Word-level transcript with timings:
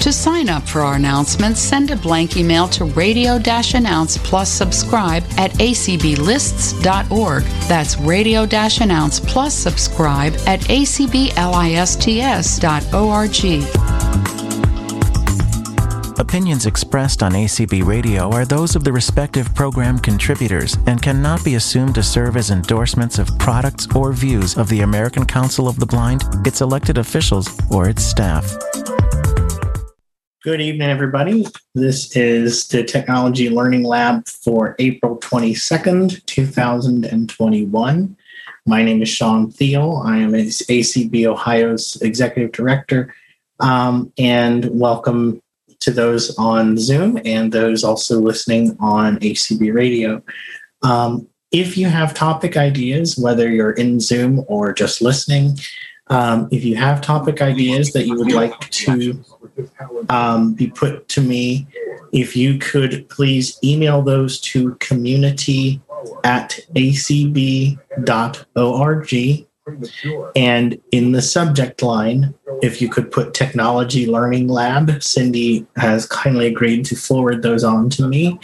To 0.00 0.12
sign 0.12 0.48
up 0.48 0.68
for 0.68 0.80
our 0.82 0.94
announcements, 0.94 1.60
send 1.60 1.90
a 1.90 1.96
blank 1.96 2.36
email 2.36 2.68
to 2.68 2.84
radio 2.84 3.40
announce 3.74 4.18
plus 4.18 4.50
subscribe 4.50 5.24
at 5.38 5.50
acblists.org. 5.52 7.42
That's 7.68 7.96
radio 7.98 8.42
announce 8.80 9.20
plus 9.20 9.54
subscribe 9.54 10.34
at 10.46 10.60
acblists.org. 10.60 11.04
Opinions 16.18 16.66
expressed 16.66 17.22
on 17.22 17.32
ACB 17.32 17.84
Radio 17.84 18.30
are 18.30 18.44
those 18.44 18.76
of 18.76 18.84
the 18.84 18.92
respective 18.92 19.54
program 19.54 19.98
contributors 19.98 20.76
and 20.86 21.02
cannot 21.02 21.44
be 21.44 21.56
assumed 21.56 21.94
to 21.96 22.02
serve 22.02 22.36
as 22.36 22.50
endorsements 22.50 23.18
of 23.18 23.36
products 23.38 23.88
or 23.94 24.12
views 24.12 24.56
of 24.56 24.68
the 24.68 24.80
American 24.80 25.24
Council 25.24 25.66
of 25.66 25.78
the 25.78 25.86
Blind, 25.86 26.24
its 26.46 26.60
elected 26.60 26.98
officials, 26.98 27.48
or 27.70 27.88
its 27.88 28.04
staff. 28.04 28.56
Good 30.44 30.60
evening, 30.60 30.90
everybody. 30.90 31.46
This 31.74 32.14
is 32.14 32.68
the 32.68 32.84
Technology 32.84 33.48
Learning 33.48 33.82
Lab 33.82 34.28
for 34.28 34.76
April 34.78 35.16
22nd, 35.16 36.22
2021. 36.26 38.16
My 38.66 38.82
name 38.82 39.00
is 39.00 39.08
Sean 39.08 39.50
Thiel. 39.50 40.02
I 40.04 40.18
am 40.18 40.32
ACB 40.32 41.24
Ohio's 41.24 41.96
Executive 42.02 42.52
Director. 42.52 43.14
Um, 43.58 44.12
and 44.18 44.68
welcome 44.78 45.40
to 45.80 45.90
those 45.90 46.36
on 46.36 46.76
Zoom 46.76 47.18
and 47.24 47.50
those 47.50 47.82
also 47.82 48.20
listening 48.20 48.76
on 48.80 49.18
ACB 49.20 49.72
Radio. 49.72 50.22
Um, 50.82 51.26
if 51.52 51.78
you 51.78 51.86
have 51.86 52.12
topic 52.12 52.58
ideas, 52.58 53.16
whether 53.16 53.50
you're 53.50 53.72
in 53.72 53.98
Zoom 53.98 54.44
or 54.46 54.74
just 54.74 55.00
listening, 55.00 55.56
um, 56.08 56.48
if 56.52 56.64
you 56.64 56.76
have 56.76 57.00
topic 57.00 57.40
ideas 57.40 57.94
that 57.94 58.06
you 58.06 58.18
would 58.18 58.32
like 58.32 58.60
to 58.68 59.24
um, 60.08 60.54
be 60.54 60.68
put 60.68 61.08
to 61.08 61.20
me, 61.20 61.66
if 62.12 62.36
you 62.36 62.58
could 62.58 63.08
please 63.08 63.58
email 63.62 64.02
those 64.02 64.40
to 64.40 64.74
community 64.76 65.80
at 66.22 66.58
acb.org. 66.74 67.78
And 70.36 70.78
in 70.92 71.12
the 71.12 71.22
subject 71.22 71.82
line, 71.82 72.34
if 72.62 72.82
you 72.82 72.88
could 72.88 73.10
put 73.10 73.32
Technology 73.32 74.06
Learning 74.06 74.46
Lab, 74.46 75.02
Cindy 75.02 75.66
has 75.76 76.06
kindly 76.06 76.46
agreed 76.46 76.84
to 76.86 76.96
forward 76.96 77.42
those 77.42 77.64
on 77.64 77.88
to 77.90 78.06
me. 78.06 78.38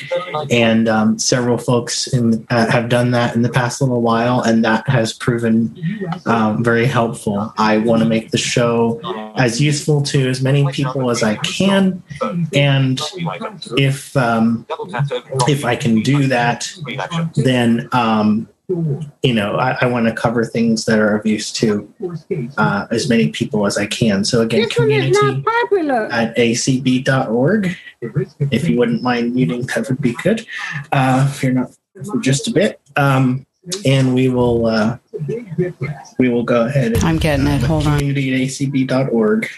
And 0.50 0.88
um, 0.88 1.18
several 1.18 1.58
folks 1.58 2.06
in, 2.06 2.46
uh, 2.48 2.70
have 2.70 2.88
done 2.88 3.10
that 3.10 3.34
in 3.34 3.42
the 3.42 3.50
past 3.50 3.82
little 3.82 4.00
while, 4.00 4.41
and 4.41 4.64
that 4.64 4.88
has 4.88 5.12
proven 5.12 5.76
um, 6.24 6.64
very 6.64 6.86
helpful. 6.86 7.52
I 7.58 7.78
want 7.78 8.02
to 8.02 8.08
make 8.08 8.30
the 8.30 8.38
show 8.38 9.00
as 9.36 9.60
useful 9.60 10.02
to 10.02 10.28
as 10.28 10.41
many 10.41 10.66
people 10.72 11.10
as 11.10 11.22
I 11.22 11.36
can. 11.36 12.02
And 12.54 13.00
if, 13.76 14.16
um, 14.16 14.66
if 15.48 15.64
I 15.64 15.76
can 15.76 16.00
do 16.00 16.28
that, 16.28 16.72
then 17.34 17.88
um, 17.92 18.48
you 19.22 19.34
know, 19.34 19.56
I, 19.56 19.76
I 19.81 19.86
want 19.86 20.06
to 20.06 20.12
cover 20.12 20.44
things 20.44 20.84
that 20.84 20.98
are 20.98 21.16
of 21.16 21.26
use 21.26 21.53
to 21.54 21.92
uh, 22.56 22.86
as 22.91 23.08
many 23.08 23.31
people 23.31 23.66
as 23.66 23.76
I 23.76 23.86
can. 23.86 24.25
So 24.25 24.42
again, 24.42 24.62
This 24.62 24.78
one 24.78 24.91
is 24.91 25.16
community 25.16 25.42
not 25.42 25.44
popular. 25.44 26.06
at 26.12 26.36
acb.org. 26.36 27.76
If 28.50 28.69
you 28.69 28.78
wouldn't 28.78 29.03
mind 29.03 29.34
muting, 29.34 29.62
that 29.62 29.88
would 29.88 30.00
be 30.00 30.14
good. 30.22 30.47
Uh, 30.92 31.28
if 31.31 31.42
you're 31.42 31.53
not 31.53 31.70
for 32.04 32.19
just 32.20 32.48
a 32.48 32.53
bit. 32.53 32.81
Um, 32.97 33.47
and 33.84 34.14
we 34.14 34.28
will 34.28 34.66
uh, 34.66 34.98
we 36.19 36.28
will 36.28 36.42
go 36.42 36.66
ahead 36.66 36.94
and 36.94 37.04
I'm 37.04 37.19
getting 37.19 37.47
it. 37.47 37.60
Hold 37.62 37.87
on. 37.87 37.98
community 37.98 38.32
at 38.42 38.48
acb.org 38.48 39.48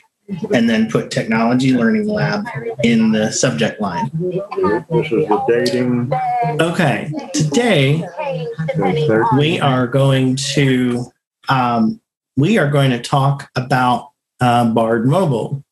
and 0.53 0.69
then 0.69 0.91
put 0.91 1.11
technology 1.11 1.75
learning 1.75 2.07
lab 2.07 2.47
in 2.85 3.13
the 3.13 3.31
subject 3.31 3.81
line. 3.81 4.11
This 4.15 5.13
is 5.13 5.29
the 5.29 5.45
dating. 5.49 6.13
Okay, 6.61 7.13
today 7.35 8.07
we 9.37 9.61
are 9.61 9.87
going 9.87 10.37
to 10.55 11.05
um, 11.49 12.01
we 12.37 12.59
are 12.59 12.71
going 12.71 12.91
to 12.91 13.01
talk 13.01 13.51
about 13.57 14.11
uh, 14.41 14.73
Bard 14.73 15.07
Mobile. 15.07 15.65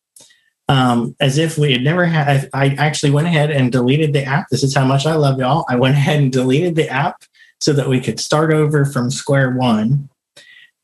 Um, 0.69 1.17
as 1.19 1.37
if 1.37 1.59
we 1.59 1.73
had 1.73 1.83
never 1.83 2.07
had. 2.07 2.49
I 2.55 2.77
actually 2.79 3.11
went 3.11 3.27
ahead 3.27 3.51
and 3.51 3.73
deleted 3.73 4.13
the 4.13 4.23
app. 4.23 4.47
This 4.53 4.63
is 4.63 4.73
how 4.73 4.85
much 4.85 5.05
I 5.05 5.15
love 5.15 5.41
y'all. 5.41 5.65
I 5.69 5.75
went 5.75 5.97
ahead 5.97 6.21
and 6.21 6.31
deleted 6.31 6.77
the 6.77 6.89
app 6.89 7.25
so 7.61 7.73
that 7.73 7.89
we 7.89 8.01
could 8.01 8.21
start 8.21 8.53
over 8.53 8.85
from 8.85 9.11
square 9.11 9.51
one. 9.51 10.10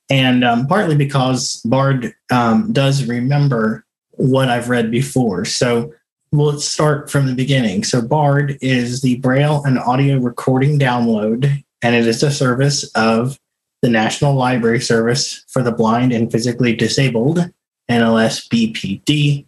And 0.08 0.44
um, 0.44 0.66
partly 0.66 0.96
because 0.96 1.60
Bard 1.64 2.14
um, 2.30 2.72
does 2.72 3.04
remember 3.04 3.84
what 4.12 4.48
I've 4.48 4.68
read 4.68 4.90
before. 4.90 5.44
So 5.44 5.92
we'll 6.32 6.60
start 6.60 7.10
from 7.10 7.26
the 7.26 7.34
beginning. 7.34 7.84
So 7.84 8.00
Bard 8.00 8.58
is 8.60 9.02
the 9.02 9.16
Braille 9.16 9.62
and 9.64 9.78
audio 9.78 10.18
recording 10.18 10.78
download, 10.78 11.62
and 11.82 11.94
it 11.94 12.06
is 12.06 12.22
a 12.22 12.30
service 12.30 12.84
of 12.94 13.38
the 13.82 13.88
National 13.90 14.34
Library 14.34 14.80
Service 14.80 15.44
for 15.48 15.62
the 15.62 15.72
Blind 15.72 16.12
and 16.12 16.30
Physically 16.30 16.74
Disabled, 16.74 17.38
NLS 17.90 18.48
BPD. 18.48 19.46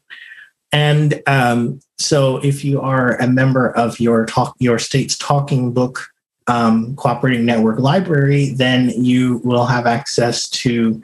And 0.70 1.22
um, 1.26 1.80
so, 1.98 2.36
if 2.38 2.62
you 2.62 2.80
are 2.80 3.16
a 3.16 3.26
member 3.26 3.70
of 3.70 3.98
your 3.98 4.26
talk, 4.26 4.54
your 4.58 4.78
state's 4.78 5.16
talking 5.16 5.72
book 5.72 6.08
um, 6.48 6.96
cooperating 6.96 7.44
network 7.44 7.78
library, 7.78 8.50
then 8.50 8.90
you 8.90 9.38
will 9.44 9.66
have 9.66 9.86
access 9.86 10.48
to 10.48 11.00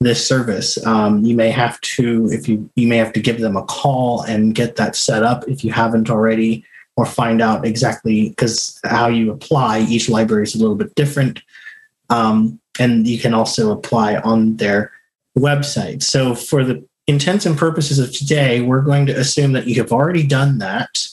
this 0.00 0.26
service. 0.26 0.84
Um, 0.86 1.24
you 1.24 1.36
may 1.36 1.50
have 1.50 1.80
to, 1.82 2.28
if 2.32 2.48
you 2.48 2.68
you 2.74 2.88
may 2.88 2.96
have 2.96 3.12
to 3.12 3.20
give 3.20 3.40
them 3.40 3.56
a 3.56 3.64
call 3.64 4.22
and 4.22 4.54
get 4.54 4.76
that 4.76 4.96
set 4.96 5.22
up 5.22 5.46
if 5.46 5.64
you 5.64 5.72
haven't 5.72 6.10
already, 6.10 6.64
or 6.96 7.06
find 7.06 7.40
out 7.40 7.64
exactly 7.64 8.30
because 8.30 8.80
how 8.84 9.08
you 9.08 9.30
apply. 9.30 9.80
Each 9.80 10.08
library 10.08 10.44
is 10.44 10.54
a 10.54 10.58
little 10.58 10.74
bit 10.74 10.94
different, 10.94 11.42
um, 12.08 12.58
and 12.78 13.06
you 13.06 13.18
can 13.18 13.34
also 13.34 13.72
apply 13.72 14.16
on 14.16 14.56
their 14.56 14.92
website. 15.38 16.02
So 16.02 16.34
for 16.34 16.64
the 16.64 16.84
intents 17.06 17.46
and 17.46 17.56
purposes 17.56 17.98
of 17.98 18.12
today, 18.12 18.60
we're 18.60 18.82
going 18.82 19.06
to 19.06 19.12
assume 19.12 19.52
that 19.52 19.66
you 19.66 19.76
have 19.82 19.92
already 19.92 20.26
done 20.26 20.58
that 20.58 21.08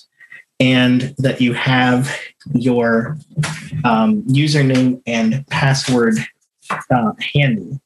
and 0.60 1.14
that 1.18 1.42
you 1.42 1.54
have 1.54 2.16
your 2.54 3.18
um, 3.84 4.24
username 4.24 5.02
and 5.06 5.46
password 5.48 6.18
uh, 6.90 7.14
handy. 7.34 7.80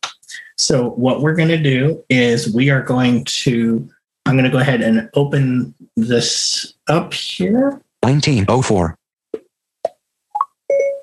So, 0.57 0.91
what 0.91 1.21
we're 1.21 1.35
going 1.35 1.49
to 1.49 1.57
do 1.57 2.03
is 2.09 2.53
we 2.53 2.69
are 2.69 2.81
going 2.83 3.25
to, 3.25 3.89
I'm 4.25 4.33
going 4.33 4.45
to 4.45 4.51
go 4.51 4.59
ahead 4.59 4.81
and 4.81 5.09
open 5.15 5.73
this 5.95 6.73
up 6.87 7.13
here, 7.13 7.81
1904. 8.01 8.97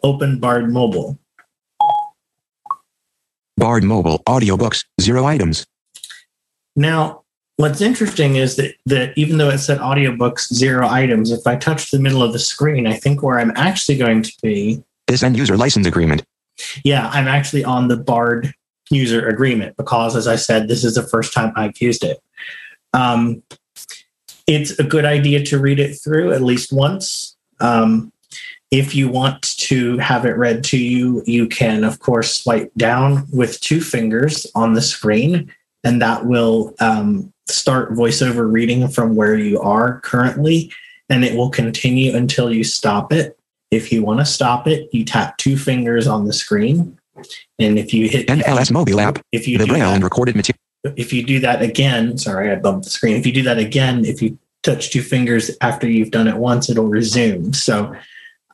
open 0.03 0.39
Bard 0.39 0.73
Mobile. 0.73 1.19
Bard 3.57 3.83
Mobile 3.83 4.21
audiobooks, 4.29 4.85
zero 5.01 5.25
items. 5.25 5.67
Now, 6.77 7.25
what's 7.59 7.81
interesting 7.81 8.37
is 8.37 8.57
that, 8.57 8.75
that 8.87 9.13
even 9.17 9.37
though 9.37 9.51
it 9.51 9.59
said 9.59 9.79
audiobooks, 9.79 10.53
zero 10.53 10.89
items, 10.89 11.31
if 11.31 11.47
I 11.47 11.57
touch 11.57 11.91
the 11.91 11.99
middle 11.99 12.23
of 12.23 12.33
the 12.33 12.39
screen, 12.39 12.87
I 12.87 12.95
think 12.95 13.23
where 13.23 13.39
I'm 13.39 13.53
actually 13.57 13.99
going 13.99 14.23
to 14.23 14.33
be 14.43 14.83
This 15.07 15.23
end 15.23 15.37
user 15.37 15.57
license 15.57 15.87
agreement. 15.87 16.25
Yeah, 16.85 17.09
I'm 17.13 17.29
actually 17.29 17.65
on 17.65 17.89
the 17.89 17.97
Bard 17.97 18.55
user 18.91 19.29
agreement 19.29 19.77
because, 19.77 20.17
as 20.17 20.27
I 20.27 20.37
said, 20.37 20.69
this 20.69 20.85
is 20.85 20.95
the 20.95 21.03
first 21.03 21.33
time 21.35 21.53
I've 21.57 21.81
used 21.81 22.05
it. 22.05 22.23
Um, 22.95 23.43
it's 24.47 24.79
a 24.79 24.85
good 24.85 25.05
idea 25.05 25.45
to 25.47 25.59
read 25.59 25.79
it 25.79 25.95
through 25.95 26.33
at 26.33 26.43
least 26.43 26.73
once. 26.73 27.37
Um, 27.61 28.13
if 28.71 28.95
you 28.95 29.09
want 29.09 29.43
to 29.59 29.99
have 29.99 30.25
it 30.25 30.37
read 30.37 30.63
to 30.65 30.79
you, 30.79 31.23
you 31.27 31.49
can, 31.49 31.85
of 31.85 31.99
course, 31.99 32.35
swipe 32.35 32.71
down 32.77 33.27
with 33.33 33.61
two 33.61 33.81
fingers 33.81 34.47
on 34.55 34.75
the 34.75 34.83
screen, 34.83 35.53
and 35.85 36.01
that 36.03 36.27
will 36.27 36.75
um, 36.81 37.33
start 37.49 37.93
voiceover 37.93 38.51
reading 38.51 38.89
from 38.89 39.17
where 39.17 39.37
you 39.37 39.61
are 39.61 40.01
currently, 40.01 40.73
and 41.09 41.25
it 41.25 41.37
will 41.37 41.51
continue 41.51 42.15
until 42.15 42.53
you 42.53 42.65
stop 42.65 43.13
it. 43.13 43.39
If 43.71 43.93
you 43.93 44.03
want 44.03 44.21
to 44.21 44.27
stop 44.27 44.67
it, 44.67 44.89
you 44.93 45.05
tap 45.05 45.37
two 45.39 45.57
fingers 45.57 46.07
on 46.07 46.25
the 46.25 46.33
screen. 46.33 46.99
And 47.59 47.79
if 47.79 47.93
you 47.93 48.09
hit 48.09 48.29
NLS 48.29 48.71
mobile 48.71 49.01
app. 49.01 49.19
if 49.33 49.49
you 49.49 49.59
The 49.59 49.67
do 49.67 49.73
Braille 49.73 49.91
and 49.91 50.05
recorded 50.05 50.37
material. 50.37 50.59
if 50.97 51.13
you 51.13 51.23
do 51.25 51.41
that 51.41 51.63
again, 51.63 52.17
sorry, 52.17 52.51
I 52.51 52.57
bumped 52.57 52.85
the 52.85 52.91
screen. 52.91 53.17
If 53.17 53.27
you 53.27 53.33
do 53.33 53.43
that 53.43 53.59
again, 53.59 54.05
if 54.05 54.23
you 54.23 54.39
touch 54.63 54.91
two 54.91 55.03
fingers 55.03 55.51
after 55.61 55.89
you've 55.89 56.11
done 56.11 56.29
it 56.29 56.37
once, 56.37 56.71
it'll 56.71 56.89
resume. 56.89 57.53
So 57.53 57.95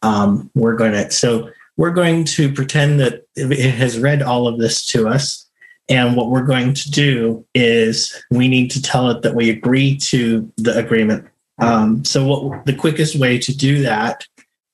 um, 0.03 0.51
we're 0.55 0.77
going 0.77 0.93
to 0.93 1.11
so 1.11 1.51
we're 1.77 1.91
going 1.91 2.25
to 2.25 2.53
pretend 2.53 3.01
that 3.01 3.27
it 3.35 3.75
has 3.75 3.99
read 3.99 4.23
all 4.23 4.47
of 4.47 4.59
this 4.59 4.87
to 4.87 5.09
us. 5.09 5.44
And 5.89 6.17
what 6.17 6.31
we're 6.31 6.45
going 6.45 6.73
to 6.75 6.91
do 6.91 7.45
is 7.55 8.23
we 8.31 8.49
need 8.49 8.71
to 8.71 8.83
tell 8.83 9.11
it 9.11 9.23
that 9.23 9.35
we 9.35 9.51
agree 9.51 9.97
to 9.99 10.51
the 10.57 10.77
agreement. 10.79 11.29
Um, 11.59 12.05
so 12.05 12.27
what 12.27 12.65
the 12.65 12.75
quickest 12.75 13.17
way 13.17 13.39
to 13.39 13.57
do 13.57 13.83
that 13.83 14.27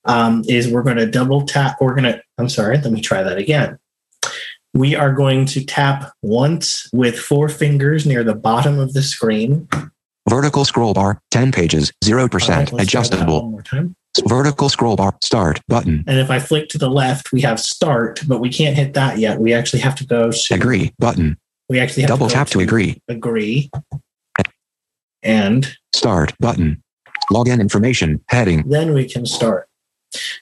um, 0.04 0.44
is 0.48 0.70
we're 0.70 0.82
going 0.82 0.96
to 0.96 1.06
double 1.06 1.42
tap. 1.42 1.78
We're 1.80 1.94
going 1.94 2.12
to, 2.12 2.22
I'm 2.38 2.48
sorry, 2.48 2.78
let 2.78 2.92
me 2.92 3.00
try 3.00 3.22
that 3.22 3.38
again. 3.38 3.78
We 4.72 4.94
are 4.94 5.12
going 5.12 5.46
to 5.46 5.64
tap 5.64 6.12
once 6.22 6.88
with 6.92 7.18
four 7.18 7.48
fingers 7.48 8.06
near 8.06 8.22
the 8.22 8.36
bottom 8.36 8.78
of 8.78 8.92
the 8.92 9.02
screen. 9.02 9.68
Vertical 10.28 10.64
scroll 10.64 10.94
bar, 10.94 11.20
10 11.32 11.50
pages, 11.50 11.92
0% 12.04 12.20
All 12.20 12.28
right, 12.28 12.38
let's 12.38 12.68
try 12.68 12.76
that 12.76 12.82
adjustable. 12.82 13.42
One 13.42 13.50
more 13.50 13.62
time. 13.62 13.96
Vertical 14.26 14.68
scroll 14.68 14.96
bar, 14.96 15.16
start 15.22 15.60
button. 15.68 16.04
And 16.06 16.18
if 16.18 16.30
I 16.30 16.38
flick 16.40 16.68
to 16.70 16.78
the 16.78 16.90
left, 16.90 17.32
we 17.32 17.40
have 17.42 17.60
start, 17.60 18.20
but 18.26 18.40
we 18.40 18.50
can't 18.50 18.76
hit 18.76 18.94
that 18.94 19.18
yet. 19.18 19.38
We 19.38 19.52
actually 19.52 19.80
have 19.80 19.94
to 19.96 20.06
go 20.06 20.30
to 20.32 20.54
Agree 20.54 20.92
button. 20.98 21.38
We 21.68 21.78
actually 21.78 22.02
have 22.02 22.08
Double 22.08 22.26
to 22.28 22.34
tap 22.34 22.48
to 22.48 22.60
agree. 22.60 23.00
Agree. 23.08 23.70
And 25.22 25.76
Start 25.94 26.34
button. 26.40 26.82
Login 27.32 27.60
information 27.60 28.22
heading. 28.28 28.68
then 28.68 28.92
we 28.92 29.08
can 29.08 29.24
start. 29.26 29.68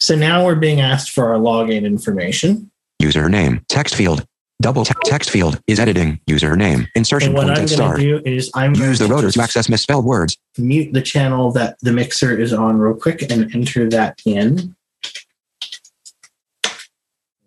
So 0.00 0.16
now 0.16 0.46
we're 0.46 0.54
being 0.54 0.80
asked 0.80 1.10
for 1.10 1.30
our 1.30 1.38
login 1.38 1.84
information. 1.84 2.70
Username. 3.02 3.62
Text 3.68 3.94
field. 3.94 4.24
Double 4.60 4.84
tap. 4.84 4.98
Text 5.04 5.30
field 5.30 5.60
is 5.68 5.78
editing. 5.78 6.18
Username. 6.28 6.88
Insertion 6.96 7.28
And 7.28 7.36
what 7.36 7.46
point 7.46 7.58
I'm 7.58 7.64
at 7.64 7.68
going 7.68 7.76
start. 7.78 7.96
to 8.00 8.20
do 8.20 8.22
is 8.28 8.50
I'm 8.54 8.72
going 8.72 8.88
Use 8.88 8.98
the 8.98 9.06
to 9.06 9.12
rotor 9.14 9.30
to 9.30 9.40
access 9.40 9.68
misspelled 9.68 10.04
words. 10.04 10.36
mute 10.56 10.92
the 10.92 11.02
channel 11.02 11.52
that 11.52 11.78
the 11.80 11.92
mixer 11.92 12.36
is 12.36 12.52
on 12.52 12.78
real 12.78 12.94
quick 12.94 13.22
and 13.30 13.54
enter 13.54 13.88
that 13.90 14.20
in. 14.24 14.74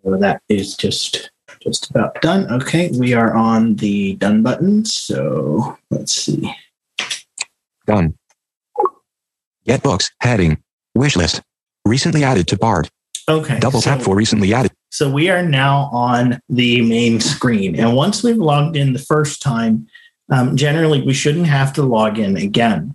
So 0.04 0.16
that 0.16 0.42
is 0.48 0.74
just 0.76 1.30
just 1.60 1.90
about 1.90 2.20
done. 2.22 2.50
Okay, 2.50 2.90
we 2.98 3.12
are 3.14 3.36
on 3.36 3.76
the 3.76 4.14
done 4.16 4.42
button. 4.42 4.84
So 4.84 5.78
let's 5.90 6.12
see. 6.12 6.52
Done. 7.86 8.14
Get 9.64 9.82
books. 9.82 10.10
Heading. 10.20 10.58
Wish 10.96 11.14
list. 11.14 11.40
Recently 11.84 12.24
added 12.24 12.48
to 12.48 12.56
Bard. 12.56 12.88
Okay. 13.28 13.60
Double 13.60 13.80
so- 13.80 13.90
tap 13.90 14.00
for 14.02 14.16
recently 14.16 14.52
added. 14.54 14.71
So 14.92 15.10
we 15.10 15.30
are 15.30 15.42
now 15.42 15.88
on 15.90 16.38
the 16.50 16.82
main 16.82 17.18
screen. 17.18 17.80
And 17.80 17.96
once 17.96 18.22
we've 18.22 18.36
logged 18.36 18.76
in 18.76 18.92
the 18.92 18.98
first 18.98 19.40
time, 19.40 19.88
um, 20.30 20.54
generally 20.54 21.00
we 21.00 21.14
shouldn't 21.14 21.46
have 21.46 21.72
to 21.74 21.82
log 21.82 22.18
in 22.18 22.36
again. 22.36 22.94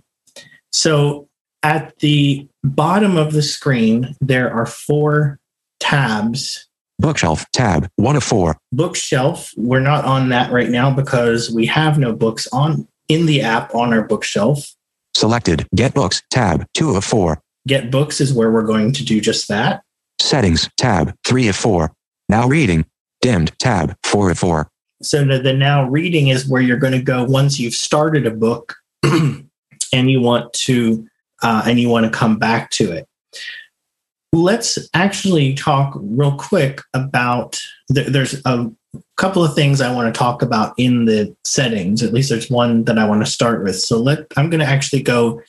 So 0.70 1.28
at 1.64 1.98
the 1.98 2.46
bottom 2.62 3.16
of 3.16 3.32
the 3.32 3.42
screen, 3.42 4.14
there 4.20 4.48
are 4.52 4.64
four 4.64 5.40
tabs. 5.80 6.68
Bookshelf. 7.00 7.44
Tab. 7.52 7.90
One 7.96 8.14
of 8.14 8.22
four. 8.22 8.56
Bookshelf, 8.70 9.52
we're 9.56 9.80
not 9.80 10.04
on 10.04 10.28
that 10.28 10.52
right 10.52 10.70
now 10.70 10.92
because 10.92 11.50
we 11.50 11.66
have 11.66 11.98
no 11.98 12.12
books 12.12 12.46
on 12.52 12.86
in 13.08 13.26
the 13.26 13.42
app 13.42 13.74
on 13.74 13.92
our 13.92 14.04
bookshelf. 14.04 14.72
Selected. 15.14 15.66
Get 15.74 15.94
books. 15.94 16.22
Tab. 16.30 16.64
Two 16.74 16.94
of 16.94 17.04
four. 17.04 17.42
Get 17.66 17.90
books 17.90 18.20
is 18.20 18.32
where 18.32 18.52
we're 18.52 18.62
going 18.62 18.92
to 18.92 19.04
do 19.04 19.20
just 19.20 19.48
that. 19.48 19.82
Settings. 20.28 20.68
Tab. 20.76 21.14
Three 21.24 21.48
of 21.48 21.56
four. 21.56 21.90
Now 22.28 22.46
reading. 22.46 22.84
Dimmed. 23.22 23.58
Tab. 23.58 23.96
Four 24.02 24.30
of 24.30 24.38
four. 24.38 24.70
So 25.02 25.24
the, 25.24 25.38
the 25.38 25.54
now 25.54 25.88
reading 25.88 26.28
is 26.28 26.46
where 26.46 26.60
you're 26.60 26.76
going 26.76 26.92
to 26.92 27.00
go 27.00 27.24
once 27.24 27.58
you've 27.58 27.72
started 27.72 28.26
a 28.26 28.30
book 28.30 28.76
and 29.02 29.48
you 29.90 30.20
want 30.20 30.52
to 30.52 31.08
uh, 31.42 31.62
and 31.64 31.80
you 31.80 31.88
want 31.88 32.04
to 32.04 32.10
come 32.18 32.38
back 32.38 32.68
to 32.72 32.92
it. 32.92 33.08
Let's 34.34 34.78
actually 34.92 35.54
talk 35.54 35.96
real 35.98 36.36
quick 36.36 36.82
about 36.92 37.58
th- 37.94 38.08
there's 38.08 38.42
a 38.44 38.70
couple 39.16 39.42
of 39.42 39.54
things 39.54 39.80
I 39.80 39.94
want 39.94 40.14
to 40.14 40.18
talk 40.18 40.42
about 40.42 40.74
in 40.76 41.06
the 41.06 41.34
settings. 41.44 42.02
At 42.02 42.12
least 42.12 42.28
there's 42.28 42.50
one 42.50 42.84
that 42.84 42.98
I 42.98 43.08
want 43.08 43.24
to 43.24 43.32
start 43.32 43.64
with. 43.64 43.80
So 43.80 43.98
let 43.98 44.26
I'm 44.36 44.50
going 44.50 44.60
to 44.60 44.66
actually 44.66 45.02
go 45.02 45.40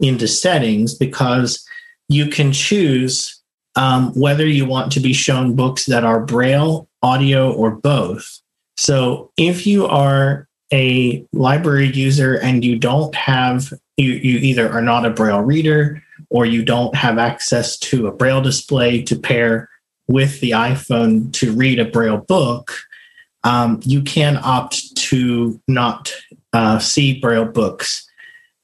into 0.00 0.26
settings 0.26 0.94
because 0.94 1.62
you 2.08 2.28
can 2.28 2.50
choose 2.52 3.41
um, 3.76 4.12
whether 4.14 4.46
you 4.46 4.66
want 4.66 4.92
to 4.92 5.00
be 5.00 5.12
shown 5.12 5.56
books 5.56 5.86
that 5.86 6.04
are 6.04 6.24
braille, 6.24 6.88
audio, 7.02 7.52
or 7.52 7.72
both. 7.72 8.40
So 8.76 9.30
if 9.36 9.66
you 9.66 9.86
are 9.86 10.48
a 10.72 11.24
library 11.32 11.92
user 11.92 12.38
and 12.38 12.64
you 12.64 12.78
don't 12.78 13.14
have 13.14 13.72
you, 13.96 14.12
you 14.12 14.38
either 14.38 14.70
are 14.72 14.82
not 14.82 15.04
a 15.04 15.10
braille 15.10 15.42
reader 15.42 16.02
or 16.30 16.46
you 16.46 16.64
don't 16.64 16.94
have 16.94 17.18
access 17.18 17.76
to 17.78 18.06
a 18.06 18.12
braille 18.12 18.40
display 18.40 19.02
to 19.02 19.16
pair 19.16 19.68
with 20.08 20.40
the 20.40 20.52
iphone 20.52 21.32
to 21.32 21.52
read 21.52 21.78
a 21.78 21.84
braille 21.84 22.16
book 22.16 22.72
um, 23.44 23.80
you 23.84 24.02
can 24.02 24.38
opt 24.42 24.96
to 24.96 25.60
not 25.68 26.12
uh, 26.52 26.78
see 26.78 27.20
braille 27.20 27.44
books 27.44 28.08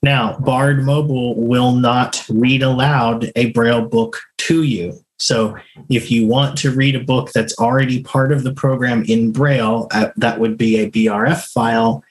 now 0.03 0.39
bard 0.39 0.85
mobile 0.85 1.35
will 1.37 1.73
not 1.73 2.25
read 2.29 2.63
aloud 2.63 3.31
a 3.37 3.51
braille 3.53 3.87
book 3.87 4.19
to 4.37 4.63
you 4.63 4.99
so 5.19 5.57
if 5.89 6.11
you 6.11 6.27
want 6.27 6.57
to 6.59 6.71
read 6.71 6.95
a 6.95 7.03
book 7.03 7.33
that's 7.33 7.59
already 7.59 8.03
part 8.03 8.33
of 8.33 8.45
the 8.45 8.53
program 8.53 9.05
in 9.09 9.33
Braille, 9.33 9.89
uh, 9.91 10.11
that 10.17 10.39
would 10.39 10.57
be 10.57 10.79
a 10.79 10.91
BRF 10.91 11.47
file. 11.49 12.05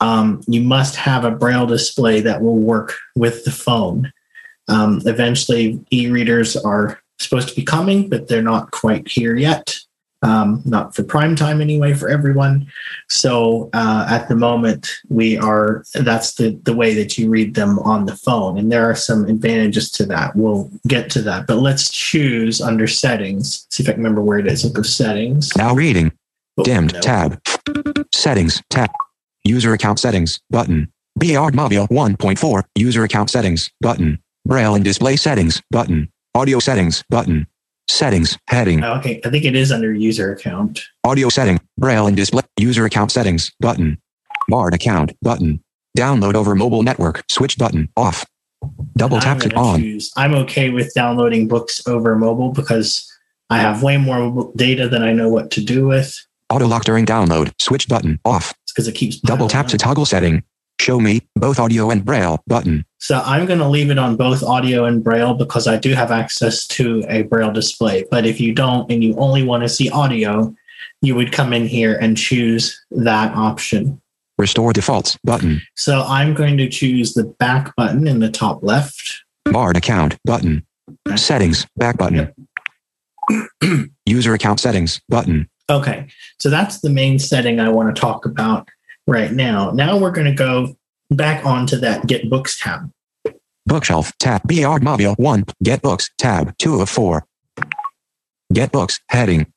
Um, 0.00 0.42
you 0.46 0.62
must 0.62 0.96
have 0.96 1.24
a 1.24 1.30
Braille 1.30 1.66
display 1.66 2.20
that 2.20 2.42
will 2.42 2.58
work 2.58 2.94
with 3.16 3.44
the 3.44 3.50
phone. 3.50 4.12
Um, 4.68 5.00
eventually, 5.06 5.84
e 5.90 6.08
readers 6.08 6.56
are 6.56 7.00
supposed 7.18 7.48
to 7.48 7.56
be 7.56 7.64
coming, 7.64 8.08
but 8.08 8.28
they're 8.28 8.42
not 8.42 8.70
quite 8.70 9.08
here 9.08 9.36
yet. 9.36 9.76
Um, 10.22 10.60
not 10.66 10.94
for 10.94 11.02
prime 11.02 11.34
time 11.34 11.62
anyway, 11.62 11.94
for 11.94 12.08
everyone. 12.08 12.66
So 13.08 13.70
uh, 13.72 14.06
at 14.10 14.28
the 14.28 14.36
moment, 14.36 14.90
we 15.08 15.38
are 15.38 15.82
that's 15.94 16.34
the, 16.34 16.58
the 16.62 16.76
way 16.76 16.92
that 16.94 17.16
you 17.16 17.30
read 17.30 17.54
them 17.54 17.78
on 17.80 18.04
the 18.04 18.16
phone. 18.16 18.58
And 18.58 18.70
there 18.70 18.88
are 18.88 18.94
some 18.94 19.24
advantages 19.26 19.90
to 19.92 20.06
that. 20.06 20.36
We'll 20.36 20.70
get 20.86 21.08
to 21.10 21.22
that. 21.22 21.46
But 21.46 21.56
let's 21.56 21.90
choose 21.90 22.60
under 22.60 22.86
settings. 22.86 23.66
See 23.70 23.82
if 23.82 23.88
I 23.88 23.92
can 23.92 24.02
remember 24.02 24.20
where 24.20 24.38
it 24.38 24.46
is. 24.46 24.64
I'll 24.64 24.72
go 24.72 24.82
settings. 24.82 25.56
Now 25.56 25.74
reading. 25.74 26.12
Oh, 26.58 26.64
Dimmed. 26.64 26.92
no. 26.92 27.00
Tab. 27.00 27.40
Settings. 28.12 28.62
Tab. 28.68 28.90
User 29.44 29.72
account 29.72 29.98
settings. 29.98 30.40
Button. 30.50 30.92
BR 31.16 31.50
Mobile 31.52 31.88
1.4. 31.88 32.62
User 32.74 33.04
account 33.04 33.30
settings. 33.30 33.70
Button. 33.80 34.18
Braille 34.44 34.74
and 34.74 34.84
display 34.84 35.16
settings. 35.16 35.62
Button. 35.70 36.10
Audio 36.34 36.58
settings. 36.58 37.04
Button. 37.08 37.46
Settings. 37.90 38.38
Heading. 38.48 38.82
Oh, 38.84 38.94
Okay, 38.94 39.20
I 39.24 39.30
think 39.30 39.44
it 39.44 39.54
is 39.56 39.72
under 39.72 39.92
user 39.92 40.32
account. 40.32 40.80
Audio 41.04 41.28
setting. 41.28 41.60
Braille 41.76 42.06
and 42.06 42.16
display. 42.16 42.42
User 42.58 42.84
account 42.84 43.10
settings. 43.12 43.50
Button. 43.60 43.98
Bard 44.48 44.74
account. 44.74 45.12
Button. 45.22 45.62
Download 45.98 46.34
over 46.34 46.54
mobile 46.54 46.82
network. 46.82 47.22
Switch 47.28 47.58
button. 47.58 47.88
Off. 47.96 48.24
Double 48.96 49.18
tap 49.20 49.38
to 49.40 49.54
on. 49.56 49.80
choose- 49.80 50.12
I'm 50.16 50.34
okay 50.34 50.70
with 50.70 50.92
downloading 50.94 51.48
books 51.48 51.86
over 51.86 52.14
mobile 52.14 52.50
because 52.52 53.10
I 53.48 53.58
have 53.58 53.82
way 53.82 53.96
more 53.96 54.52
data 54.54 54.88
than 54.88 55.02
I 55.02 55.12
know 55.12 55.28
what 55.28 55.50
to 55.52 55.60
do 55.64 55.86
with. 55.86 56.14
Auto 56.50 56.66
lock 56.66 56.84
during 56.84 57.06
download. 57.06 57.52
Switch 57.58 57.88
button. 57.88 58.20
Off. 58.24 58.54
It's 58.64 58.72
because 58.72 58.86
it 58.88 58.94
keeps 58.94 59.18
Double 59.20 59.48
tap 59.48 59.66
to 59.68 59.78
toggle 59.78 60.04
setting. 60.06 60.42
Show 60.80 60.98
me 60.98 61.20
both 61.36 61.58
audio 61.58 61.90
and 61.90 62.02
Braille. 62.02 62.42
Button. 62.46 62.86
So 63.00 63.20
I'm 63.26 63.44
going 63.44 63.58
to 63.58 63.68
leave 63.68 63.90
it 63.90 63.98
on 63.98 64.16
both 64.16 64.42
audio 64.42 64.86
and 64.86 65.04
braille 65.04 65.34
because 65.34 65.66
I 65.66 65.76
do 65.76 65.92
have 65.92 66.10
access 66.10 66.66
to 66.68 67.04
a 67.06 67.24
braille 67.24 67.52
display. 67.52 68.06
But 68.10 68.24
if 68.24 68.40
you 68.40 68.54
don't 68.54 68.90
and 68.90 69.04
you 69.04 69.14
only 69.16 69.42
want 69.42 69.62
to 69.62 69.68
see 69.68 69.90
audio, 69.90 70.54
you 71.02 71.14
would 71.14 71.32
come 71.32 71.52
in 71.52 71.66
here 71.66 71.98
and 71.98 72.16
choose 72.16 72.82
that 72.92 73.36
option. 73.36 74.00
Restore 74.38 74.72
defaults. 74.72 75.18
Button. 75.22 75.60
So 75.76 76.02
I'm 76.06 76.32
going 76.32 76.56
to 76.56 76.66
choose 76.66 77.12
the 77.12 77.24
back 77.24 77.76
button 77.76 78.06
in 78.06 78.20
the 78.20 78.30
top 78.30 78.62
left. 78.62 79.22
Bard 79.44 79.76
account. 79.76 80.16
Button. 80.24 80.66
Settings. 81.14 81.66
Back 81.76 81.98
button. 81.98 82.32
User 84.06 84.32
account 84.32 84.60
settings. 84.60 85.02
Button. 85.10 85.46
Okay, 85.68 86.08
so 86.40 86.48
that's 86.48 86.80
the 86.80 86.90
main 86.90 87.18
setting 87.18 87.60
I 87.60 87.68
want 87.68 87.94
to 87.94 88.00
talk 88.00 88.24
about 88.24 88.66
right 89.06 89.32
now. 89.32 89.70
Now 89.70 89.98
we're 89.98 90.10
going 90.10 90.26
to 90.26 90.34
go 90.34 90.76
back 91.10 91.44
onto 91.44 91.76
that 91.76 92.06
Get 92.06 92.28
Books 92.30 92.58
tab. 92.60 92.90
Bookshelf. 93.66 94.12
Tab. 94.18 94.42
BR 94.44 94.78
Mobile 94.80 95.14
1. 95.14 95.44
Get 95.62 95.82
books. 95.82 96.10
Tab. 96.18 96.56
2 96.58 96.80
of 96.80 96.88
4. 96.88 97.24
Get 98.52 98.72
books. 98.72 99.00
Heading. 99.08 99.52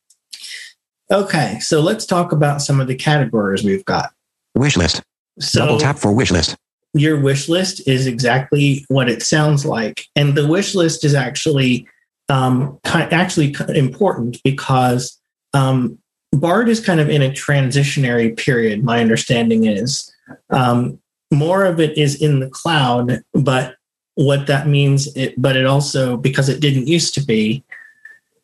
Okay, 1.10 1.58
so 1.60 1.80
let's 1.80 2.06
talk 2.06 2.32
about 2.32 2.62
some 2.62 2.80
of 2.80 2.86
the 2.86 2.94
categories 2.94 3.62
we've 3.62 3.84
got. 3.84 4.10
Wish 4.54 4.76
list. 4.76 5.02
So 5.38 5.66
Double 5.66 5.78
tap 5.78 5.98
for 5.98 6.12
wish 6.12 6.30
list. 6.30 6.56
your 6.94 7.20
wish 7.20 7.48
list 7.48 7.86
is 7.88 8.06
exactly 8.06 8.84
what 8.88 9.08
it 9.08 9.22
sounds 9.22 9.66
like, 9.66 10.06
and 10.16 10.36
the 10.36 10.46
wish 10.46 10.74
list 10.74 11.04
is 11.04 11.14
actually 11.14 11.86
um, 12.28 12.78
actually 12.84 13.54
important 13.68 14.40
because 14.44 15.20
um, 15.52 15.98
Bard 16.34 16.68
is 16.68 16.84
kind 16.84 17.00
of 17.00 17.08
in 17.08 17.22
a 17.22 17.30
transitionary 17.30 18.36
period. 18.36 18.82
My 18.82 19.00
understanding 19.00 19.66
is 19.66 20.12
um, 20.50 20.98
more 21.30 21.64
of 21.64 21.80
it 21.80 21.96
is 21.96 22.20
in 22.20 22.40
the 22.40 22.48
cloud, 22.48 23.22
but 23.32 23.76
what 24.14 24.46
that 24.46 24.68
means, 24.68 25.14
it, 25.16 25.34
but 25.36 25.56
it 25.56 25.66
also 25.66 26.16
because 26.16 26.48
it 26.48 26.60
didn't 26.60 26.86
used 26.86 27.14
to 27.14 27.24
be, 27.24 27.64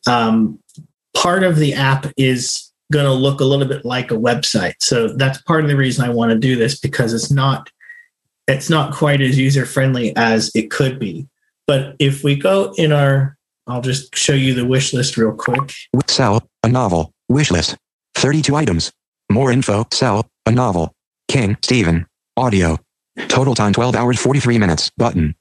um, 0.07 0.59
part 1.15 1.43
of 1.43 1.57
the 1.57 1.73
app 1.73 2.07
is 2.17 2.71
going 2.91 3.05
to 3.05 3.13
look 3.13 3.39
a 3.39 3.45
little 3.45 3.67
bit 3.67 3.85
like 3.85 4.11
a 4.11 4.15
website. 4.15 4.75
So 4.81 5.07
that's 5.09 5.41
part 5.43 5.63
of 5.63 5.69
the 5.69 5.77
reason 5.77 6.03
I 6.05 6.09
want 6.09 6.31
to 6.31 6.37
do 6.37 6.55
this 6.55 6.79
because 6.79 7.13
it's 7.13 7.31
not 7.31 7.69
it's 8.47 8.69
not 8.69 8.93
quite 8.93 9.21
as 9.21 9.37
user 9.37 9.65
friendly 9.65 10.15
as 10.15 10.51
it 10.55 10.71
could 10.71 10.99
be. 10.99 11.27
But 11.67 11.95
if 11.99 12.23
we 12.23 12.35
go 12.35 12.73
in 12.77 12.91
our, 12.91 13.37
I'll 13.67 13.81
just 13.81 14.13
show 14.15 14.33
you 14.33 14.53
the 14.53 14.65
wish 14.65 14.93
list 14.93 15.15
real 15.15 15.31
quick. 15.31 15.71
Cell 16.07 16.41
a 16.63 16.67
novel. 16.67 17.13
Wish 17.31 17.49
list. 17.49 17.77
32 18.15 18.55
items. 18.55 18.91
More 19.31 19.51
info. 19.51 19.87
Cell 19.91 20.27
a 20.45 20.51
novel. 20.51 20.91
King 21.29 21.57
Stephen. 21.63 22.05
Audio. 22.35 22.77
Total 23.29 23.55
time 23.55 23.71
12 23.73 23.95
hours 23.95 24.19
43 24.19 24.57
minutes. 24.57 24.91
Button. 24.97 25.35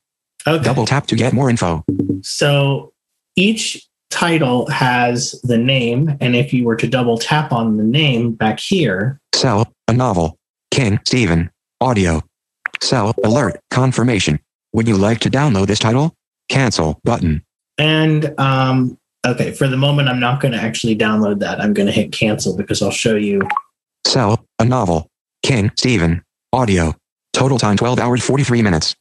Okay. 0.47 0.63
Double 0.63 0.87
tap 0.87 1.07
to 1.09 1.17
get 1.17 1.33
more 1.33 1.51
info. 1.51 1.85
So 2.23 2.93
each 3.37 3.89
title 4.11 4.69
has 4.71 5.41
the 5.43 5.59
name, 5.59 6.17
and 6.21 6.35
if 6.37 6.53
you 6.53 6.65
were 6.65 6.77
to 6.77 6.87
double 6.89 7.19
tap 7.19 7.53
on 7.53 7.77
the 7.77 7.85
name 7.85 8.33
back 8.33 8.61
here, 8.61 9.21
Cell 9.35 9.73
a 9.89 9.93
novel. 9.93 10.37
King 10.71 11.01
Stephen. 11.05 11.51
Audio. 11.81 12.23
Cell 12.81 13.15
alert. 13.25 13.59
Confirmation. 13.71 14.39
Would 14.75 14.87
you 14.87 14.97
like 14.97 15.19
to 15.21 15.31
download 15.31 15.67
this 15.67 15.79
title? 15.81 16.15
Cancel 16.49 17.01
button. 17.05 17.43
and 17.79 18.33
um, 18.39 18.97
okay, 19.27 19.53
for 19.53 19.69
the 19.69 19.77
moment, 19.77 20.09
I'm 20.09 20.21
not 20.21 20.41
going 20.41 20.53
to 20.53 20.59
actually 20.59 20.97
download 20.97 21.41
that. 21.41 21.61
I'm 21.61 21.75
going 21.75 21.87
to 21.87 21.93
hit 21.93 22.13
cancel 22.13 22.57
because 22.57 22.83
I'll 22.83 22.91
show 22.91 23.17
you. 23.17 23.41
Cell 24.07 24.45
a 24.59 24.65
novel. 24.65 25.09
King 25.43 25.71
Stephen. 25.77 26.23
Audio. 26.53 26.95
Total 27.33 27.59
time 27.59 27.77
12 27.77 27.99
hours 27.99 28.25
43 28.25 28.63
minutes. 28.63 28.97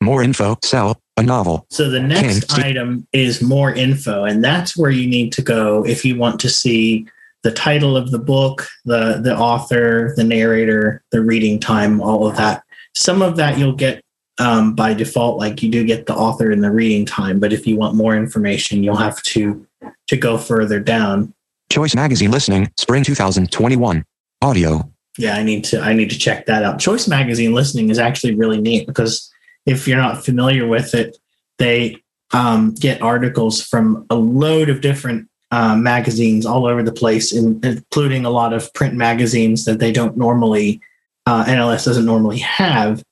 More 0.00 0.22
info. 0.22 0.56
Cell 0.62 1.00
a 1.16 1.22
novel. 1.22 1.66
So 1.70 1.90
the 1.90 2.00
next 2.00 2.48
King. 2.48 2.64
item 2.64 3.06
is 3.12 3.42
more 3.42 3.72
info, 3.72 4.24
and 4.24 4.42
that's 4.44 4.76
where 4.76 4.90
you 4.90 5.08
need 5.08 5.32
to 5.32 5.42
go 5.42 5.84
if 5.84 6.04
you 6.04 6.16
want 6.16 6.40
to 6.40 6.48
see 6.48 7.06
the 7.42 7.50
title 7.50 7.96
of 7.96 8.10
the 8.10 8.18
book, 8.18 8.68
the 8.84 9.20
the 9.22 9.36
author, 9.36 10.14
the 10.16 10.24
narrator, 10.24 11.02
the 11.10 11.20
reading 11.20 11.58
time, 11.58 12.00
all 12.00 12.26
of 12.26 12.36
that. 12.36 12.62
Some 12.94 13.22
of 13.22 13.36
that 13.36 13.58
you'll 13.58 13.72
get 13.72 14.02
um, 14.38 14.74
by 14.74 14.94
default, 14.94 15.38
like 15.38 15.62
you 15.62 15.70
do 15.70 15.84
get 15.84 16.06
the 16.06 16.14
author 16.14 16.50
and 16.50 16.62
the 16.62 16.70
reading 16.70 17.04
time. 17.04 17.40
But 17.40 17.52
if 17.52 17.66
you 17.66 17.76
want 17.76 17.94
more 17.94 18.16
information, 18.16 18.82
you'll 18.82 18.96
have 18.96 19.22
to 19.24 19.66
to 20.08 20.16
go 20.16 20.38
further 20.38 20.80
down. 20.80 21.34
Choice 21.70 21.94
Magazine 21.94 22.30
listening. 22.30 22.70
Spring 22.76 23.04
2021. 23.04 24.04
Audio. 24.40 24.90
Yeah, 25.18 25.34
I 25.34 25.42
need 25.42 25.64
to 25.64 25.80
I 25.80 25.92
need 25.92 26.10
to 26.10 26.18
check 26.18 26.46
that 26.46 26.62
out. 26.62 26.78
Choice 26.78 27.08
Magazine 27.08 27.52
listening 27.52 27.90
is 27.90 27.98
actually 27.98 28.34
really 28.34 28.60
neat 28.60 28.86
because 28.86 29.30
if 29.66 29.86
you're 29.86 29.98
not 29.98 30.24
familiar 30.24 30.66
with 30.66 30.94
it, 30.94 31.18
they 31.58 31.96
um, 32.32 32.74
get 32.74 33.02
articles 33.02 33.62
from 33.62 34.06
a 34.10 34.14
load 34.14 34.68
of 34.68 34.80
different 34.80 35.28
uh, 35.50 35.76
magazines 35.76 36.46
all 36.46 36.66
over 36.66 36.82
the 36.82 36.92
place, 36.92 37.32
in, 37.32 37.58
including 37.62 38.24
a 38.24 38.30
lot 38.30 38.52
of 38.52 38.72
print 38.74 38.94
magazines 38.94 39.64
that 39.64 39.78
they 39.78 39.92
don't 39.92 40.16
normally 40.16 40.80
uh, 41.26 41.44
NLS 41.44 41.84
doesn't 41.84 42.06
normally 42.06 42.38
have, 42.38 43.02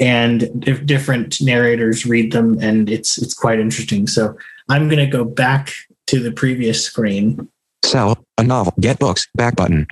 and 0.00 0.64
if 0.66 0.84
different 0.86 1.40
narrators 1.40 2.06
read 2.06 2.32
them, 2.32 2.58
and 2.60 2.88
it's 2.90 3.18
it's 3.18 3.34
quite 3.34 3.60
interesting. 3.60 4.06
So 4.06 4.36
I'm 4.68 4.88
going 4.88 4.98
to 4.98 5.06
go 5.06 5.24
back 5.24 5.72
to 6.08 6.20
the 6.20 6.32
previous 6.32 6.84
screen 6.84 7.48
Cell 7.84 8.22
a 8.38 8.42
novel. 8.42 8.74
Get 8.80 8.98
books. 8.98 9.26
Back 9.34 9.56
button. 9.56 9.86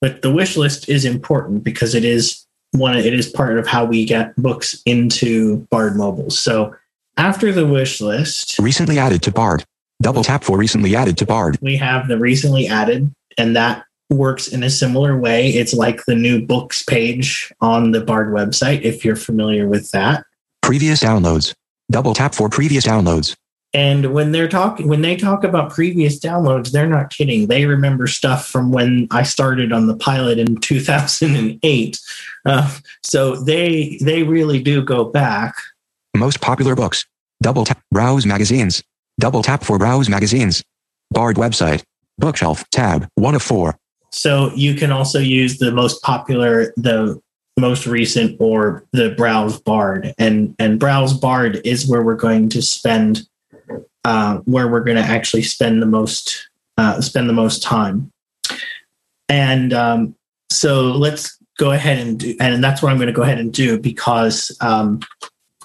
but 0.00 0.22
the 0.22 0.32
wish 0.32 0.56
list 0.56 0.88
is 0.88 1.04
important 1.04 1.64
because 1.64 1.94
it 1.94 2.04
is 2.04 2.46
one 2.72 2.96
it 2.96 3.14
is 3.14 3.28
part 3.28 3.58
of 3.58 3.66
how 3.66 3.84
we 3.84 4.04
get 4.04 4.34
books 4.36 4.82
into 4.84 5.58
bard 5.70 5.96
mobile 5.96 6.30
so 6.30 6.74
after 7.16 7.52
the 7.52 7.66
wish 7.66 8.00
list 8.00 8.58
Recently 8.58 8.98
added 8.98 9.22
to 9.22 9.32
Bard. 9.32 9.64
Double 10.02 10.22
tap 10.22 10.44
for 10.44 10.58
recently 10.58 10.94
added 10.94 11.16
to 11.18 11.26
Bard. 11.26 11.58
we 11.62 11.76
have 11.76 12.08
the 12.08 12.18
recently 12.18 12.68
added 12.68 13.10
and 13.38 13.56
that 13.56 13.84
works 14.10 14.46
in 14.48 14.62
a 14.62 14.70
similar 14.70 15.18
way 15.18 15.50
it's 15.50 15.74
like 15.74 16.04
the 16.06 16.14
new 16.14 16.44
books 16.44 16.82
page 16.82 17.52
on 17.60 17.90
the 17.90 18.00
bard 18.00 18.28
website 18.32 18.82
if 18.82 19.04
you're 19.04 19.16
familiar 19.16 19.68
with 19.68 19.90
that 19.90 20.24
Previous 20.62 21.00
downloads. 21.02 21.54
Double 21.92 22.12
tap 22.14 22.34
for 22.34 22.48
previous 22.48 22.84
downloads. 22.84 23.36
and 23.74 24.12
when 24.12 24.32
they're 24.32 24.48
talking 24.48 24.88
when 24.88 25.02
they 25.02 25.16
talk 25.16 25.44
about 25.44 25.70
previous 25.72 26.18
downloads 26.20 26.70
they're 26.70 26.88
not 26.88 27.10
kidding 27.10 27.46
they 27.48 27.66
remember 27.66 28.06
stuff 28.06 28.46
from 28.46 28.70
when 28.72 29.06
i 29.10 29.22
started 29.24 29.72
on 29.72 29.86
the 29.86 29.96
pilot 29.96 30.38
in 30.38 30.56
2008 30.60 31.98
uh, 32.46 32.78
so 33.02 33.36
they 33.36 33.98
they 34.02 34.22
really 34.22 34.60
do 34.62 34.82
go 34.82 35.04
back 35.04 35.54
Most 36.16 36.40
popular 36.40 36.74
books. 36.74 37.04
Double 37.42 37.64
tap. 37.66 37.78
Browse 37.92 38.24
magazines. 38.24 38.82
Double 39.20 39.42
tap 39.42 39.62
for 39.62 39.78
browse 39.78 40.08
magazines. 40.08 40.62
Bard 41.10 41.36
website. 41.36 41.82
Bookshelf 42.18 42.64
tab. 42.70 43.06
One 43.16 43.34
of 43.34 43.42
four. 43.42 43.76
So 44.16 44.50
you 44.54 44.74
can 44.74 44.90
also 44.90 45.18
use 45.18 45.58
the 45.58 45.70
most 45.70 46.02
popular 46.02 46.72
the 46.76 47.20
most 47.58 47.86
recent 47.86 48.36
or 48.40 48.84
the 48.92 49.10
browse 49.10 49.60
bard. 49.60 50.14
And 50.18 50.54
and 50.58 50.80
browse 50.80 51.12
bard 51.12 51.60
is 51.64 51.86
where 51.86 52.02
we're 52.02 52.14
going 52.14 52.48
to 52.50 52.62
spend 52.62 53.28
uh, 54.04 54.38
where 54.44 54.68
we're 54.68 54.84
going 54.84 54.96
to 54.96 55.02
actually 55.02 55.42
spend 55.42 55.82
the 55.82 55.86
most 55.86 56.48
uh, 56.78 57.00
spend 57.00 57.28
the 57.28 57.34
most 57.34 57.62
time. 57.62 58.10
And 59.28 59.72
um, 59.72 60.14
so 60.50 60.84
let's 60.92 61.38
go 61.58 61.72
ahead 61.72 61.98
and 61.98 62.20
do 62.20 62.36
and 62.38 62.62
that's 62.62 62.82
what 62.82 62.92
i'm 62.92 62.98
going 62.98 63.06
to 63.06 63.14
go 63.14 63.22
ahead 63.22 63.38
and 63.38 63.50
do 63.50 63.78
because 63.78 64.54
um, 64.60 65.00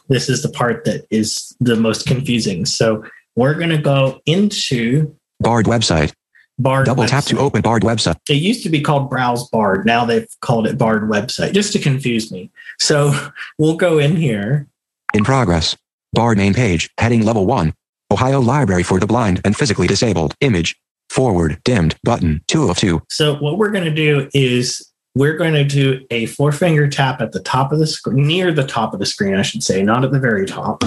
this 0.08 0.30
is 0.30 0.42
the 0.42 0.48
part 0.48 0.86
that 0.86 1.06
is 1.10 1.54
the 1.60 1.76
most 1.76 2.06
confusing. 2.06 2.66
So 2.66 3.04
we're 3.36 3.56
going 3.56 3.70
to 3.72 3.78
go 3.78 4.22
into 4.26 5.16
Bard 5.40 5.66
website. 5.66 6.14
Bard 6.62 6.86
Double 6.86 7.06
tap 7.06 7.24
to 7.26 7.38
open 7.40 7.62
Bard 7.62 7.84
website. 7.84 8.16
it 8.30 8.36
used 8.36 8.64
to 8.64 8.70
be 8.70 8.82
called 8.82 9.10
Browse 9.10 9.50
Bard. 9.50 9.86
Now 9.86 10.06
they've 10.06 10.28
called 10.42 10.68
it 10.68 10.78
Bard 10.78 11.04
website 11.10 11.54
just 11.54 11.74
to 11.74 11.80
confuse 11.80 12.32
me. 12.32 12.50
So 12.80 13.14
we'll 13.58 13.76
go 13.78 13.98
in 14.00 14.16
here. 14.16 14.68
In 15.14 15.24
progress. 15.24 15.76
Bard 16.14 16.38
main 16.38 16.54
page. 16.54 16.90
Heading 16.98 17.24
level 17.26 17.46
one. 17.46 17.74
Ohio 18.12 18.40
Library 18.42 18.84
for 18.84 19.00
the 19.00 19.08
Blind 19.08 19.42
and 19.46 19.56
Physically 19.56 19.88
Disabled. 19.88 20.36
Image. 20.42 20.76
Forward. 21.10 21.62
Dimmed. 21.64 21.96
Button. 22.04 22.42
Two 22.48 22.70
of 22.70 22.78
two. 22.78 23.02
So 23.10 23.36
what 23.36 23.58
we're 23.58 23.72
going 23.72 23.86
to 23.86 23.94
do 23.94 24.30
is 24.34 24.88
we're 25.16 25.36
going 25.38 25.54
to 25.54 25.64
do 25.66 26.06
a 26.10 26.26
four 26.28 26.52
finger 26.54 26.88
tap 26.88 27.20
at 27.22 27.34
the 27.34 27.42
top 27.42 27.72
of 27.74 27.80
the 27.80 27.88
screen, 27.88 28.26
near 28.28 28.54
the 28.54 28.66
top 28.66 28.94
of 28.94 29.00
the 29.00 29.06
screen, 29.06 29.36
I 29.36 29.42
should 29.42 29.62
say, 29.64 29.84
not 29.84 30.06
at 30.06 30.12
the 30.12 30.20
very 30.20 30.46
top. 30.46 30.84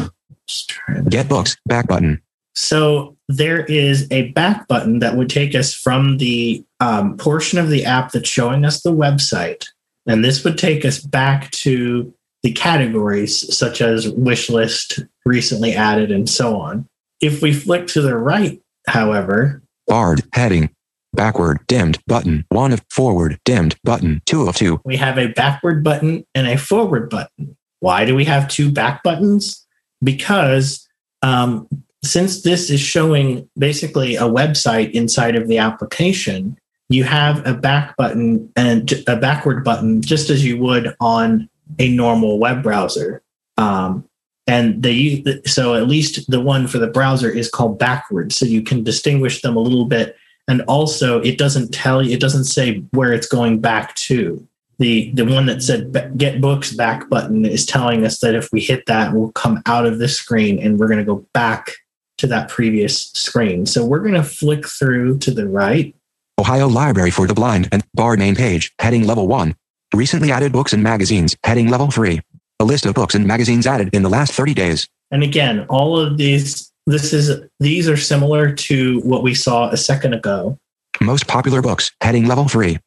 Just 0.46 0.70
try 0.70 0.94
and- 0.96 1.10
Get 1.10 1.28
books. 1.28 1.56
Back 1.66 1.86
button. 1.88 2.22
So 2.54 3.13
there 3.28 3.64
is 3.64 4.06
a 4.10 4.30
back 4.32 4.68
button 4.68 4.98
that 4.98 5.16
would 5.16 5.30
take 5.30 5.54
us 5.54 5.72
from 5.72 6.18
the 6.18 6.64
um, 6.80 7.16
portion 7.16 7.58
of 7.58 7.70
the 7.70 7.84
app 7.84 8.12
that's 8.12 8.28
showing 8.28 8.64
us 8.64 8.82
the 8.82 8.92
website. 8.92 9.64
And 10.06 10.24
this 10.24 10.44
would 10.44 10.58
take 10.58 10.84
us 10.84 10.98
back 11.00 11.50
to 11.52 12.12
the 12.42 12.52
categories 12.52 13.56
such 13.56 13.80
as 13.80 14.10
wish 14.10 14.50
list, 14.50 15.00
recently 15.24 15.74
added, 15.74 16.10
and 16.10 16.28
so 16.28 16.60
on. 16.60 16.86
If 17.20 17.40
we 17.40 17.54
flick 17.54 17.86
to 17.88 18.02
the 18.02 18.16
right, 18.16 18.60
however, 18.86 19.62
Bard 19.86 20.22
Heading. 20.32 20.70
Backward. 21.14 21.64
Dimmed. 21.68 21.98
Button. 22.06 22.44
One 22.48 22.72
of 22.72 22.84
forward. 22.90 23.38
Dimmed. 23.44 23.76
Button. 23.84 24.20
Two 24.26 24.48
of 24.48 24.56
two. 24.56 24.80
we 24.84 24.96
have 24.96 25.16
a 25.16 25.28
backward 25.28 25.84
button 25.84 26.26
and 26.34 26.48
a 26.48 26.58
forward 26.58 27.08
button. 27.08 27.56
Why 27.80 28.04
do 28.04 28.14
we 28.14 28.24
have 28.24 28.48
two 28.48 28.70
back 28.70 29.02
buttons? 29.02 29.64
Because 30.02 30.86
um, 31.22 31.68
since 32.06 32.42
this 32.42 32.70
is 32.70 32.80
showing 32.80 33.48
basically 33.58 34.16
a 34.16 34.22
website 34.22 34.90
inside 34.92 35.36
of 35.36 35.48
the 35.48 35.58
application, 35.58 36.58
you 36.88 37.04
have 37.04 37.46
a 37.46 37.54
back 37.54 37.96
button 37.96 38.52
and 38.56 38.92
a 39.06 39.16
backward 39.16 39.64
button 39.64 40.02
just 40.02 40.30
as 40.30 40.44
you 40.44 40.58
would 40.58 40.94
on 41.00 41.48
a 41.78 41.94
normal 41.94 42.38
web 42.38 42.62
browser. 42.62 43.22
Um, 43.56 44.08
and 44.46 44.82
they 44.82 45.24
so 45.46 45.74
at 45.74 45.88
least 45.88 46.30
the 46.30 46.40
one 46.40 46.66
for 46.66 46.78
the 46.78 46.86
browser 46.86 47.30
is 47.30 47.48
called 47.48 47.78
backward, 47.78 48.32
so 48.32 48.44
you 48.44 48.62
can 48.62 48.84
distinguish 48.84 49.40
them 49.40 49.56
a 49.56 49.60
little 49.60 49.86
bit. 49.86 50.16
And 50.46 50.60
also, 50.62 51.22
it 51.22 51.38
doesn't 51.38 51.72
tell 51.72 52.02
you, 52.02 52.12
it 52.12 52.20
doesn't 52.20 52.44
say 52.44 52.84
where 52.90 53.14
it's 53.14 53.26
going 53.26 53.60
back 53.60 53.94
to 53.94 54.46
the 54.78 55.10
the 55.12 55.24
one 55.24 55.46
that 55.46 55.62
said 55.62 56.18
get 56.18 56.40
books 56.40 56.72
back 56.72 57.08
button 57.08 57.46
is 57.46 57.64
telling 57.64 58.04
us 58.04 58.18
that 58.20 58.34
if 58.34 58.50
we 58.52 58.60
hit 58.60 58.84
that 58.86 59.12
we'll 59.12 59.32
come 59.32 59.62
out 59.66 59.86
of 59.86 59.98
this 59.98 60.16
screen 60.16 60.58
and 60.58 60.78
we're 60.78 60.88
going 60.88 60.98
to 60.98 61.04
go 61.04 61.24
back 61.32 61.70
to 62.18 62.26
that 62.26 62.48
previous 62.48 63.10
screen 63.12 63.66
so 63.66 63.84
we're 63.84 64.00
going 64.00 64.14
to 64.14 64.22
flick 64.22 64.66
through 64.66 65.18
to 65.18 65.30
the 65.30 65.46
right 65.48 65.94
Ohio 66.38 66.66
Library 66.68 67.12
for 67.12 67.28
the 67.28 67.34
Blind 67.34 67.68
and 67.70 67.84
Bard 67.94 68.18
main 68.18 68.34
page. 68.34 68.72
Heading 68.80 69.06
level 69.06 69.28
one. 69.28 69.54
Recently 69.94 70.32
added 70.32 70.50
books 70.52 70.72
and 70.72 70.82
magazines. 70.82 71.36
Heading 71.44 71.68
level 71.68 71.92
three. 71.92 72.20
A 72.58 72.64
list 72.64 72.86
of 72.86 72.94
books 72.94 73.14
and 73.14 73.24
magazines 73.24 73.68
added 73.68 73.90
in 73.94 74.02
the 74.02 74.08
last 74.08 74.32
30 74.32 74.52
days. 74.52 74.88
and 75.12 75.22
again 75.22 75.64
all 75.68 75.96
of 75.98 76.16
these 76.16 76.72
this 76.86 77.12
is 77.12 77.40
these 77.60 77.88
are 77.88 77.96
similar 77.96 78.52
to 78.52 78.98
what 79.02 79.22
we 79.22 79.32
saw 79.32 79.70
a 79.70 79.76
second 79.76 80.12
ago 80.12 80.58
Most 81.00 81.26
popular 81.28 81.62
books, 81.62 81.90
heading 82.00 82.26
level 82.26 82.48
3. 82.48 82.78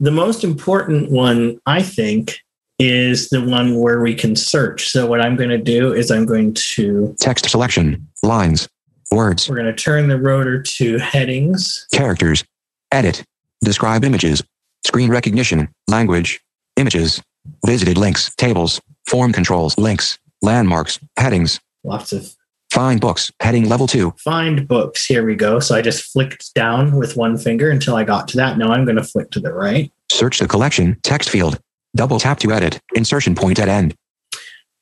The 0.00 0.10
most 0.12 0.44
important 0.44 1.10
one, 1.10 1.58
I 1.66 1.82
think, 1.82 2.38
is 2.78 3.28
the 3.30 3.42
one 3.42 3.78
where 3.78 4.00
we 4.00 4.14
can 4.14 4.36
search. 4.36 4.88
So 4.88 5.06
what 5.06 5.20
I'm 5.20 5.36
going 5.36 5.50
to 5.50 5.58
do 5.58 5.92
is 5.92 6.10
I'm 6.10 6.26
going 6.26 6.54
to 6.54 7.14
Text 7.18 7.48
selection, 7.48 8.06
lines, 8.22 8.68
words, 9.10 9.48
we're 9.48 9.56
going 9.56 9.66
to 9.66 9.82
turn 9.82 10.08
the 10.08 10.18
rotor 10.18 10.62
to 10.62 10.98
headings. 10.98 11.86
characters, 11.92 12.44
edit, 12.92 13.24
describe 13.62 14.04
images, 14.04 14.42
screen 14.86 15.10
recognition, 15.10 15.68
language, 15.88 16.40
images, 16.76 17.20
visited 17.66 17.98
links, 17.98 18.34
tables, 18.36 18.80
form 19.06 19.32
controls, 19.32 19.76
links, 19.78 20.18
landmarks, 20.42 20.98
headings, 21.16 21.60
Lots 21.84 22.12
of 22.12 22.34
find 22.70 23.00
books, 23.00 23.30
heading 23.40 23.68
level 23.68 23.86
2, 23.86 24.14
find 24.18 24.66
books. 24.68 25.04
Here 25.04 25.24
we 25.24 25.34
go. 25.34 25.58
So 25.60 25.74
I 25.74 25.82
just 25.82 26.04
flicked 26.04 26.54
down 26.54 26.96
with 26.96 27.16
one 27.16 27.38
finger 27.38 27.70
until 27.70 27.96
I 27.96 28.04
got 28.04 28.28
to 28.28 28.36
that. 28.36 28.58
Now 28.58 28.70
I'm 28.72 28.84
going 28.84 28.96
to 28.96 29.04
flick 29.04 29.30
to 29.30 29.40
the 29.40 29.52
right. 29.52 29.90
search 30.10 30.38
the 30.38 30.48
collection, 30.48 30.98
text 31.02 31.30
field, 31.30 31.58
double 31.98 32.18
tap 32.18 32.38
to 32.38 32.52
edit, 32.52 32.80
insertion 32.94 33.34
point 33.34 33.58
at 33.58 33.68
end, 33.68 33.94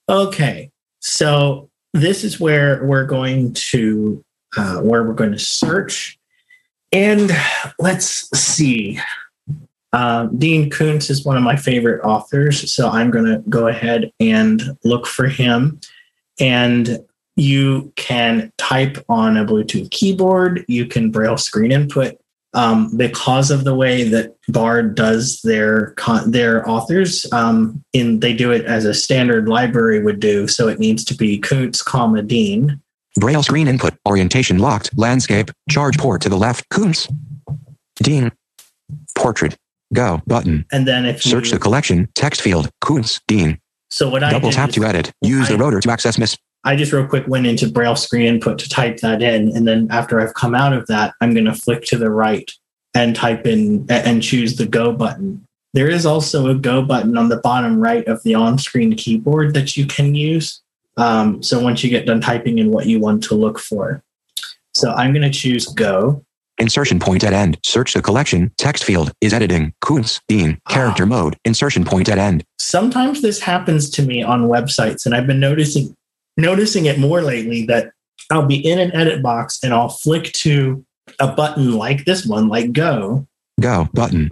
Okay, 0.09 0.71
so 1.01 1.69
this 1.93 2.23
is 2.23 2.39
where 2.39 2.85
we're 2.85 3.07
going 3.07 3.53
to 3.55 4.23
uh, 4.57 4.77
where 4.77 5.03
we're 5.03 5.15
going 5.15 5.33
to 5.33 5.39
search, 5.39 6.17
and 6.93 7.33
let's 7.81 8.31
see. 8.39 9.01
Um, 9.93 10.39
Dean 10.39 10.71
Koontz 10.71 11.11
is 11.11 11.25
one 11.25 11.37
of 11.37 11.43
my 11.43 11.57
favorite 11.57 12.05
authors, 12.05 12.71
so 12.71 12.89
I'm 12.89 13.11
going 13.11 13.25
to 13.25 13.43
go 13.49 13.67
ahead 13.67 14.13
and 14.21 14.77
look 14.85 15.07
for 15.07 15.27
him. 15.27 15.81
And 16.39 17.05
you 17.35 17.93
can 17.97 18.53
type 18.59 19.03
on 19.09 19.37
a 19.37 19.45
Bluetooth 19.45 19.91
keyboard. 19.91 20.65
You 20.69 20.87
can 20.87 21.11
braille 21.11 21.39
screen 21.39 21.73
input. 21.73 22.17
Um, 22.57 22.97
because 22.97 23.51
of 23.51 23.65
the 23.65 23.75
way 23.75 24.09
that 24.09 24.35
Bard 24.49 24.95
does 24.95 25.43
their 25.43 25.91
con- 25.91 26.31
their 26.31 26.67
authors, 26.69 27.31
um, 27.31 27.85
in 27.93 28.21
they 28.21 28.33
do 28.33 28.51
it 28.51 28.65
as 28.65 28.87
a 28.87 28.95
standard 28.95 29.47
library 29.47 30.03
would 30.03 30.21
do. 30.21 30.49
So 30.49 30.67
it 30.67 30.79
needs 30.79 31.05
to 31.05 31.15
be 31.15 31.39
Koontz, 31.39 31.83
comma 31.83 32.23
Dean. 32.23 32.81
braille 33.21 33.43
screen 33.43 33.69
input, 33.69 33.93
orientation 34.09 34.59
locked, 34.59 34.97
landscape, 34.97 35.51
charge 35.69 35.99
port 35.99 36.23
to 36.23 36.31
the 36.31 36.37
left, 36.39 36.67
Koontz, 36.71 37.09
Dean, 37.97 38.33
portrait, 39.15 39.57
go 39.93 40.23
button, 40.27 40.65
And 40.73 40.89
then 40.89 41.05
if 41.05 41.23
search 41.23 41.49
you, 41.49 41.53
the 41.53 41.59
collection, 41.59 42.09
text 42.15 42.41
field, 42.41 42.71
Koontz, 42.81 43.21
Dean, 43.29 43.61
so 43.91 44.09
what 44.09 44.23
I 44.23 44.31
double 44.31 44.51
tap 44.51 44.71
to 44.71 44.85
edit, 44.85 45.13
use 45.23 45.49
the 45.49 45.57
rotor 45.57 45.81
to 45.81 45.91
access 45.91 46.19
miss, 46.19 46.37
I 46.67 46.77
just 46.77 46.93
real 46.93 47.07
quick 47.07 47.27
went 47.29 47.47
into 47.47 47.71
Braille 47.71 47.97
screen 47.97 48.27
input 48.27 48.59
to 48.59 48.69
type 48.69 48.99
that 48.99 49.23
in, 49.23 49.57
and 49.57 49.67
then 49.67 49.87
after 49.91 50.21
I've 50.21 50.35
come 50.35 50.55
out 50.55 50.73
of 50.73 50.87
that, 50.89 51.15
I'm 51.21 51.33
going 51.33 51.47
to 51.47 51.55
flick 51.55 51.85
to 51.85 51.97
the 51.97 52.11
right 52.11 52.51
and 52.95 53.15
type 53.15 53.47
in 53.47 53.87
and 53.89 54.23
choose 54.23 54.57
the 54.57 54.67
Go 54.67 54.93
button. 54.93 55.47
There 55.75 55.89
is 55.89 56.05
also 56.05 56.49
a 56.49 56.55
Go 56.55 56.83
button 56.83 57.17
on 57.17 57.29
the 57.29 57.37
bottom 57.39 57.81
right 57.81 58.07
of 58.09 58.23
the 58.23 58.35
on-screen 58.35 58.97
keyboard 58.97 59.55
that 59.55 59.77
you 59.77 59.87
can 59.87 60.15
use. 60.15 60.61
Um, 60.97 61.43
so 61.43 61.61
once 61.63 61.85
you 61.85 61.91
get 61.91 62.07
done 62.07 62.21
typing 62.21 62.59
in 62.59 62.71
what 62.71 62.87
you 62.87 62.99
want 62.99 63.23
to 63.25 63.35
look 63.35 63.59
for, 63.59 64.03
so 64.75 64.93
I'm 64.93 65.13
going 65.13 65.31
to 65.31 65.39
choose 65.39 65.67
Go. 65.67 66.23
insertion 66.59 66.99
point 66.99 67.23
at 67.23 67.33
end, 67.35 67.59
search 67.65 67.93
the 67.95 68.01
collection, 68.03 68.51
text 68.57 68.83
field, 68.85 69.13
is 69.21 69.33
editing, 69.35 69.75
Koontz, 69.83 70.21
Dean, 70.27 70.59
character 70.69 71.03
Ah. 71.05 71.07
mode, 71.07 71.37
insertion 71.45 71.85
point 71.85 72.09
at 72.09 72.19
end, 72.19 72.43
sometimes 72.59 73.23
this 73.23 73.41
happens 73.41 73.89
to 73.91 74.03
me 74.03 74.23
on 74.25 74.49
websites 74.49 75.07
and 75.07 75.15
i've 75.15 75.27
been 75.27 75.39
noticing 75.39 75.96
noticing 76.37 76.87
it 76.87 76.99
more 76.99 77.23
lately 77.23 77.65
that 77.67 77.93
i'll 78.31 78.47
be 78.47 78.57
in 78.57 78.79
an 78.79 78.95
edit 78.95 79.23
box 79.23 79.63
and 79.63 79.73
i'll 79.73 79.89
flick 79.89 80.33
to 80.33 80.85
a 81.19 81.29
button 81.29 81.73
like 81.73 82.05
this 82.05 82.27
one 82.27 82.49
like 82.49 82.73
go. 82.73 83.27
Go 83.61 83.89
button, 83.95 84.29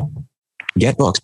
get 0.79 0.99
books, 0.99 1.21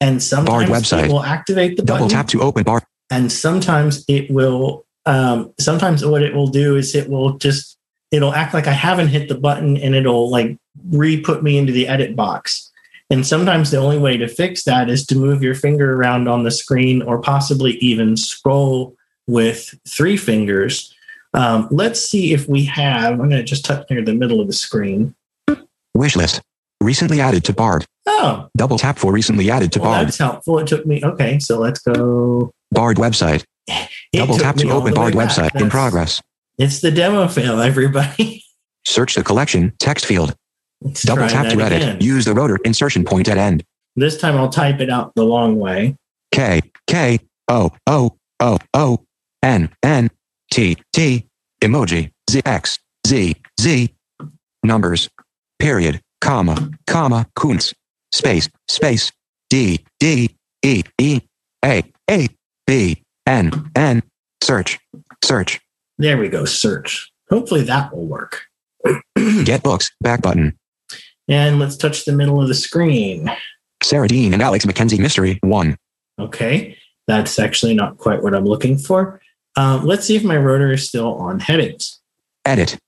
and 0.00 0.22
sometimes 0.22 0.70
website. 0.70 1.06
it 1.06 1.10
will 1.10 1.24
activate 1.24 1.76
the 1.76 1.82
double 1.82 2.04
button. 2.04 2.16
tap 2.16 2.28
to 2.28 2.40
open 2.40 2.62
bar, 2.62 2.82
and 3.10 3.32
sometimes 3.32 4.04
it 4.06 4.30
will 4.30 4.84
um, 5.06 5.52
sometimes 5.58 6.04
what 6.04 6.22
it 6.22 6.34
will 6.34 6.46
do 6.46 6.76
is 6.76 6.94
it 6.94 7.08
will 7.08 7.36
just 7.38 7.76
it'll 8.12 8.32
act 8.32 8.54
like 8.54 8.68
i 8.68 8.72
haven't 8.72 9.08
hit 9.08 9.28
the 9.28 9.34
button 9.34 9.76
and 9.76 9.96
it'll 9.96 10.30
like 10.30 10.56
re-put 10.90 11.42
me 11.42 11.58
into 11.58 11.72
the 11.72 11.88
edit 11.88 12.14
box. 12.14 12.70
And 13.10 13.26
sometimes 13.26 13.70
the 13.70 13.76
only 13.76 13.98
way 13.98 14.16
to 14.16 14.26
fix 14.26 14.64
that 14.64 14.88
is 14.88 15.04
to 15.06 15.16
move 15.16 15.42
your 15.42 15.54
finger 15.54 15.94
around 15.94 16.28
on 16.28 16.44
the 16.44 16.50
screen 16.50 17.02
or 17.02 17.20
possibly 17.20 17.72
even 17.72 18.16
scroll 18.16 18.96
with 19.32 19.74
three 19.88 20.16
fingers. 20.16 20.94
Um, 21.34 21.66
let's 21.70 21.98
see 21.98 22.34
if 22.34 22.46
we 22.46 22.62
have 22.66 23.12
i'm 23.12 23.30
going 23.30 23.30
to 23.30 23.42
just 23.42 23.64
touch 23.64 23.88
near 23.88 24.02
the 24.02 24.12
middle 24.14 24.38
of 24.40 24.46
the 24.46 24.52
screen. 24.52 25.14
Wish 25.94 26.14
list, 26.14 26.42
recently 26.82 27.20
added 27.20 27.42
to 27.44 27.52
Bard, 27.54 27.86
oh. 28.06 28.48
Double 28.56 28.78
tap 28.78 28.98
for 28.98 29.12
recently 29.12 29.50
added 29.50 29.72
to 29.72 29.80
well, 29.80 29.92
Bard, 29.92 30.06
that's 30.08 30.18
helpful. 30.18 30.58
It 30.58 30.66
took 30.66 30.84
me 30.86 31.02
okay 31.02 31.38
so 31.38 31.58
let's 31.58 31.80
go. 31.80 32.50
Bard 32.70 32.98
website, 32.98 33.44
It 33.66 33.88
double 34.12 34.36
tap 34.36 34.56
to 34.56 34.68
open 34.70 34.92
Bard 34.94 35.14
website, 35.14 35.58
in 35.60 35.70
progress. 35.70 36.20
it's 36.58 36.80
the 36.80 36.90
demo 36.90 37.26
fail 37.28 37.60
everybody. 37.60 38.44
Search 38.86 39.14
the 39.14 39.22
collection, 39.24 39.72
text 39.78 40.04
field, 40.04 40.34
Let's 40.82 41.02
double 41.02 41.28
tap 41.28 41.50
to 41.52 41.60
edit, 41.62 41.80
again. 41.82 42.00
use 42.00 42.24
the 42.26 42.34
rotor, 42.34 42.58
insertion 42.64 43.04
point 43.04 43.28
at 43.28 43.38
end, 43.38 43.62
This 43.96 44.18
time 44.18 44.36
I'll 44.36 44.50
type 44.50 44.80
it 44.80 44.90
out 44.90 45.14
the 45.14 45.24
long 45.24 45.58
way. 45.58 45.96
K, 46.32 46.60
K, 46.86 47.20
O, 47.48 47.70
O, 47.86 48.16
O, 48.40 48.58
O, 48.74 48.98
N, 49.42 49.70
N, 49.82 50.10
T, 50.52 50.76
T, 50.92 51.28
emoji, 51.62 52.10
Z, 52.30 52.42
X, 52.44 52.78
Z, 53.06 53.34
Z, 53.60 53.94
numbers, 54.62 55.08
period, 55.58 56.00
comma, 56.20 56.70
comma, 56.86 57.26
Koontz, 57.36 57.74
space, 58.12 58.48
space, 58.68 59.10
D, 59.50 59.84
D, 59.98 60.36
E, 60.62 60.82
E, 60.98 61.20
A, 61.64 61.82
A, 62.10 62.28
B, 62.66 63.02
N, 63.26 63.70
N, 63.74 64.02
search, 64.42 64.78
search, 65.24 65.60
There 65.98 66.18
we 66.18 66.28
go, 66.28 66.44
search. 66.44 67.10
Hopefully 67.30 67.62
that 67.62 67.94
will 67.94 68.06
work. 68.06 68.42
get 69.44 69.62
books, 69.62 69.90
back 70.00 70.22
button, 70.22 70.56
And 71.28 71.58
let's 71.58 71.76
touch 71.76 72.04
the 72.04 72.12
middle 72.12 72.42
of 72.42 72.48
the 72.48 72.54
screen. 72.54 73.30
Sarah 73.82 74.08
Dean 74.08 74.32
and 74.32 74.42
Alex 74.42 74.66
Mackenzie 74.66 75.00
Mystery 75.00 75.38
1. 75.42 75.76
Okay, 76.18 76.76
that's 77.06 77.38
actually 77.38 77.74
not 77.74 77.98
quite 77.98 78.22
what 78.22 78.34
I'm 78.34 78.44
looking 78.44 78.76
for. 78.78 79.20
Um, 79.56 79.84
let's 79.84 80.06
see 80.06 80.16
if 80.16 80.24
my 80.24 80.36
rotor 80.36 80.72
is 80.72 80.86
still 80.88 81.14
on 81.14 81.40
headings. 81.40 82.00
Edit. 82.44 82.78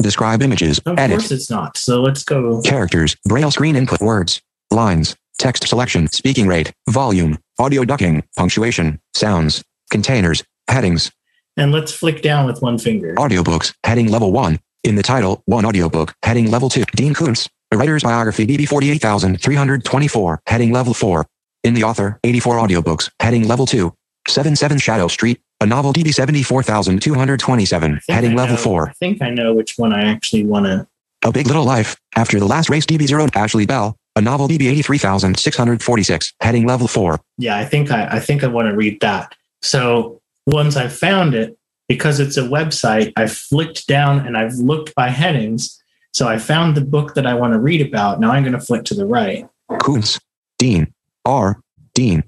Describe 0.00 0.42
images. 0.42 0.78
Of 0.80 0.98
Edit. 0.98 1.18
course 1.18 1.30
it's 1.30 1.50
not. 1.50 1.76
So 1.76 2.02
let's 2.02 2.22
go. 2.24 2.60
Characters. 2.62 3.16
Braille 3.24 3.50
screen 3.50 3.76
input 3.76 4.00
words. 4.00 4.40
Lines. 4.70 5.16
Text 5.38 5.66
selection. 5.66 6.08
Speaking 6.08 6.46
rate. 6.46 6.72
Volume. 6.90 7.38
Audio 7.58 7.84
ducking. 7.84 8.22
Punctuation. 8.36 9.00
Sounds. 9.14 9.64
Containers. 9.90 10.44
Headings. 10.68 11.10
And 11.56 11.72
let's 11.72 11.92
flick 11.92 12.22
down 12.22 12.46
with 12.46 12.62
one 12.62 12.78
finger. 12.78 13.14
Audiobooks. 13.16 13.74
Heading 13.84 14.08
level 14.08 14.32
1. 14.32 14.58
In 14.84 14.94
the 14.94 15.02
title, 15.02 15.42
one 15.46 15.64
audiobook. 15.64 16.14
Heading 16.22 16.50
level 16.50 16.68
2. 16.68 16.84
Dean 16.94 17.14
Koontz. 17.14 17.48
A 17.72 17.76
writer's 17.76 18.02
biography 18.02 18.46
BB 18.46 18.68
48324. 18.68 20.42
Heading 20.46 20.72
level 20.72 20.94
4. 20.94 21.26
In 21.64 21.74
the 21.74 21.84
author, 21.84 22.18
84 22.24 22.56
audiobooks. 22.56 23.10
Heading 23.20 23.46
level 23.46 23.66
2. 23.66 23.92
77 24.28 24.78
Shadow 24.78 25.08
Street. 25.08 25.40
A 25.62 25.66
novel 25.66 25.92
DB 25.92 26.12
74227. 26.12 28.00
Heading 28.08 28.32
I 28.32 28.34
level 28.34 28.56
know- 28.56 28.62
4. 28.62 28.88
I 28.88 28.92
think 28.94 29.22
I 29.22 29.30
know 29.30 29.54
which 29.54 29.78
one 29.78 29.92
I 29.92 30.02
actually 30.10 30.44
want 30.44 30.66
to. 30.66 30.88
A 31.24 31.30
Big 31.30 31.46
Little 31.46 31.64
Life. 31.64 31.96
After 32.16 32.40
the 32.40 32.46
last 32.46 32.68
race 32.68 32.84
DB0 32.84 33.30
Ashley 33.36 33.64
Bell. 33.64 33.96
A 34.16 34.20
novel 34.20 34.48
DB 34.48 34.62
83646. 34.66 36.32
Heading 36.40 36.66
level 36.66 36.88
4. 36.88 37.20
Yeah, 37.38 37.56
I 37.56 37.64
think 37.64 37.92
I, 37.92 38.08
I 38.16 38.18
think 38.18 38.42
I 38.42 38.48
want 38.48 38.70
to 38.70 38.74
read 38.74 39.00
that. 39.02 39.36
So 39.62 40.20
once 40.48 40.74
I 40.74 40.88
found 40.88 41.34
it, 41.34 41.56
because 41.86 42.18
it's 42.18 42.36
a 42.36 42.42
website, 42.42 43.12
I 43.16 43.28
flicked 43.28 43.86
down 43.86 44.26
and 44.26 44.36
I've 44.36 44.54
looked 44.54 44.92
by 44.96 45.10
headings. 45.10 45.80
So 46.12 46.26
I 46.26 46.38
found 46.38 46.76
the 46.76 46.80
book 46.84 47.14
that 47.14 47.24
I 47.24 47.34
want 47.34 47.52
to 47.52 47.60
read 47.60 47.86
about. 47.86 48.18
Now 48.18 48.32
I'm 48.32 48.42
going 48.42 48.52
to 48.52 48.60
flick 48.60 48.82
to 48.86 48.94
the 48.94 49.06
right. 49.06 49.46
Koontz, 49.80 50.18
Dean, 50.58 50.92
R, 51.24 51.60
Dean, 51.94 52.24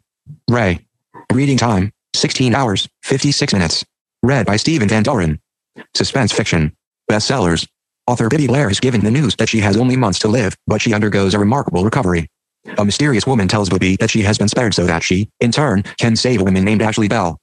Ray. 0.48 0.86
Reading 1.32 1.56
time, 1.58 1.92
16 2.14 2.54
hours, 2.54 2.88
56 3.02 3.52
minutes. 3.52 3.84
Read 4.22 4.46
by 4.46 4.56
Stephen 4.56 4.88
Van 4.88 5.02
Doren. 5.02 5.38
Suspense 5.94 6.32
fiction. 6.32 6.74
Bestsellers. 7.10 7.66
Author 8.06 8.28
Bibi 8.28 8.46
Blair 8.46 8.70
is 8.70 8.80
given 8.80 9.02
the 9.02 9.10
news 9.10 9.34
that 9.36 9.48
she 9.48 9.60
has 9.60 9.76
only 9.76 9.96
months 9.96 10.18
to 10.20 10.28
live, 10.28 10.56
but 10.66 10.80
she 10.80 10.94
undergoes 10.94 11.34
a 11.34 11.38
remarkable 11.38 11.84
recovery. 11.84 12.28
A 12.78 12.84
mysterious 12.84 13.26
woman 13.26 13.48
tells 13.48 13.68
Bibi 13.68 13.96
that 13.96 14.10
she 14.10 14.22
has 14.22 14.38
been 14.38 14.48
spared 14.48 14.74
so 14.74 14.86
that 14.86 15.02
she, 15.02 15.28
in 15.40 15.52
turn, 15.52 15.82
can 15.98 16.16
save 16.16 16.40
a 16.40 16.44
woman 16.44 16.64
named 16.64 16.82
Ashley 16.82 17.08
Bell. 17.08 17.38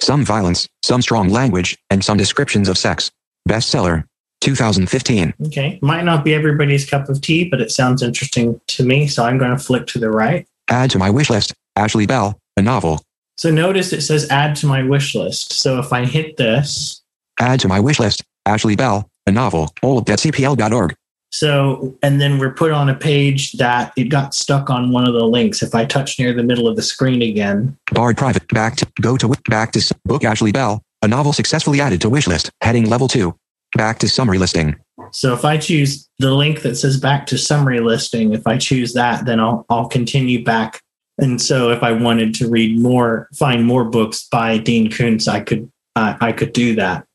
Some 0.00 0.24
violence, 0.24 0.68
some 0.82 1.00
strong 1.00 1.28
language, 1.28 1.78
and 1.90 2.04
some 2.04 2.18
descriptions 2.18 2.68
of 2.68 2.76
sex. 2.76 3.10
Bestseller. 3.48 4.04
2015. 4.42 5.32
Okay. 5.46 5.78
Might 5.80 6.04
not 6.04 6.24
be 6.24 6.34
everybody's 6.34 6.88
cup 6.88 7.08
of 7.08 7.20
tea, 7.20 7.48
but 7.48 7.60
it 7.60 7.70
sounds 7.70 8.02
interesting 8.02 8.60
to 8.68 8.84
me. 8.84 9.06
So 9.06 9.24
I'm 9.24 9.38
going 9.38 9.56
to 9.56 9.58
flick 9.58 9.86
to 9.88 9.98
the 9.98 10.10
right. 10.10 10.46
Add 10.68 10.90
to 10.90 10.98
my 10.98 11.10
wish 11.10 11.30
list. 11.30 11.54
Ashley 11.74 12.06
Bell, 12.06 12.38
a 12.56 12.62
novel. 12.62 13.02
So 13.38 13.50
notice 13.50 13.92
it 13.92 14.00
says 14.00 14.28
add 14.30 14.56
to 14.56 14.66
my 14.66 14.82
wish 14.82 15.14
list. 15.14 15.52
So 15.52 15.78
if 15.78 15.92
I 15.92 16.04
hit 16.04 16.36
this, 16.36 17.02
Add 17.38 17.60
to 17.60 17.68
my 17.68 17.80
wish 17.80 17.98
list. 17.98 18.22
Ashley 18.46 18.76
Bell, 18.76 19.08
a 19.26 19.32
novel. 19.32 19.72
Old.cpl.org. 19.82 20.94
So, 21.32 21.94
and 22.02 22.20
then 22.20 22.38
we're 22.38 22.54
put 22.54 22.70
on 22.70 22.88
a 22.88 22.94
page 22.94 23.52
that 23.52 23.92
it 23.96 24.04
got 24.04 24.32
stuck 24.32 24.70
on 24.70 24.90
one 24.90 25.06
of 25.06 25.12
the 25.12 25.24
links. 25.24 25.62
If 25.62 25.74
I 25.74 25.84
touch 25.84 26.18
near 26.18 26.32
the 26.32 26.42
middle 26.42 26.68
of 26.68 26.76
the 26.76 26.82
screen 26.82 27.20
again, 27.20 27.76
Bard 27.92 28.16
private. 28.16 28.46
Back 28.48 28.76
to 28.76 28.86
go 29.02 29.16
to 29.18 29.34
back 29.48 29.72
to 29.72 29.94
book 30.04 30.24
Ashley 30.24 30.52
Bell. 30.52 30.82
A 31.02 31.08
novel 31.08 31.32
successfully 31.32 31.80
added 31.80 32.00
to 32.02 32.08
wish 32.08 32.26
list. 32.26 32.50
Heading 32.62 32.88
level 32.88 33.08
two. 33.08 33.36
Back 33.76 33.98
to 33.98 34.08
summary 34.08 34.38
listing. 34.38 34.76
so 35.10 35.34
if 35.34 35.44
I 35.44 35.58
choose 35.58 36.08
the 36.20 36.32
link 36.32 36.62
that 36.62 36.76
says 36.76 36.98
back 36.98 37.26
to 37.26 37.36
summary 37.36 37.80
listing, 37.80 38.32
if 38.32 38.46
I 38.46 38.56
choose 38.56 38.94
that, 38.94 39.26
then 39.26 39.40
I'll, 39.40 39.66
I'll 39.68 39.88
continue 39.88 40.42
back. 40.42 40.80
And 41.18 41.40
so 41.40 41.70
if 41.70 41.82
I 41.82 41.92
wanted 41.92 42.34
to 42.36 42.48
read 42.48 42.78
more, 42.78 43.28
find 43.34 43.64
more 43.64 43.84
books 43.84 44.28
by 44.30 44.58
Dean 44.58 44.90
Koontz, 44.90 45.28
I 45.28 45.40
could, 45.40 45.70
uh, 45.94 46.16
I 46.20 46.32
could 46.32 46.52
do 46.52 46.74
that. 46.76 47.06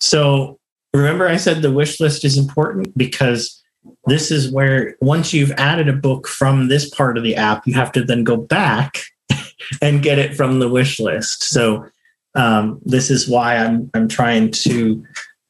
So 0.00 0.58
remember 0.94 1.26
I 1.26 1.36
said 1.36 1.62
the 1.62 1.72
wish 1.72 2.00
list 2.00 2.24
is 2.24 2.38
important 2.38 2.96
because 2.96 3.62
this 4.06 4.30
is 4.30 4.52
where 4.52 4.96
once 5.00 5.32
you've 5.32 5.50
added 5.52 5.88
a 5.88 5.92
book 5.92 6.28
from 6.28 6.68
this 6.68 6.88
part 6.88 7.18
of 7.18 7.24
the 7.24 7.36
app, 7.36 7.66
you 7.66 7.74
have 7.74 7.92
to 7.92 8.04
then 8.04 8.24
go 8.24 8.36
back 8.36 9.02
and 9.82 10.02
get 10.02 10.18
it 10.18 10.36
from 10.36 10.58
the 10.58 10.68
wish 10.68 11.00
list. 11.00 11.44
So 11.44 11.86
um, 12.34 12.80
this 12.84 13.10
is 13.10 13.28
why 13.28 13.56
I'm 13.56 13.90
I'm 13.94 14.08
trying 14.08 14.50
to 14.52 15.04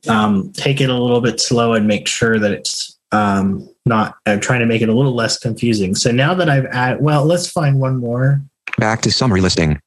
um, 0.09 0.52
take 0.52 0.81
it 0.81 0.90
a 0.90 0.94
little 0.94 1.20
bit 1.20 1.40
slow 1.40 1.74
and 1.74 1.87
make 1.87 2.09
sure 2.09 2.38
that 2.38 2.52
it's 2.52 2.98
um, 3.12 3.68
not. 3.88 4.16
I'm 4.27 4.40
trying 4.40 4.61
to 4.61 4.66
make 4.66 4.83
it 4.83 4.88
a 4.88 4.94
little 4.94 5.14
less 5.14 5.38
confusing. 5.38 5.94
So 5.94 6.11
now 6.11 6.35
that 6.35 6.48
I've 6.48 6.66
added, 6.66 7.03
well, 7.03 7.24
let's 7.24 7.51
find 7.51 7.81
one 7.81 7.96
more. 7.96 8.40
Back 8.79 9.03
to 9.03 9.12
summary 9.12 9.40
listing. 9.40 9.81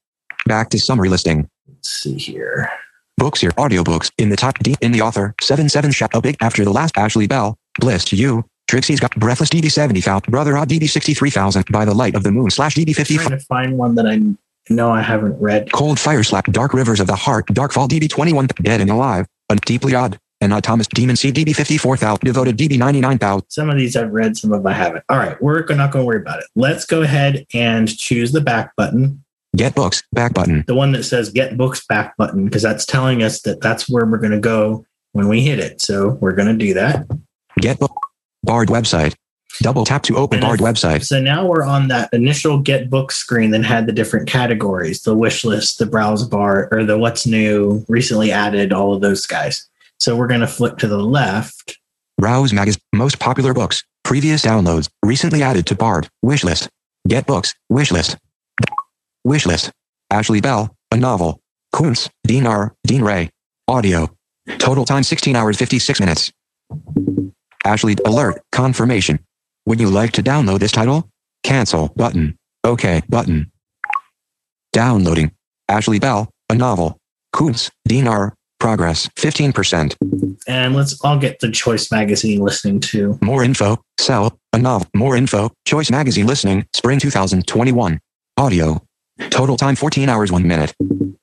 Back 0.45 0.69
to 0.69 0.79
summary 0.79 1.09
listing. 1.09 1.49
Let's 1.67 1.89
see 1.89 2.17
here. 2.17 2.69
Books 3.17 3.41
here. 3.41 3.51
Audiobooks. 3.51 4.11
In 4.17 4.29
the 4.29 4.35
top 4.35 4.59
D 4.59 4.75
in 4.81 4.91
the 4.91 5.01
author. 5.01 5.35
7 5.39 5.69
7 5.69 5.91
shot. 5.91 6.11
A 6.13 6.21
big 6.21 6.35
after 6.41 6.63
the 6.63 6.71
last 6.71 6.97
Ashley 6.97 7.27
Bell. 7.27 7.57
Bliss 7.79 8.03
to 8.05 8.15
you. 8.15 8.43
Trixie's 8.67 8.99
got 8.99 9.13
breathless 9.17 9.49
DB 9.49 9.71
70,000. 9.71 10.31
Brother 10.31 10.57
odd 10.57 10.69
DB 10.69 10.89
63,000. 10.89 11.65
By 11.71 11.85
the 11.85 11.93
light 11.93 12.15
of 12.15 12.23
the 12.23 12.31
moon 12.31 12.49
slash 12.49 12.75
DB 12.75 12.95
55. 12.95 13.27
trying 13.27 13.39
to 13.39 13.45
find 13.45 13.77
one 13.77 13.95
that 13.95 14.07
I 14.07 14.21
know 14.69 14.91
I 14.91 15.01
haven't 15.01 15.39
read. 15.39 15.71
Cold 15.71 15.99
Fire 15.99 16.23
Slap, 16.23 16.45
Dark 16.45 16.73
Rivers 16.73 16.99
of 16.99 17.07
the 17.07 17.15
Heart, 17.15 17.47
Dark 17.47 17.73
Fall 17.73 17.87
DB 17.87 18.09
21, 18.09 18.47
Dead 18.61 18.81
and 18.81 18.89
Alive, 18.89 19.27
and 19.49 19.59
Deeply 19.61 19.95
Odd, 19.95 20.19
and 20.41 20.51
uh, 20.51 20.59
Thomas 20.59 20.87
Demon 20.87 21.15
C 21.15 21.31
DB 21.31 21.55
54,000, 21.55 22.25
Devoted 22.25 22.57
DB 22.57 22.77
99,000. 22.77 23.45
Some 23.49 23.69
of 23.69 23.77
these 23.77 23.95
I've 23.95 24.11
read, 24.11 24.35
some 24.35 24.51
of 24.51 24.63
them 24.63 24.67
I 24.67 24.73
haven't. 24.73 25.05
All 25.07 25.17
right, 25.17 25.41
we're 25.41 25.59
not 25.67 25.91
going 25.91 26.03
to 26.03 26.05
worry 26.05 26.19
about 26.19 26.39
it. 26.39 26.45
Let's 26.55 26.85
go 26.85 27.01
ahead 27.03 27.45
and 27.53 27.87
choose 27.95 28.31
the 28.31 28.41
back 28.41 28.75
button, 28.75 29.23
Get 29.55 29.75
Books, 29.75 30.03
back 30.11 30.33
button. 30.33 30.63
the 30.67 30.75
one 30.75 30.91
that 30.93 31.03
says 31.03 31.29
Get 31.29 31.57
Books 31.57 31.85
Back 31.85 32.17
button, 32.17 32.45
because 32.45 32.63
that's 32.63 32.85
telling 32.85 33.21
us 33.23 33.41
that 33.41 33.61
that's 33.61 33.87
where 33.89 34.05
we're 34.05 34.17
going 34.17 34.31
to 34.31 34.39
go 34.39 34.85
when 35.13 35.27
we 35.27 35.41
hit 35.41 35.59
it. 35.59 35.81
So 35.81 36.09
we're 36.21 36.31
going 36.33 36.47
to 36.57 36.65
do 36.65 36.73
that. 36.73 37.05
Get 37.59 37.79
Book, 37.79 37.93
Bard 38.43 38.69
website. 38.69 39.13
Double 39.61 39.83
tap 39.83 40.01
to 40.03 40.15
open 40.15 40.37
And 40.39 40.45
Bard 40.47 40.61
if- 40.61 40.65
website. 40.65 41.03
So 41.03 41.19
now 41.21 41.45
we're 41.45 41.63
on 41.65 41.89
that 41.89 42.09
initial 42.13 42.57
Get 42.59 42.89
Books 42.89 43.17
screen 43.17 43.51
that 43.51 43.65
had 43.65 43.85
the 43.85 43.91
different 43.91 44.29
categories, 44.29 45.03
the 45.03 45.13
wish 45.13 45.43
list, 45.43 45.77
the 45.77 45.85
browse 45.85 46.25
bar, 46.25 46.69
or 46.71 46.85
the 46.85 46.97
what's 46.97 47.27
new, 47.27 47.85
recently 47.89 48.31
added, 48.31 48.71
all 48.71 48.93
of 48.95 49.01
those 49.01 49.25
guys. 49.27 49.67
So 50.01 50.15
we're 50.15 50.25
going 50.25 50.41
to 50.41 50.47
flip 50.47 50.79
to 50.79 50.87
the 50.87 50.97
left. 50.97 51.77
Browse 52.17 52.51
Magazine, 52.51 52.81
most 52.91 53.19
popular 53.19 53.53
books, 53.53 53.83
previous 54.03 54.43
downloads, 54.43 54.89
recently 55.05 55.43
added 55.43 55.67
to 55.67 55.75
Bard, 55.75 56.09
wishlist. 56.25 56.69
Get 57.07 57.27
Books, 57.27 57.53
wishlist. 57.71 58.17
Wishlist. 59.27 59.69
Ashley 60.09 60.41
Bell, 60.41 60.75
a 60.91 60.97
novel. 60.97 61.39
Koontz, 61.71 62.09
Dean 62.23 62.47
R., 62.47 62.73
Dean 62.83 63.03
Ray. 63.03 63.29
Audio. 63.67 64.09
Total 64.57 64.85
time 64.85 65.03
16 65.03 65.35
hours 65.35 65.57
56 65.57 65.99
minutes. 65.99 66.31
Ashley 67.63 67.95
alert, 68.03 68.41
confirmation. 68.51 69.19
Would 69.67 69.79
you 69.79 69.91
like 69.91 70.13
to 70.13 70.23
download 70.23 70.61
this 70.61 70.71
title? 70.71 71.07
Cancel 71.43 71.89
button. 71.95 72.39
Okay 72.65 73.03
button. 73.07 73.51
Downloading. 74.73 75.31
Ashley 75.69 75.99
Bell, 75.99 76.31
a 76.49 76.55
novel. 76.55 76.97
Koontz, 77.33 77.69
Dean 77.87 78.07
R., 78.07 78.33
progress 78.61 79.07
15%. 79.17 79.95
And 80.47 80.75
let's 80.75 81.01
all 81.01 81.17
get 81.17 81.39
the 81.39 81.49
Choice 81.51 81.91
Magazine 81.91 82.39
listening 82.39 82.79
to. 82.81 83.17
More 83.21 83.43
info, 83.43 83.83
Cell, 83.99 84.39
a 84.53 84.59
novel. 84.59 84.87
More 84.95 85.17
info, 85.17 85.51
Choice 85.65 85.89
Magazine 85.91 86.27
listening, 86.27 86.67
spring 86.73 86.99
2021. 86.99 87.99
Audio. 88.37 88.81
Total 89.29 89.57
time 89.57 89.75
14 89.75 90.07
hours 90.07 90.31
1 90.31 90.47
minute. 90.47 90.73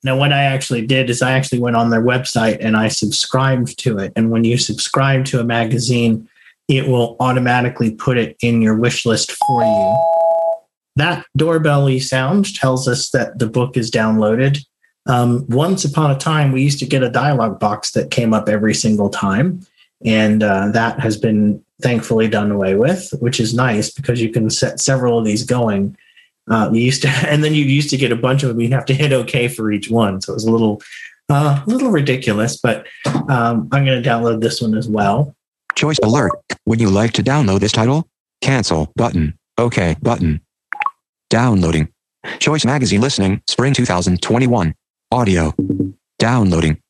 Now, 0.05 0.17
what 0.17 0.33
I 0.33 0.43
actually 0.45 0.87
did 0.87 1.11
is 1.11 1.23
I 1.23 1.33
actually 1.33 1.61
went 1.61 1.77
on 1.77 1.91
their 1.91 2.03
website 2.03 2.59
and 2.61 2.77
I 2.77 2.89
subscribed 2.89 3.79
to 3.81 3.99
it. 3.99 4.13
And 4.15 4.31
when 4.31 4.45
you 4.45 4.59
subscribe 4.59 5.25
to 5.27 5.41
a 5.41 5.45
magazine, 5.45 6.29
it 6.69 6.87
will 6.87 7.17
automatically 7.19 7.93
put 7.93 8.19
it 8.19 8.37
in 8.43 8.63
your 8.63 8.77
wish 8.77 9.07
list 9.07 9.33
for 9.33 9.63
you. 9.63 10.05
That 10.97 11.25
doorbell 11.37 11.99
sound 12.01 12.55
tells 12.55 12.87
us 12.89 13.11
that 13.11 13.39
the 13.39 13.47
book 13.47 13.77
is 13.77 13.91
downloaded. 13.91 14.65
Um, 15.09 15.47
once 15.49 15.85
upon 15.85 16.11
a 16.11 16.19
time, 16.19 16.53
we 16.53 16.63
used 16.63 16.79
to 16.81 16.87
get 16.87 17.03
a 17.03 17.09
dialogue 17.09 17.59
box 17.59 17.93
that 17.93 18.11
came 18.11 18.35
up 18.35 18.49
every 18.49 18.75
single 18.75 19.09
time. 19.09 19.61
And 20.05 20.43
uh, 20.43 20.69
that 20.69 21.01
has 21.01 21.17
been 21.17 21.65
thankfully 21.83 22.29
done 22.29 22.51
away 22.51 22.75
with, 22.75 23.13
which 23.21 23.41
is 23.41 23.55
nice 23.55 23.91
because 23.91 24.21
you 24.21 24.31
can 24.31 24.51
set 24.51 24.81
several 24.81 25.19
of 25.19 25.25
these 25.25 25.45
going. 25.45 25.97
Uh, 26.51 26.71
you 26.73 26.81
used 26.81 27.03
to, 27.03 27.09
and 27.29 27.43
then 27.43 27.55
you 27.55 27.65
used 27.65 27.91
to 27.91 27.97
get 27.97 28.13
a 28.13 28.17
bunch 28.17 28.43
of 28.43 28.51
them. 28.51 28.61
You'd 28.61 28.73
have 28.73 28.87
to 28.87 28.95
hit 28.95 29.13
OK 29.13 29.49
for 29.49 29.73
each 29.73 29.91
one, 29.91 30.21
so 30.21 30.33
it 30.33 30.37
was 30.37 30.45
a 30.45 30.53
little, 30.53 30.83
uh, 31.29 31.63
a 31.67 31.71
little 31.71 31.91
ridiculous. 31.91 32.57
But 32.57 32.87
um, 33.07 33.69
I'm 33.73 33.85
going 33.85 34.03
to 34.03 34.09
download 34.09 34.41
this 34.41 34.61
one 34.61 34.77
as 34.77 34.89
well. 34.89 35.35
Choice 35.75 35.99
alert. 36.03 36.33
Would 36.67 36.81
you 36.81 36.91
like 36.91 37.13
to 37.13 37.23
download 37.23 37.61
this 37.61 37.73
title? 37.73 38.09
Cancel 38.41 38.93
button. 38.97 39.39
Okay 39.59 39.97
button. 40.03 40.41
Downloading. 41.31 41.89
Choice 42.39 42.65
Magazine 42.65 43.01
listening, 43.01 43.43
spring 43.47 43.75
2021. 43.75 44.75
Audio. 45.11 45.55
Downloading. 46.19 46.83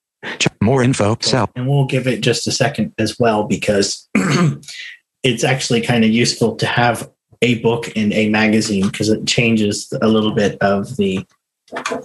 More 0.60 0.82
info. 0.82 1.16
And 1.54 1.68
we'll 1.68 1.86
give 1.86 2.08
it 2.08 2.20
just 2.20 2.48
a 2.48 2.50
second 2.50 2.92
as 2.98 3.16
well 3.18 3.44
because 3.44 4.08
it's 5.22 5.44
actually 5.44 5.82
kind 5.82 6.02
of 6.04 6.10
useful 6.10 6.56
to 6.56 6.66
have 6.66 7.08
a 7.42 7.60
book 7.60 7.88
in 7.90 8.12
a 8.12 8.28
magazine 8.28 8.88
because 8.88 9.08
it 9.08 9.24
changes 9.26 9.92
a 10.02 10.08
little 10.08 10.32
bit 10.32 10.58
of 10.60 10.96
the 10.96 11.24
uh, 11.72 12.02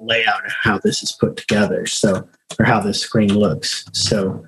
layout 0.00 0.44
of 0.44 0.52
how 0.60 0.78
this 0.78 1.04
is 1.04 1.12
put 1.12 1.36
together. 1.36 1.86
So, 1.86 2.28
or 2.58 2.64
how 2.64 2.80
the 2.80 2.92
screen 2.92 3.32
looks. 3.32 3.84
So, 3.92 4.44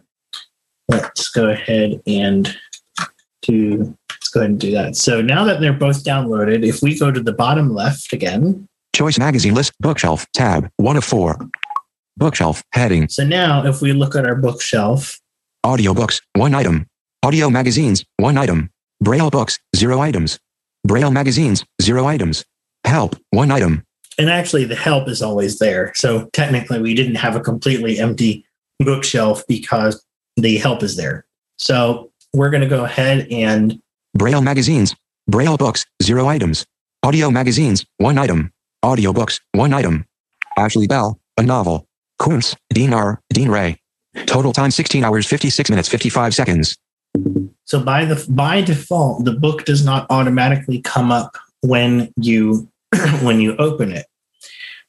let's 0.89 1.29
go 1.29 1.51
ahead 1.51 2.03
and 2.09 2.53
do. 3.43 3.97
Let's 4.11 4.29
go 4.31 4.41
ahead 4.41 4.51
and 4.51 4.61
do 4.61 4.73
that. 4.73 4.97
So 4.97 5.23
now 5.23 5.45
that 5.45 5.61
they're 5.61 5.73
both 5.73 6.03
downloaded, 6.03 6.67
if 6.67 6.83
we 6.83 6.99
go 6.99 7.13
to 7.13 7.21
the 7.21 7.33
bottom 7.33 7.73
left 7.73 8.13
again, 8.13 8.67
Choice 8.97 9.19
Magazine 9.19 9.53
list, 9.53 9.75
bookshelf, 9.79 10.25
tab, 10.33 10.71
1 10.79 10.97
of 10.97 11.05
4. 11.05 11.37
Bookshelf, 12.17 12.63
heading, 12.73 13.11
so 13.11 13.27
now 13.27 13.63
if 13.67 13.83
we 13.83 13.93
look 13.93 14.17
at 14.17 14.25
our 14.25 14.35
bookshelf, 14.35 15.21
audiobooks, 15.67 16.23
1 16.37 16.55
item. 16.55 16.87
Audio 17.23 17.51
magazines, 17.51 18.07
1 18.17 18.39
item. 18.39 18.71
Braille 19.03 19.29
books, 19.29 19.59
0 19.77 20.01
items. 20.01 20.39
Braille 20.87 21.11
magazines, 21.11 21.63
0 21.83 22.07
items. 22.07 22.43
Help, 22.85 23.17
1 23.33 23.51
item. 23.51 23.85
and 24.19 24.31
actually 24.31 24.65
the 24.65 24.75
help 24.75 25.11
is 25.11 25.21
always 25.21 25.59
there. 25.59 25.93
So 25.95 26.31
technically 26.33 26.81
we 26.81 26.95
didn't 26.95 27.17
have 27.17 27.37
a 27.37 27.41
completely 27.41 27.99
empty 27.99 28.47
bookshelf 28.81 29.45
because 29.47 30.03
the 30.39 30.57
help 30.57 30.83
is 30.83 30.97
there. 30.97 31.27
So 31.59 32.13
we're 32.33 32.49
going 32.49 32.63
to 32.63 32.67
go 32.67 32.85
ahead 32.85 33.27
and 33.31 33.79
Braille 34.15 34.41
magazines, 34.41 34.97
Braille 35.29 35.59
books, 35.59 35.85
0 36.03 36.27
items. 36.27 36.65
Audio 37.03 37.31
magazines, 37.31 37.85
1 37.99 38.17
item. 38.17 38.53
Audiobooks, 38.85 39.41
1 39.53 39.73
item. 39.73 40.05
Ashley 40.57 40.87
Bell, 40.87 41.19
a 41.37 41.43
novel. 41.43 41.87
Koontz, 42.19 42.57
Dean 42.73 42.93
R., 42.93 43.21
Dean 43.33 43.49
Ray. 43.49 43.79
Total 44.25 44.53
time 44.53 44.71
16 44.71 45.05
hours 45.05 45.27
56 45.27 45.69
minutes 45.71 45.89
55 45.89 46.35
seconds. 46.35 46.79
so 47.65 47.81
by 47.81 48.05
the 48.05 48.25
by 48.31 48.63
default 48.63 49.25
the 49.25 49.33
book 49.33 49.65
does 49.65 49.85
not 49.85 50.07
automatically 50.11 50.81
come 50.81 51.11
up 51.11 51.37
when 51.63 52.11
you 52.17 52.69
when 53.23 53.41
you 53.41 53.57
open 53.57 53.93
it. 53.93 54.07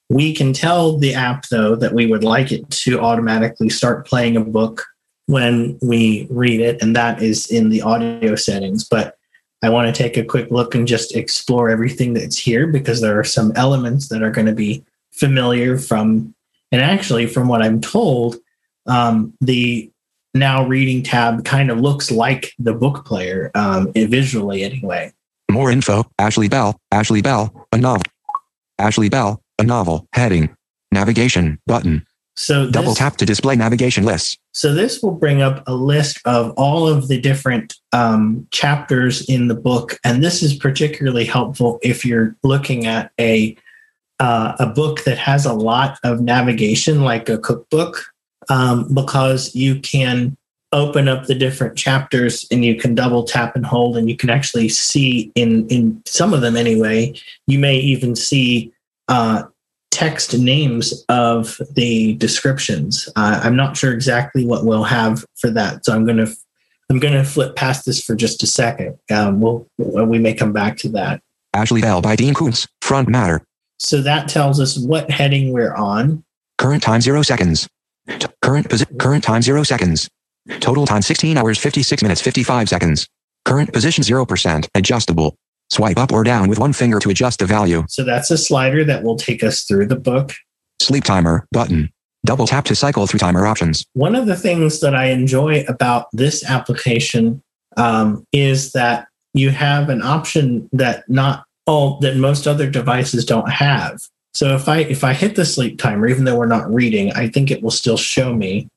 We 0.10 0.34
can 0.34 0.54
tell 0.54 0.98
the 0.98 1.14
app 1.14 1.48
though 1.50 1.76
that 1.76 1.94
we 1.94 2.06
would 2.06 2.24
like 2.24 2.52
it 2.52 2.70
to 2.70 3.00
automatically 3.02 3.70
start 3.70 4.08
playing 4.08 4.38
a 4.38 4.42
book 4.42 4.86
when 5.26 5.78
we 5.82 6.28
read 6.30 6.62
it 6.62 6.82
and 6.82 6.96
that 6.96 7.22
is 7.22 7.48
in 7.48 7.70
the 7.70 7.82
audio 7.82 8.36
settings 8.36 8.86
but 8.86 9.17
I 9.64 9.70
want 9.70 9.94
to 9.94 10.04
take 10.04 10.18
a 10.18 10.24
quick 10.24 10.52
look 10.52 10.76
and 10.76 10.88
just 10.88 11.16
explore 11.16 11.70
everything 11.70 12.14
that's 12.14 12.38
here 12.38 12.68
because 12.68 13.02
there 13.02 13.20
are 13.20 13.24
some 13.24 13.52
elements 13.56 14.10
that 14.10 14.22
are 14.22 14.30
going 14.32 14.48
to 14.48 14.54
be 14.54 14.84
familiar 15.12 15.78
from, 15.78 16.36
and 16.72 16.82
actually, 16.82 17.26
from 17.26 17.48
what 17.48 17.64
I'm 17.64 17.82
told, 17.82 18.38
um, 18.86 19.34
the 19.42 19.92
now 20.34 20.66
reading 20.66 21.02
tab 21.02 21.44
kind 21.44 21.72
of 21.72 21.80
looks 21.80 22.12
like 22.12 22.54
the 22.60 22.74
book 22.74 23.06
player 23.06 23.50
um, 23.56 23.92
visually, 23.94 24.64
anyway. 24.64 25.12
More 25.50 25.72
info, 25.72 26.06
Ashley 26.20 26.50
Bell, 26.50 26.80
Ashley 26.92 27.22
Bell, 27.22 27.68
a 27.72 27.78
novel. 27.78 28.04
Ashley 28.78 29.10
Bell, 29.10 29.42
a 29.58 29.64
novel, 29.64 30.08
heading. 30.14 30.56
Navigation, 30.92 31.60
button. 31.66 32.06
So 32.36 32.70
Double 32.70 32.90
this- 32.90 33.00
tap 33.00 33.18
to 33.18 33.26
display 33.26 33.56
navigation 33.56 34.06
lists. 34.06 34.38
So 34.58 34.74
this 34.74 35.04
will 35.04 35.12
bring 35.12 35.44
up 35.44 35.62
a 35.68 35.76
list 35.76 36.20
of 36.26 36.52
all 36.58 36.88
of 36.88 37.10
the 37.10 37.22
different 37.22 37.76
um, 37.94 38.48
chapters 38.50 39.24
in 39.30 39.50
the 39.50 39.54
book, 39.54 40.00
and 40.04 40.24
this 40.24 40.42
is 40.42 40.56
particularly 40.56 41.26
helpful 41.26 41.78
if 41.84 42.04
you're 42.04 42.36
looking 42.42 42.88
at 42.88 43.12
a 43.20 43.56
uh, 44.20 44.56
a 44.58 44.66
book 44.66 45.04
that 45.04 45.20
has 45.20 45.46
a 45.46 45.54
lot 45.54 46.00
of 46.04 46.22
navigation, 46.22 47.04
like 47.04 47.30
a 47.30 47.38
cookbook, 47.38 48.04
um, 48.50 48.92
because 48.96 49.54
you 49.54 49.80
can 49.80 50.36
open 50.72 51.08
up 51.08 51.28
the 51.28 51.36
different 51.36 51.78
chapters 51.78 52.48
and 52.50 52.66
you 52.66 52.74
can 52.74 52.96
double 52.96 53.26
tap 53.26 53.56
and 53.56 53.64
hold, 53.64 53.96
and 53.96 54.10
you 54.10 54.18
can 54.18 54.32
actually 54.32 54.70
see 54.70 55.32
in 55.36 55.68
in 55.68 56.02
some 56.08 56.34
of 56.34 56.42
them 56.42 56.56
anyway. 56.56 57.14
You 57.46 57.60
may 57.60 57.78
even 57.78 58.16
see 58.16 58.74
uh, 59.08 59.44
text 59.98 60.38
names 60.38 61.04
of 61.10 61.60
the 61.72 62.14
descriptions. 62.18 63.10
Uh, 63.16 63.42
I'm 63.44 63.56
not 63.56 63.76
sure 63.76 63.92
exactly 63.92 64.46
what 64.46 64.64
we'll 64.64 64.84
have 64.84 65.26
for 65.40 65.50
that, 65.50 65.86
so 65.86 65.94
I'm 65.96 66.06
going 66.06 66.24
to 66.24 66.32
I'm 66.92 67.00
going 67.00 67.16
to 67.16 67.24
flip 67.24 67.56
past 67.56 67.86
this 67.86 68.02
for 68.04 68.16
just 68.16 68.44
a 68.44 68.48
second. 68.48 68.98
Um, 69.12 69.42
we'll 69.42 69.68
we 69.78 70.20
may 70.20 70.36
come 70.36 70.54
back 70.54 70.78
to 70.78 70.90
that. 70.90 71.22
Ashley 71.54 71.82
Bell 71.82 72.02
by 72.04 72.16
Dean 72.16 72.36
Koontz. 72.36 72.68
Front 72.84 73.10
matter. 73.10 73.42
So 73.80 74.02
that 74.04 74.30
tells 74.30 74.60
us 74.60 74.78
what 74.78 75.10
heading 75.10 75.52
we're 75.52 75.74
on. 75.74 76.24
Current 76.60 76.84
time 76.84 77.02
zero 77.02 77.24
seconds. 77.24 77.68
T- 78.08 78.28
current 78.44 78.70
posi- 78.70 79.00
current 79.00 79.24
time 79.24 79.42
zero 79.42 79.64
seconds. 79.64 80.08
Total 80.60 80.86
time 80.86 81.02
16 81.02 81.38
hours 81.38 81.58
56 81.58 82.04
minutes 82.04 82.22
55 82.22 82.70
seconds. 82.70 83.08
Current 83.46 83.74
position 83.74 84.04
0%. 84.04 84.68
Adjustable. 84.76 85.36
Swipe 85.70 85.98
up 85.98 86.12
or 86.12 86.24
down 86.24 86.48
with 86.48 86.60
one 86.60 86.74
finger 86.74 87.00
to 87.00 87.10
adjust 87.10 87.40
the 87.40 87.46
value. 87.46 87.84
So 87.90 88.04
that's 88.04 88.32
a 88.32 88.38
slider 88.38 88.84
that 88.86 89.04
will 89.04 89.18
take 89.18 89.44
us 89.44 89.64
through 89.64 89.88
the 89.88 89.98
book. 89.98 90.34
Sleep 90.82 91.04
timer 91.04 91.46
button. 91.52 91.92
Double 92.26 92.48
tap 92.48 92.66
to 92.66 92.76
cycle 92.76 93.08
through 93.08 93.20
timer 93.20 93.46
options. 93.46 93.86
One 93.94 94.16
of 94.16 94.26
the 94.26 94.36
things 94.36 94.80
that 94.80 94.96
I 94.96 95.06
enjoy 95.06 95.66
about 95.68 96.08
this 96.14 96.44
application 96.44 97.42
um, 97.76 98.26
is 98.32 98.72
that 98.74 99.08
you 99.34 99.50
have 99.52 99.90
an 99.90 100.02
option 100.02 100.70
that 100.74 101.08
not 101.10 101.46
all 101.66 102.00
that 102.00 102.16
most 102.18 102.48
other 102.48 102.70
devices 102.70 103.26
don't 103.26 103.50
have. 103.50 104.02
So 104.34 104.56
if 104.56 104.68
I 104.68 104.80
if 104.80 105.04
I 105.04 105.14
hit 105.14 105.36
the 105.36 105.46
sleep 105.46 105.80
timer, 105.80 106.08
even 106.08 106.26
though 106.26 106.38
we're 106.38 106.48
not 106.48 106.72
reading, 106.74 107.12
I 107.14 107.28
think 107.28 107.52
it 107.52 107.62
will 107.62 107.72
still 107.72 107.98
show 107.98 108.34
me. 108.34 108.68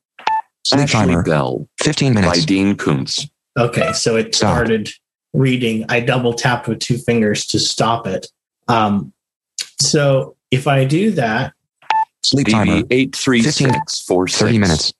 Sleep 0.65 0.83
Ashley 0.83 1.07
timer. 1.07 1.23
Bell 1.23 1.67
15 1.81 2.13
minutes. 2.13 2.39
by. 2.39 2.45
Dean 2.45 2.75
Koontz. 2.75 3.27
Okay, 3.57 3.91
so 3.93 4.15
it 4.15 4.33
Stop. 4.33 4.51
started 4.51 4.89
reading. 5.33 5.85
I 5.89 5.99
double 5.99 6.33
tapped 6.33 6.67
with 6.67 6.79
two 6.79 6.97
fingers 6.97 7.45
to 7.47 7.59
stop 7.59 8.07
it. 8.07 8.27
Um, 8.67 9.13
so 9.81 10.35
if 10.51 10.67
I 10.67 10.85
do 10.85 11.11
that, 11.11 11.53
Sleep 12.23 12.47
timer. 12.47 12.81
BB 12.83 12.87
eight 12.91 13.15
three 13.15 13.41
six 13.41 14.01
four 14.01 14.27
six 14.27 14.41
30 14.41 14.57
minutes. 14.59 14.93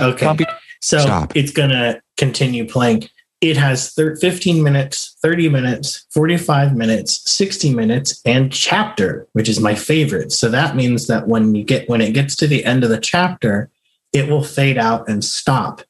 okay, 0.00 0.26
Copy. 0.26 0.44
so 0.82 0.98
Stop. 0.98 1.36
it's 1.36 1.52
going 1.52 1.70
to 1.70 2.00
continue 2.16 2.66
playing. 2.68 3.08
It 3.40 3.56
has 3.56 3.92
thir- 3.92 4.16
15 4.16 4.62
minutes, 4.62 5.16
30 5.22 5.48
minutes, 5.50 6.06
45 6.10 6.74
minutes, 6.74 7.30
60 7.30 7.74
minutes, 7.74 8.20
and 8.24 8.50
chapter, 8.52 9.28
which 9.34 9.48
is 9.48 9.60
my 9.60 9.74
favorite. 9.74 10.32
So 10.32 10.48
that 10.48 10.74
means 10.74 11.06
that 11.06 11.28
when 11.28 11.54
you 11.54 11.62
get 11.62 11.88
when 11.88 12.00
it 12.00 12.12
gets 12.14 12.34
to 12.36 12.46
the 12.48 12.64
end 12.64 12.82
of 12.82 12.90
the 12.90 12.98
chapter, 12.98 13.70
it 14.12 14.28
will 14.28 14.42
fade 14.42 14.78
out 14.78 15.08
and 15.08 15.22
stop. 15.24 15.82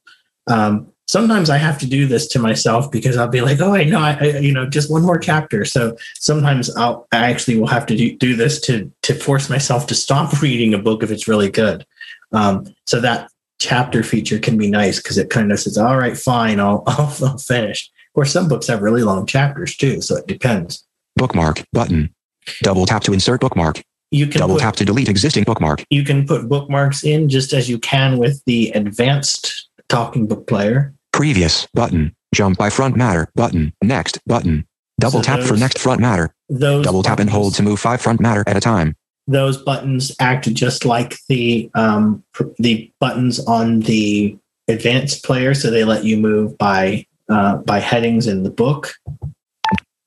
Um, 0.49 0.93
sometimes 1.07 1.51
I 1.51 1.57
have 1.57 1.79
to 1.79 1.87
do 1.87 2.07
this 2.07 2.27
to 2.29 2.39
myself 2.39 2.91
because 2.91 3.17
I'll 3.17 3.29
be 3.29 3.41
like, 3.41 3.61
oh, 3.61 3.75
I 3.75 3.85
know, 3.85 4.01
I, 4.01 4.17
I 4.21 4.39
you 4.39 4.53
know, 4.53 4.69
just 4.69 4.91
one 4.91 5.03
more 5.03 5.19
chapter. 5.19 5.65
So 5.65 5.97
sometimes 6.15 6.75
I'll 6.77 7.07
I 7.13 7.31
actually 7.31 7.59
will 7.59 7.69
have 7.69 7.87
to 7.87 7.97
do, 7.97 8.17
do 8.17 8.37
this 8.37 8.61
to 8.63 8.93
to 9.03 9.15
force 9.15 9.49
myself 9.49 9.87
to 9.89 9.95
stop 9.95 10.41
reading 10.43 10.75
a 10.75 10.79
book 10.79 11.03
if 11.03 11.11
it's 11.11 11.29
really 11.29 11.51
good. 11.51 11.87
Um, 12.33 12.67
so 12.87 13.01
that 13.01 13.31
chapter 13.59 14.03
feature 14.03 14.39
can 14.39 14.59
be 14.59 14.69
nice 14.69 15.01
because 15.01 15.19
it 15.19 15.31
kind 15.31 15.51
of 15.53 15.61
says, 15.61 15.79
all 15.79 15.97
right, 15.97 16.17
fine, 16.17 16.61
I'll, 16.61 16.83
I'll, 16.87 17.15
I'll 17.25 17.39
finish. 17.39 17.91
Or 18.15 18.25
some 18.25 18.49
books 18.49 18.67
have 18.69 18.83
really 18.83 19.03
long 19.03 19.27
chapters 19.27 19.77
too, 19.77 20.01
so 20.01 20.17
it 20.17 20.27
depends. 20.27 20.85
Bookmark 21.17 21.65
button. 21.73 22.15
Double 22.63 22.87
tap 22.87 23.03
to 23.03 23.13
insert 23.13 23.41
bookmark. 23.41 23.83
You 24.11 24.27
can 24.27 24.41
Double 24.41 24.55
put, 24.55 24.63
tap 24.63 24.77
to 24.77 24.85
delete 24.85 25.09
existing 25.09 25.45
bookmark. 25.45 25.85
you 25.91 26.05
can 26.05 26.27
put 26.27 26.49
bookmarks 26.49 27.05
in 27.05 27.29
just 27.29 27.53
as 27.53 27.69
you 27.69 27.79
can 27.79 28.19
with 28.19 28.43
the 28.47 28.71
advanced 28.71 29.69
talking 29.89 30.27
book 30.27 30.47
player. 30.47 30.95
Previous 31.17 31.67
button. 31.73 32.15
Jump 32.35 32.59
by 32.59 32.69
front 32.71 32.97
matter 32.97 33.29
button. 33.35 33.73
Next 33.83 34.21
button. 34.27 34.67
Double 35.01 35.21
So 35.21 35.23
tap 35.23 35.41
for 35.41 35.57
next 35.57 35.79
front 35.79 36.01
matter. 36.01 36.35
Those 36.49 36.85
Double 36.85 37.03
tap 37.03 37.19
and 37.21 37.31
hold 37.31 37.55
to 37.55 37.63
move 37.63 37.81
five 37.81 38.01
front 38.01 38.21
matter 38.21 38.45
at 38.47 38.57
a 38.57 38.61
time. 38.61 38.95
those 39.27 39.57
buttons 39.57 40.15
act 40.21 40.53
just 40.55 40.85
like 40.85 41.17
the 41.29 41.71
um, 41.75 42.23
pr- 42.33 42.45
the 42.59 42.91
buttons 43.01 43.41
on 43.47 43.81
the 43.81 44.37
advanced 44.69 45.25
player, 45.25 45.55
so 45.55 45.71
they 45.71 45.85
let 45.85 46.05
you 46.05 46.17
move 46.17 46.57
by 46.59 47.07
uh, 47.29 47.57
by 47.57 47.79
headings 47.81 48.27
in 48.27 48.43
the 48.43 48.51
book. 48.51 48.95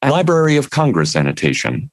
Library 0.04 0.58
of 0.58 0.70
Congress 0.70 1.16
annotation. 1.16 1.90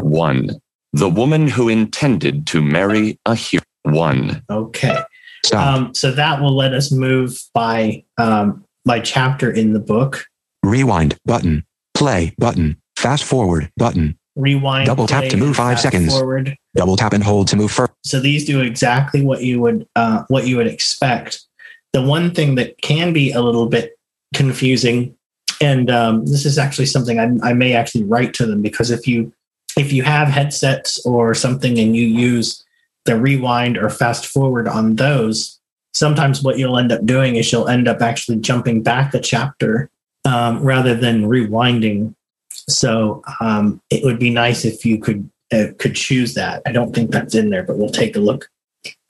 One. 0.00 0.50
The 0.94 1.08
woman 1.08 1.48
who 1.48 1.68
intended 1.68 2.46
to 2.48 2.60
marry 2.62 3.18
a 3.26 3.34
hero. 3.34 3.62
One. 3.84 4.42
Okay, 4.48 4.88
Stop. 4.90 5.08
Um, 5.52 5.94
so 5.94 6.12
that 6.12 6.40
will 6.40 6.54
let 6.54 6.72
us 6.72 6.92
move 6.92 7.38
by 7.54 8.04
um, 8.18 8.64
by 8.84 9.00
chapter 9.00 9.50
in 9.50 9.72
the 9.72 9.80
book. 9.80 10.26
Rewind 10.62 11.18
button. 11.24 11.64
Play 11.94 12.34
button. 12.38 12.80
Fast 12.96 13.24
forward 13.24 13.70
button. 13.76 14.18
Rewind. 14.36 14.86
Double 14.86 15.06
tap 15.06 15.28
to 15.28 15.36
move 15.36 15.56
five 15.56 15.78
seconds. 15.80 16.16
Forward. 16.16 16.56
Double 16.74 16.96
tap 16.96 17.12
and 17.12 17.22
hold 17.22 17.48
to 17.48 17.56
move 17.56 17.70
further. 17.70 17.92
So 18.04 18.20
these 18.20 18.44
do 18.44 18.60
exactly 18.60 19.22
what 19.22 19.42
you 19.42 19.60
would 19.60 19.86
uh, 19.96 20.24
what 20.28 20.46
you 20.46 20.56
would 20.56 20.66
expect. 20.66 21.42
The 21.92 22.02
one 22.02 22.32
thing 22.32 22.54
that 22.54 22.80
can 22.80 23.12
be 23.12 23.32
a 23.32 23.40
little 23.42 23.66
bit 23.66 23.98
confusing, 24.34 25.14
and 25.60 25.90
um, 25.90 26.24
this 26.24 26.46
is 26.46 26.56
actually 26.56 26.86
something 26.86 27.18
I, 27.18 27.50
I 27.50 27.52
may 27.52 27.74
actually 27.74 28.04
write 28.04 28.32
to 28.34 28.46
them 28.46 28.62
because 28.62 28.90
if 28.90 29.06
you 29.06 29.32
if 29.76 29.92
you 29.92 30.02
have 30.02 30.28
headsets 30.28 31.04
or 31.04 31.34
something 31.34 31.78
and 31.78 31.94
you 31.96 32.06
use 32.06 32.61
the 33.04 33.18
rewind 33.18 33.76
or 33.76 33.90
fast 33.90 34.26
forward 34.26 34.68
on 34.68 34.96
those, 34.96 35.58
sometimes 35.92 36.42
what 36.42 36.58
you'll 36.58 36.78
end 36.78 36.92
up 36.92 37.04
doing 37.04 37.36
is 37.36 37.50
you'll 37.52 37.68
end 37.68 37.88
up 37.88 38.00
actually 38.00 38.38
jumping 38.38 38.82
back 38.82 39.14
a 39.14 39.20
chapter 39.20 39.90
um, 40.24 40.62
rather 40.62 40.94
than 40.94 41.28
rewinding. 41.28 42.14
So 42.50 43.22
um, 43.40 43.80
it 43.90 44.04
would 44.04 44.18
be 44.18 44.30
nice 44.30 44.64
if 44.64 44.84
you 44.84 44.98
could 44.98 45.28
uh, 45.52 45.66
could 45.78 45.94
choose 45.94 46.34
that. 46.34 46.62
I 46.64 46.72
don't 46.72 46.94
think 46.94 47.10
that's 47.10 47.34
in 47.34 47.50
there, 47.50 47.62
but 47.62 47.76
we'll 47.76 47.90
take 47.90 48.16
a 48.16 48.20
look 48.20 48.48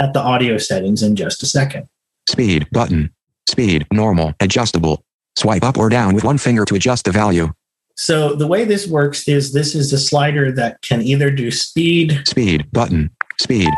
at 0.00 0.12
the 0.12 0.20
audio 0.20 0.59
settings 0.59 1.02
in 1.02 1.14
just 1.14 1.42
a 1.42 1.46
second. 1.46 1.88
Speed 2.28 2.66
button. 2.72 3.12
Speed 3.48 3.87
normal 3.92 4.33
adjustable. 4.40 5.05
Swipe 5.37 5.62
up 5.62 5.78
or 5.78 5.88
down 5.88 6.14
with 6.14 6.24
one 6.24 6.38
finger 6.38 6.64
to 6.64 6.74
adjust 6.74 7.05
the 7.05 7.12
value. 7.12 7.52
So 7.96 8.35
the 8.35 8.46
way 8.46 8.64
this 8.64 8.87
works 8.87 9.28
is 9.28 9.52
this 9.52 9.74
is 9.74 9.92
a 9.92 9.98
slider 9.98 10.50
that 10.52 10.81
can 10.83 11.02
either 11.02 11.31
do 11.31 11.50
speed. 11.50 12.22
Speed 12.26 12.70
button. 12.72 13.11
Speed. 13.40 13.68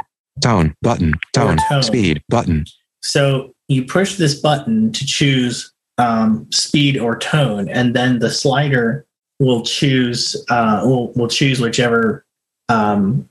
Tone 0.40 0.74
button. 0.82 1.14
Tone. 1.32 1.58
tone. 1.68 1.82
Speed 1.82 2.22
button. 2.28 2.64
So 3.02 3.54
you 3.68 3.84
push 3.84 4.16
this 4.16 4.40
button 4.40 4.92
to 4.92 5.06
choose 5.06 5.72
um, 5.98 6.50
speed 6.50 6.98
or 6.98 7.18
tone, 7.18 7.68
and 7.68 7.94
then 7.94 8.18
the 8.18 8.30
slider 8.30 9.06
will 9.38 9.62
choose 9.62 10.36
uh, 10.50 10.82
will 10.84 11.12
will 11.12 11.28
choose 11.28 11.60
whichever 11.60 12.24
um, 12.68 13.28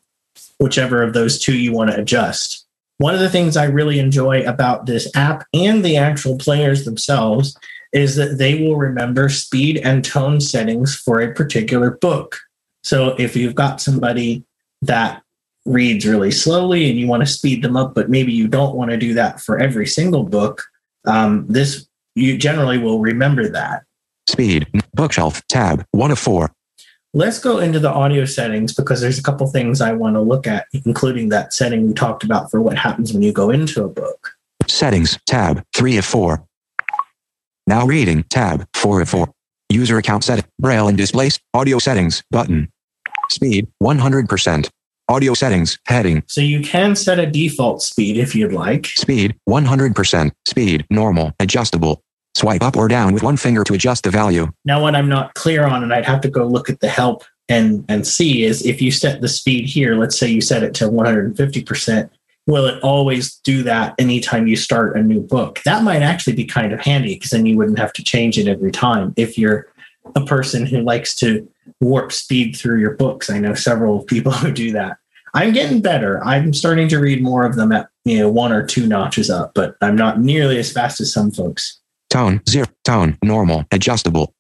whichever 0.60 1.04
of 1.04 1.14
those 1.14 1.40
two 1.40 1.58
you 1.58 1.74
want 1.74 1.92
to 1.92 2.00
adjust. 2.00 2.66
One 2.98 3.14
of 3.14 3.20
the 3.20 3.30
things 3.30 3.58
I 3.58 3.66
really 3.66 4.00
enjoy 4.00 4.44
about 4.44 4.86
this 4.86 5.14
app 5.16 5.46
and 5.54 5.84
the 5.84 5.98
actual 5.98 6.38
players 6.38 6.86
themselves 6.86 7.58
is 7.92 8.16
that 8.16 8.38
they 8.38 8.62
will 8.62 8.78
remember 8.78 9.30
speed 9.30 9.78
and 9.78 10.06
tone 10.06 10.40
settings 10.40 10.96
for 10.96 11.20
a 11.20 11.34
particular 11.34 11.92
book. 11.92 12.40
So 12.84 13.16
if 13.20 13.36
you've 13.36 13.56
got 13.56 13.82
somebody 13.82 14.44
that 14.82 15.24
reads 15.66 16.06
really 16.06 16.32
slowly 16.32 16.90
and 16.90 17.00
you 17.00 17.08
want 17.08 17.22
to 17.22 17.28
speed 17.28 17.62
them 17.62 17.78
up, 17.78 17.96
but 17.96 18.10
maybe 18.10 18.34
you 18.34 18.48
don't 18.48 18.76
want 18.76 18.92
to 18.92 18.98
do 18.98 19.14
that 19.14 19.40
for 19.40 19.60
every 19.60 19.88
single 19.88 20.24
book, 20.24 20.64
um, 21.06 21.46
this 21.48 21.88
you 22.16 22.38
generally 22.38 22.78
will 22.78 23.00
remember 23.00 23.48
that. 23.50 23.84
Speed. 24.28 24.68
Bookshelf. 24.94 25.42
Tab. 25.48 25.86
One 25.92 26.12
of 26.12 26.20
four. 26.20 26.54
Let's 27.16 27.40
go 27.40 27.60
into 27.60 27.80
the 27.80 27.92
audio 27.92 28.26
settings 28.26 28.74
because 28.74 29.02
there's 29.02 29.20
a 29.20 29.24
couple 29.24 29.46
things 29.48 29.82
I 29.82 29.94
want 29.94 30.16
to 30.16 30.22
look 30.22 30.48
at, 30.48 30.66
including 30.86 31.30
that 31.30 31.54
setting 31.54 31.88
we 31.88 31.94
talked 31.94 32.24
about 32.24 32.50
for 32.50 32.62
what 32.62 32.78
happens 32.78 33.14
when 33.14 33.22
you 33.22 33.32
go 33.32 33.50
into 33.50 33.84
a 33.84 33.90
book. 33.90 34.32
Settings. 34.68 35.20
Tab. 35.28 35.64
Three 35.76 35.98
of 35.98 36.06
four. 36.06 36.46
Now 37.68 37.86
reading. 37.86 38.24
Tab. 38.24 38.68
Four 38.74 39.02
of 39.02 39.10
four. 39.10 39.32
User 39.70 39.98
account 39.98 40.24
setting. 40.24 40.46
Braille 40.60 40.88
and 40.88 40.98
displays. 40.98 41.40
Audio 41.54 41.78
settings. 41.80 42.24
Button. 42.32 42.72
Speed. 43.32 43.68
100%. 43.82 44.70
Audio 45.14 45.36
settings. 45.36 45.78
Heading. 45.86 46.24
So 46.26 46.42
you 46.42 46.60
can 46.62 46.96
set 46.96 47.20
a 47.20 47.28
default 47.28 47.84
speed 47.84 48.18
if 48.18 48.34
you'd 48.34 48.52
like. 48.52 48.88
Speed. 48.88 49.36
100%. 49.48 50.32
Speed. 50.48 50.88
Normal. 50.90 51.34
Adjustable. 51.40 52.02
Swipe 52.34 52.64
up 52.64 52.76
or 52.76 52.88
down 52.88 53.14
with 53.14 53.22
one 53.22 53.38
finger 53.38 53.64
to 53.64 53.76
adjust 53.76 54.06
the 54.06 54.10
value. 54.10 54.48
Now, 54.66 54.82
what 54.82 54.96
I'm 54.96 55.08
not 55.08 55.36
clear 55.36 55.66
on, 55.66 55.84
and 55.84 55.94
I'd 55.94 56.06
have 56.06 56.22
to 56.22 56.30
go 56.30 56.48
look 56.48 56.68
at 56.68 56.80
the 56.80 56.90
help 56.90 57.24
and 57.48 57.86
and 57.88 58.08
see, 58.08 58.44
is 58.44 58.66
if 58.66 58.82
you 58.82 58.90
set 58.90 59.22
the 59.22 59.28
speed 59.28 59.66
here, 59.66 59.96
let's 59.96 60.18
say 60.18 60.28
you 60.28 60.42
set 60.42 60.64
it 60.64 60.74
to 60.76 60.86
150%, 60.86 62.10
will 62.48 62.66
it 62.66 62.82
always 62.82 63.36
do 63.44 63.62
that 63.62 63.94
anytime 64.00 64.48
you 64.48 64.56
start 64.56 64.98
a 64.98 65.04
new 65.04 65.22
book? 65.22 65.62
That 65.64 65.84
might 65.84 66.02
actually 66.02 66.34
be 66.36 66.46
kind 66.46 66.74
of 66.74 66.80
handy 66.80 67.14
because 67.14 67.30
then 67.30 67.46
you 67.46 67.56
wouldn't 67.56 67.78
have 67.78 67.94
to 67.94 68.04
change 68.04 68.40
it 68.40 68.48
every 68.48 68.72
time 68.72 69.14
if 69.16 69.38
you're 69.38 69.68
a 70.16 70.26
person 70.26 70.66
who 70.66 70.82
likes 70.82 71.14
to 71.18 71.48
warp 71.80 72.12
speed 72.12 72.56
through 72.56 72.80
your 72.80 72.96
books. 72.96 73.30
I 73.30 73.38
know 73.38 73.54
several 73.54 74.04
people 74.06 74.32
who 74.32 74.52
do 74.52 74.72
that. 74.72 74.98
I'm 75.34 75.52
getting 75.52 75.82
better. 75.82 76.24
I'm 76.24 76.54
starting 76.54 76.88
to 76.90 77.00
read 77.00 77.24
more 77.24 77.46
of 77.46 77.56
them 77.56 77.72
at 77.72 77.90
you 78.06 78.20
know 78.20 78.30
one 78.30 78.52
or 78.52 78.66
two 78.66 78.86
notches 78.88 79.30
up, 79.30 79.52
but 79.56 79.76
I'm 79.82 79.96
not 79.96 80.20
nearly 80.20 80.58
as 80.58 80.72
fast 80.72 81.02
as 81.02 81.12
some 81.12 81.32
folks. 81.32 81.80
Tone, 82.10 82.42
zero, 82.48 82.68
tone, 82.84 83.18
normal, 83.24 83.66
adjustable. 83.72 84.34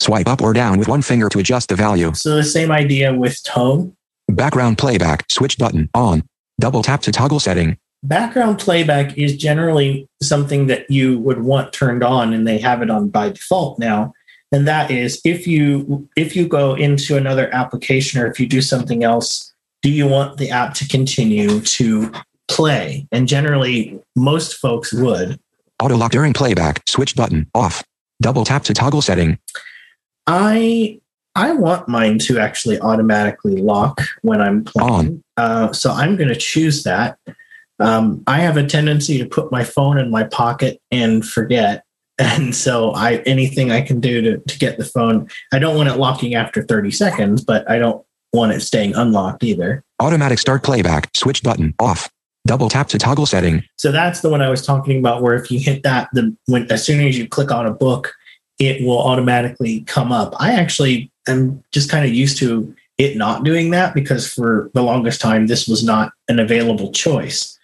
Swipe 0.00 0.28
up 0.28 0.42
or 0.42 0.52
down 0.52 0.78
with 0.78 0.88
one 0.88 1.00
finger 1.00 1.30
to 1.30 1.38
adjust 1.38 1.70
the 1.70 1.76
value. 1.76 2.12
So 2.14 2.36
the 2.36 2.44
same 2.44 2.70
idea 2.70 3.14
with 3.14 3.42
tone. 3.44 3.96
Background 4.28 4.76
playback, 4.76 5.24
switch 5.30 5.56
button, 5.56 5.88
on. 5.94 6.22
Double 6.60 6.82
tap 6.82 7.00
to 7.02 7.12
toggle 7.12 7.40
setting. 7.40 7.78
Background 8.02 8.58
playback 8.58 9.16
is 9.16 9.36
generally 9.36 10.06
something 10.22 10.66
that 10.66 10.90
you 10.90 11.18
would 11.20 11.42
want 11.42 11.72
turned 11.72 12.02
on, 12.02 12.34
and 12.34 12.46
they 12.46 12.58
have 12.58 12.82
it 12.82 12.90
on 12.90 13.08
by 13.08 13.30
default 13.30 13.78
now. 13.78 14.12
And 14.52 14.68
that 14.68 14.90
is 14.90 15.20
if 15.24 15.46
you 15.46 16.08
if 16.16 16.36
you 16.36 16.46
go 16.46 16.74
into 16.74 17.16
another 17.16 17.52
application 17.54 18.20
or 18.20 18.26
if 18.26 18.38
you 18.38 18.46
do 18.46 18.60
something 18.60 19.02
else, 19.02 19.52
do 19.86 19.92
you 19.92 20.08
want 20.08 20.36
the 20.36 20.50
app 20.50 20.74
to 20.74 20.88
continue 20.88 21.60
to 21.60 22.10
play? 22.48 23.06
And 23.12 23.28
generally, 23.28 23.96
most 24.16 24.54
folks 24.54 24.92
would. 24.92 25.38
Auto 25.80 25.96
lock 25.96 26.10
during 26.10 26.32
playback, 26.32 26.82
switch 26.88 27.14
button, 27.14 27.48
off. 27.54 27.84
Double 28.20 28.44
tap 28.44 28.64
to 28.64 28.74
toggle 28.74 29.00
setting. 29.00 29.38
I 30.26 30.98
I 31.36 31.52
want 31.52 31.86
mine 31.86 32.18
to 32.20 32.40
actually 32.40 32.80
automatically 32.80 33.58
lock 33.58 34.00
when 34.22 34.40
I'm 34.40 34.64
playing. 34.64 35.22
Uh, 35.36 35.72
so 35.72 35.92
I'm 35.92 36.16
going 36.16 36.30
to 36.30 36.34
choose 36.34 36.82
that. 36.82 37.16
Um, 37.78 38.24
I 38.26 38.40
have 38.40 38.56
a 38.56 38.66
tendency 38.66 39.18
to 39.18 39.24
put 39.26 39.52
my 39.52 39.62
phone 39.62 39.98
in 39.98 40.10
my 40.10 40.24
pocket 40.24 40.80
and 40.90 41.24
forget. 41.24 41.84
And 42.18 42.56
so 42.56 42.92
I 42.92 43.16
anything 43.26 43.70
I 43.70 43.82
can 43.82 44.00
do 44.00 44.22
to, 44.22 44.38
to 44.38 44.58
get 44.58 44.78
the 44.78 44.86
phone, 44.86 45.28
I 45.52 45.58
don't 45.58 45.76
want 45.76 45.90
it 45.90 45.96
locking 45.96 46.34
after 46.34 46.62
30 46.62 46.90
seconds, 46.90 47.44
but 47.44 47.70
I 47.70 47.78
don't 47.78 48.05
want 48.32 48.52
it 48.52 48.60
staying 48.60 48.94
unlocked 48.94 49.44
either. 49.44 49.82
Automatic 50.00 50.38
start 50.38 50.62
playback, 50.62 51.10
switch 51.14 51.42
button, 51.42 51.74
off. 51.78 52.10
Double 52.46 52.68
tap 52.68 52.88
to 52.88 52.98
toggle 52.98 53.26
setting. 53.26 53.64
So 53.76 53.90
that's 53.90 54.20
the 54.20 54.28
one 54.28 54.40
I 54.40 54.48
was 54.48 54.64
talking 54.64 54.98
about 54.98 55.20
where 55.20 55.34
if 55.34 55.50
you 55.50 55.58
hit 55.58 55.82
that, 55.82 56.08
the 56.12 56.34
when 56.46 56.70
as 56.70 56.84
soon 56.84 57.04
as 57.04 57.18
you 57.18 57.26
click 57.26 57.50
on 57.50 57.66
a 57.66 57.72
book, 57.72 58.12
it 58.58 58.84
will 58.84 59.00
automatically 59.00 59.80
come 59.80 60.12
up. 60.12 60.32
I 60.38 60.52
actually 60.52 61.10
am 61.26 61.62
just 61.72 61.90
kind 61.90 62.04
of 62.04 62.14
used 62.14 62.38
to 62.38 62.72
it 62.98 63.16
not 63.16 63.44
doing 63.44 63.70
that 63.70 63.94
because 63.94 64.32
for 64.32 64.70
the 64.74 64.82
longest 64.82 65.20
time 65.20 65.48
this 65.48 65.68
was 65.68 65.84
not 65.84 66.12
an 66.28 66.38
available 66.38 66.92
choice. 66.92 67.58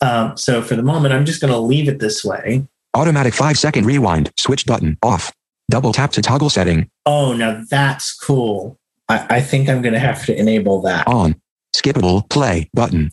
Um, 0.00 0.36
so 0.36 0.62
for 0.62 0.74
the 0.74 0.82
moment, 0.82 1.14
I'm 1.14 1.24
just 1.24 1.40
going 1.40 1.52
to 1.52 1.58
leave 1.58 1.88
it 1.88 2.00
this 2.00 2.24
way. 2.24 2.66
Automatic 2.94 3.34
five 3.34 3.58
second 3.58 3.86
rewind, 3.86 4.32
switch 4.38 4.66
button, 4.66 4.98
off. 5.02 5.32
Double 5.70 5.92
tap 5.92 6.12
to 6.12 6.22
toggle 6.22 6.50
setting, 6.50 6.90
Oh, 7.06 7.32
now 7.32 7.62
that's 7.70 8.12
cool. 8.12 8.78
I, 9.12 9.36
I 9.36 9.40
think 9.40 9.68
I'm 9.68 9.82
going 9.82 9.92
to 9.92 10.00
have 10.00 10.24
to 10.26 10.38
enable 10.38 10.80
that. 10.82 11.06
on. 11.06 11.40
Skippable 11.76 12.28
play 12.28 12.68
button. 12.74 13.10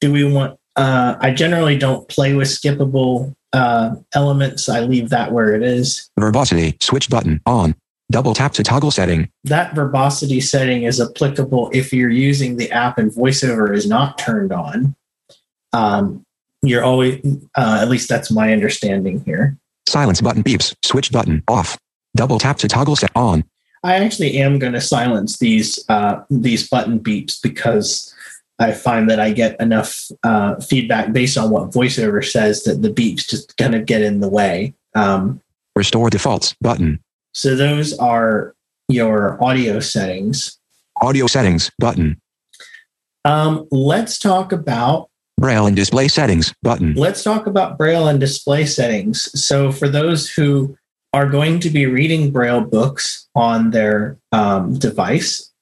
Do 0.00 0.12
we 0.12 0.24
want? 0.24 0.58
Uh, 0.76 1.16
I 1.20 1.30
generally 1.30 1.78
don't 1.78 2.06
play 2.08 2.34
with 2.34 2.48
skippable 2.48 3.34
uh, 3.52 3.96
elements. 4.12 4.68
I 4.68 4.80
leave 4.80 5.08
that 5.10 5.32
where 5.32 5.54
it 5.54 5.62
is. 5.62 6.10
Verbosity, 6.18 6.76
switch 6.80 7.08
button, 7.08 7.40
on. 7.46 7.74
Double 8.12 8.34
tap 8.34 8.52
to 8.52 8.62
toggle 8.62 8.92
setting. 8.92 9.28
That 9.44 9.74
verbosity 9.74 10.40
setting 10.40 10.84
is 10.84 11.00
applicable 11.00 11.70
if 11.72 11.92
you're 11.92 12.10
using 12.10 12.56
the 12.56 12.70
app 12.70 12.98
and 12.98 13.10
voiceover 13.10 13.74
is 13.74 13.88
not 13.88 14.18
turned 14.18 14.52
on. 14.52 14.94
Um, 15.72 16.24
you're 16.62 16.84
always, 16.84 17.20
uh, 17.56 17.78
at 17.80 17.88
least 17.88 18.08
that's 18.08 18.30
my 18.30 18.52
understanding 18.52 19.24
here. 19.24 19.56
Silence 19.88 20.20
button 20.20 20.44
beeps, 20.44 20.74
switch 20.84 21.10
button, 21.10 21.42
off. 21.48 21.76
Double 22.14 22.38
tap 22.38 22.58
to 22.58 22.68
toggle 22.68 22.96
set 22.96 23.10
on. 23.16 23.44
I 23.86 23.94
actually 24.04 24.38
am 24.38 24.58
going 24.58 24.72
to 24.72 24.80
silence 24.80 25.38
these 25.38 25.84
uh, 25.88 26.22
these 26.28 26.68
button 26.68 26.98
beeps 26.98 27.40
because 27.40 28.12
I 28.58 28.72
find 28.72 29.08
that 29.10 29.20
I 29.20 29.32
get 29.32 29.60
enough 29.60 30.10
uh, 30.24 30.56
feedback 30.60 31.12
based 31.12 31.38
on 31.38 31.50
what 31.50 31.70
voiceover 31.70 32.24
says 32.24 32.64
that 32.64 32.82
the 32.82 32.90
beeps 32.90 33.28
just 33.28 33.56
kind 33.56 33.74
of 33.74 33.86
get 33.86 34.02
in 34.02 34.20
the 34.20 34.28
way. 34.28 34.74
Um, 34.94 35.40
Restore 35.76 36.10
defaults 36.10 36.54
button. 36.60 36.98
so 37.32 37.54
those 37.54 37.96
are 37.98 38.54
your 38.88 39.42
audio 39.44 39.78
settings. 39.78 40.58
Audio 41.00 41.26
settings 41.26 41.70
button. 41.78 42.20
Um, 43.24 43.68
let's 43.70 44.18
talk 44.18 44.52
about 44.52 45.10
Braille 45.38 45.66
and 45.66 45.76
display 45.76 46.08
settings 46.08 46.54
button. 46.62 46.94
let's 46.94 47.22
talk 47.22 47.46
about 47.46 47.76
braille 47.76 48.08
and 48.08 48.18
display 48.18 48.64
settings 48.64 49.28
so 49.38 49.70
for 49.70 49.86
those 49.86 50.30
who 50.30 50.74
are 51.12 51.28
going 51.28 51.60
to 51.60 51.70
be 51.70 51.86
reading 51.86 52.30
braille 52.30 52.60
books 52.60 53.28
on 53.34 53.70
their 53.70 54.18
um, 54.32 54.78
device 54.78 55.52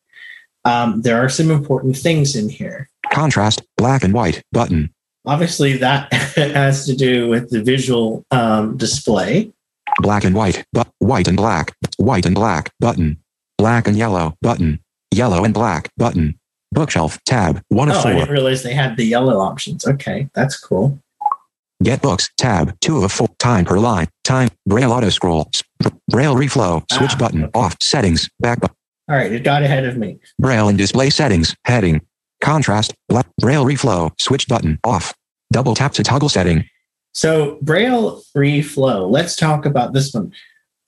um, 0.64 1.02
there 1.02 1.18
are 1.22 1.28
some 1.28 1.50
important 1.50 1.96
things 1.96 2.36
in 2.36 2.48
here 2.48 2.88
Contrast, 3.12 3.62
black 3.76 4.02
and 4.02 4.12
white 4.14 4.42
button. 4.52 4.92
obviously 5.26 5.76
that 5.76 6.12
has 6.34 6.86
to 6.86 6.96
do 6.96 7.28
with 7.28 7.50
the 7.50 7.62
visual 7.62 8.24
um, 8.30 8.76
display 8.76 9.52
Black 10.00 10.24
and 10.24 10.34
white, 10.34 10.64
but 10.72 10.88
white 10.98 11.28
and 11.28 11.36
black, 11.36 11.74
white 11.98 12.26
and 12.26 12.34
black 12.34 12.72
button. 12.80 13.18
Black 13.58 13.86
and 13.86 13.96
yellow 13.96 14.36
button. 14.42 14.80
Yellow 15.12 15.44
and 15.44 15.54
black 15.54 15.90
button. 15.96 16.38
Bookshelf 16.72 17.22
tab 17.24 17.62
one 17.68 17.88
of 17.88 17.94
oh 17.94 17.98
i 18.00 18.02
four. 18.02 18.12
didn't 18.14 18.30
realize 18.30 18.64
they 18.64 18.74
had 18.74 18.96
the 18.96 19.04
yellow 19.04 19.38
options 19.38 19.86
okay 19.86 20.28
that's 20.34 20.58
cool 20.58 20.98
Get 21.84 22.00
books 22.00 22.30
tab 22.38 22.74
two 22.80 23.04
of 23.04 23.12
four. 23.12 23.28
Time 23.38 23.66
per 23.66 23.78
line. 23.78 24.08
Time. 24.24 24.48
Braille 24.66 24.90
auto 24.90 25.10
scroll. 25.10 25.50
Braille 26.10 26.34
reflow. 26.34 26.82
Switch 26.90 27.12
Ah, 27.12 27.18
button 27.18 27.44
okay. 27.44 27.50
off. 27.54 27.76
Settings. 27.82 28.28
Back. 28.40 28.60
bu- 28.60 28.68
all 29.06 29.16
right 29.16 29.30
it 29.30 29.44
got 29.44 29.62
ahead 29.62 29.84
of 29.84 29.98
me 29.98 30.16
Braille 30.38 30.68
and 30.68 30.78
display 30.78 31.10
settings. 31.10 31.54
Heading. 31.66 32.00
Contrast. 32.40 32.94
Black. 33.10 33.26
Braille 33.38 33.66
reflow. 33.66 34.10
Switch 34.18 34.48
button 34.48 34.78
off. 34.82 35.12
Double 35.52 35.74
tap 35.74 35.92
to 35.92 36.02
toggle 36.02 36.30
setting. 36.30 36.64
So 37.12 37.58
Braille 37.60 38.22
reflow. 38.34 39.10
Let's 39.10 39.36
talk 39.36 39.66
about 39.66 39.92
this 39.92 40.14
one. 40.14 40.32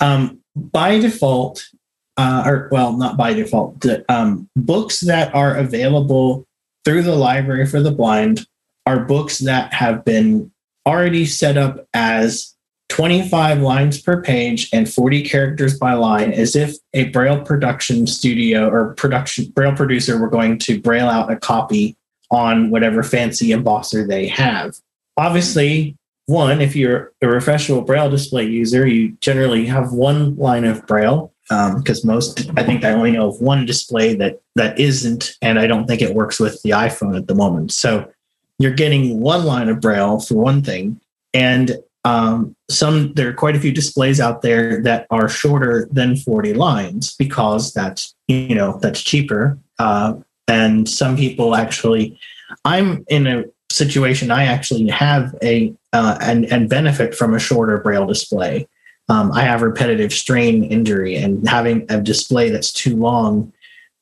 Um, 0.00 0.40
by 0.56 0.98
default, 0.98 1.68
uh, 2.16 2.42
or 2.46 2.68
well, 2.72 2.96
not 2.96 3.18
by 3.18 3.34
default, 3.34 3.80
the, 3.82 4.02
um, 4.10 4.48
books 4.56 5.00
that 5.00 5.34
are 5.34 5.54
available 5.56 6.46
through 6.86 7.02
the 7.02 7.14
Library 7.14 7.66
for 7.66 7.82
the 7.82 7.90
Blind 7.92 8.46
are 8.86 9.00
books 9.00 9.40
that 9.40 9.72
have 9.74 10.02
been 10.04 10.50
already 10.86 11.26
set 11.26 11.56
up 11.56 11.86
as 11.92 12.54
25 12.88 13.60
lines 13.60 14.00
per 14.00 14.22
page 14.22 14.68
and 14.72 14.88
40 14.88 15.22
characters 15.22 15.78
by 15.78 15.94
line, 15.94 16.32
as 16.32 16.54
if 16.54 16.76
a 16.94 17.08
Braille 17.08 17.42
production 17.42 18.06
studio 18.06 18.68
or 18.68 18.94
production 18.94 19.46
Braille 19.46 19.74
producer 19.74 20.20
were 20.20 20.30
going 20.30 20.58
to 20.60 20.80
Braille 20.80 21.08
out 21.08 21.30
a 21.30 21.36
copy 21.36 21.96
on 22.30 22.70
whatever 22.70 23.02
fancy 23.02 23.48
embosser 23.48 24.06
they 24.06 24.26
have. 24.28 24.76
Obviously, 25.16 25.96
one, 26.26 26.60
if 26.60 26.74
you're 26.74 27.12
a 27.22 27.26
professional 27.26 27.82
Braille 27.82 28.10
display 28.10 28.46
user, 28.46 28.86
you 28.86 29.12
generally 29.20 29.66
have 29.66 29.92
one 29.92 30.36
line 30.36 30.64
of 30.64 30.86
Braille 30.86 31.32
um, 31.50 31.78
because 31.78 32.04
most, 32.04 32.50
I 32.56 32.64
think 32.64 32.84
I 32.84 32.90
only 32.90 33.12
know 33.12 33.28
of 33.28 33.40
one 33.40 33.66
display 33.66 34.14
that 34.16 34.40
that 34.56 34.78
isn't, 34.78 35.36
and 35.42 35.58
I 35.58 35.66
don't 35.66 35.86
think 35.86 36.02
it 36.02 36.14
works 36.14 36.40
with 36.40 36.60
the 36.62 36.70
iPhone 36.70 37.16
at 37.16 37.28
the 37.28 37.34
moment. 37.34 37.72
So 37.72 38.10
you're 38.58 38.74
getting 38.74 39.20
one 39.20 39.44
line 39.44 39.68
of 39.68 39.80
Braille 39.80 40.20
for 40.20 40.34
one 40.34 40.62
thing, 40.62 41.00
and 41.34 41.76
um, 42.04 42.54
some 42.70 43.12
there 43.14 43.28
are 43.28 43.34
quite 43.34 43.56
a 43.56 43.60
few 43.60 43.72
displays 43.72 44.20
out 44.20 44.42
there 44.42 44.80
that 44.82 45.06
are 45.10 45.28
shorter 45.28 45.88
than 45.90 46.16
40 46.16 46.54
lines 46.54 47.16
because 47.16 47.72
that's 47.74 48.14
you 48.28 48.54
know 48.54 48.78
that's 48.78 49.02
cheaper. 49.02 49.58
Uh, 49.78 50.14
and 50.48 50.88
some 50.88 51.16
people 51.16 51.56
actually, 51.56 52.18
I'm 52.64 53.04
in 53.08 53.26
a 53.26 53.44
situation 53.70 54.30
I 54.30 54.44
actually 54.44 54.88
have 54.88 55.34
a 55.42 55.74
uh, 55.92 56.16
and 56.20 56.46
and 56.46 56.68
benefit 56.68 57.14
from 57.14 57.34
a 57.34 57.38
shorter 57.38 57.78
braille 57.78 58.06
display. 58.06 58.68
Um, 59.08 59.32
I 59.32 59.42
have 59.42 59.62
repetitive 59.62 60.12
strain 60.12 60.64
injury, 60.64 61.16
and 61.16 61.48
having 61.48 61.86
a 61.88 62.00
display 62.00 62.50
that's 62.50 62.72
too 62.72 62.96
long 62.96 63.52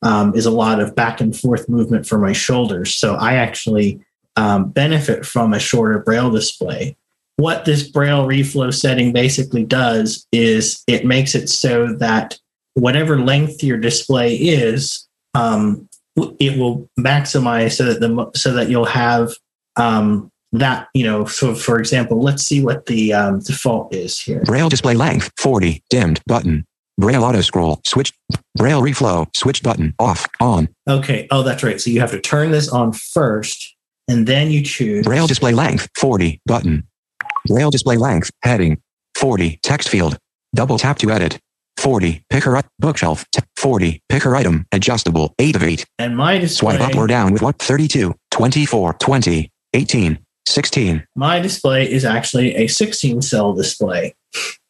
um, 0.03 0.35
is 0.35 0.45
a 0.45 0.51
lot 0.51 0.79
of 0.79 0.95
back 0.95 1.21
and 1.21 1.35
forth 1.35 1.67
movement 1.67 2.05
for 2.05 2.19
my 2.19 2.33
shoulders. 2.33 2.93
So 2.93 3.15
I 3.15 3.33
actually 3.33 3.99
um, 4.35 4.69
benefit 4.69 5.25
from 5.25 5.53
a 5.53 5.59
shorter 5.59 5.99
braille 5.99 6.31
display. 6.31 6.95
What 7.37 7.65
this 7.65 7.87
braille 7.87 8.25
reflow 8.25 8.73
setting 8.73 9.11
basically 9.11 9.65
does 9.65 10.25
is 10.31 10.83
it 10.87 11.05
makes 11.05 11.35
it 11.35 11.49
so 11.49 11.93
that 11.95 12.39
whatever 12.75 13.19
length 13.19 13.63
your 13.63 13.77
display 13.77 14.35
is, 14.35 15.07
um, 15.33 15.89
it 16.39 16.57
will 16.57 16.89
maximize 16.97 17.73
so 17.73 17.85
that 17.85 17.99
the 17.99 18.31
so 18.35 18.53
that 18.53 18.69
you'll 18.69 18.85
have 18.85 19.33
um, 19.75 20.31
that 20.53 20.87
you 20.93 21.03
know. 21.03 21.25
So, 21.25 21.55
for 21.55 21.77
example, 21.79 22.21
let's 22.21 22.43
see 22.43 22.63
what 22.63 22.85
the 22.85 23.13
um, 23.13 23.39
default 23.39 23.93
is 23.93 24.19
here. 24.19 24.41
Braille 24.45 24.69
display 24.69 24.95
length 24.95 25.31
40. 25.37 25.83
Dimmed 25.89 26.21
button. 26.25 26.65
Braille 26.97 27.23
auto 27.23 27.41
scroll. 27.41 27.81
Switch. 27.85 28.13
Braille 28.55 28.81
reflow. 28.81 29.27
Switch 29.35 29.61
button 29.61 29.93
off. 29.99 30.27
On. 30.39 30.69
Okay. 30.89 31.27
Oh, 31.31 31.43
that's 31.43 31.63
right. 31.63 31.79
So 31.81 31.89
you 31.89 31.99
have 31.99 32.11
to 32.11 32.21
turn 32.21 32.51
this 32.51 32.69
on 32.69 32.93
first, 32.93 33.74
and 34.07 34.27
then 34.27 34.51
you 34.51 34.63
choose 34.63 35.05
Braille 35.05 35.27
display 35.27 35.53
length 35.53 35.89
40 35.97 36.41
button. 36.45 36.87
Braille 37.47 37.71
display 37.71 37.97
length 37.97 38.31
heading 38.43 38.81
40 39.15 39.59
text 39.63 39.89
field. 39.89 40.17
Double 40.53 40.77
tap 40.77 40.97
to 40.99 41.11
edit. 41.11 41.39
40 41.77 42.23
picker 42.29 42.55
up 42.55 42.65
bookshelf 42.79 43.25
40 43.57 44.01
picker 44.09 44.35
item 44.35 44.65
adjustable 44.71 45.33
8 45.39 45.55
of 45.57 45.63
8. 45.63 45.85
and 45.99 46.15
my 46.15 46.37
display. 46.37 46.77
Swipe 46.77 46.89
up 46.89 46.95
or 46.95 47.07
down 47.07 47.33
with 47.33 47.41
what 47.41 47.59
32 47.59 48.13
24 48.31 48.93
20 48.93 49.51
18 49.73 50.19
16. 50.47 51.07
My 51.15 51.39
display 51.39 51.89
is 51.91 52.05
actually 52.05 52.55
a 52.55 52.67
16 52.67 53.21
cell 53.23 53.53
display, 53.53 54.13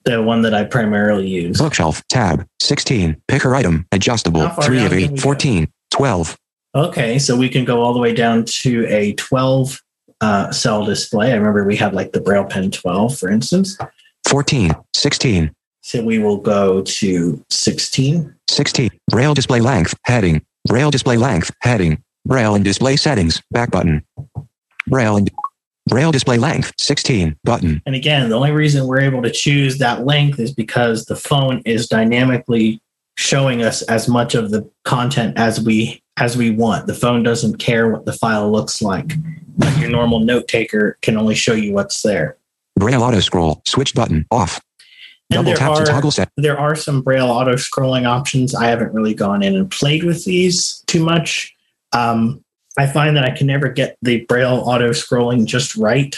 the 0.06 0.22
one 0.24 0.42
that 0.44 0.54
I 0.54 0.64
primarily 0.64 1.28
use. 1.28 1.58
Bookshelf 1.58 2.02
tab 2.10 2.46
16 2.62 3.22
picker 3.28 3.54
item 3.56 3.86
adjustable 3.92 4.48
3 4.50 4.86
of 4.86 4.92
can 4.92 5.14
8 5.14 5.20
14 5.20 5.68
12. 5.92 6.38
Okay, 6.76 7.18
so 7.20 7.38
we 7.38 7.48
can 7.48 7.64
go 7.64 7.82
all 7.82 7.94
the 7.94 8.00
way 8.00 8.14
down 8.14 8.44
to 8.44 8.86
a 8.88 9.14
12 9.14 9.82
uh, 10.20 10.52
cell 10.52 10.84
display. 10.84 11.32
I 11.32 11.36
remember 11.36 11.64
we 11.64 11.78
had 11.78 11.94
like 11.94 12.12
the 12.12 12.20
Braille 12.20 12.44
Pen 12.44 12.70
12, 12.70 13.18
for 13.18 13.30
instance. 13.30 13.78
14 14.28 14.72
16 14.94 15.52
So 15.82 16.04
we 16.04 16.20
will 16.20 16.38
go 16.38 16.82
to 16.82 17.46
16. 17.50 18.36
16. 18.50 18.90
Braille 19.10 19.34
display 19.34 19.62
length, 19.62 19.94
heading. 20.04 20.46
Braille 20.68 20.92
display 20.92 21.16
length, 21.16 21.50
heading. 21.62 22.04
Braille 22.26 22.56
and 22.56 22.66
display 22.66 22.98
settings, 22.98 23.42
back 23.52 23.72
button. 23.72 24.04
Braille 24.88 25.16
and 25.16 25.32
Braille 25.88 26.12
display 26.12 26.38
length, 26.40 26.74
16, 26.80 27.38
button. 27.44 27.82
And 27.86 27.96
again, 27.96 28.30
the 28.30 28.36
only 28.36 28.52
reason 28.52 28.88
we're 28.88 29.02
able 29.02 29.22
to 29.22 29.32
choose 29.32 29.78
that 29.78 30.06
length 30.06 30.40
is 30.40 30.52
because 30.52 31.06
the 31.06 31.16
phone 31.16 31.62
is 31.64 31.88
dynamically 31.88 32.82
showing 33.18 33.64
us 33.64 33.84
as 33.84 34.08
much 34.10 34.34
of 34.34 34.50
the 34.50 34.70
content 34.84 35.38
as 35.38 35.62
we 35.62 36.02
as 36.18 36.38
we 36.38 36.52
want. 36.52 36.88
The 36.88 36.94
phone 36.94 37.24
doesn't 37.24 37.58
care 37.58 37.90
what 37.90 38.06
the 38.06 38.14
file 38.14 38.52
looks 38.52 38.82
like. 38.82 39.14
But 39.58 39.78
your 39.78 39.90
normal 39.90 40.20
note 40.20 40.48
taker 40.48 40.98
can 41.02 41.18
only 41.18 41.36
show 41.36 41.54
you 41.54 41.74
what's 41.74 42.02
there. 42.02 42.38
Braille 42.78 43.04
auto 43.04 43.20
scroll, 43.22 43.62
switch 43.66 43.94
button, 43.94 44.26
off. 44.32 44.62
And 45.32 45.38
Double 45.38 45.46
there 45.46 45.56
tap 45.56 45.78
to 45.78 45.86
toggle 45.86 46.12
set. 46.12 46.30
there 46.38 46.60
are 46.60 46.76
some 46.76 47.02
braille 47.02 47.32
auto 47.32 47.54
scrolling 47.54 48.06
options 48.06 48.54
i 48.54 48.68
haven't 48.68 48.94
really 48.94 49.16
gone 49.16 49.42
in 49.42 49.56
and 49.56 49.72
played 49.72 50.04
with 50.04 50.24
these 50.24 50.84
too 50.86 51.04
much 51.04 51.52
um, 51.94 52.44
i 52.78 52.86
find 52.86 53.18
that 53.18 53.24
i 53.24 53.32
can 53.32 53.48
never 53.48 53.68
get 53.68 53.98
the 54.04 54.24
braille 54.26 54.62
auto 54.68 54.92
scrolling 54.92 55.48
just 55.48 55.76
right 55.76 56.16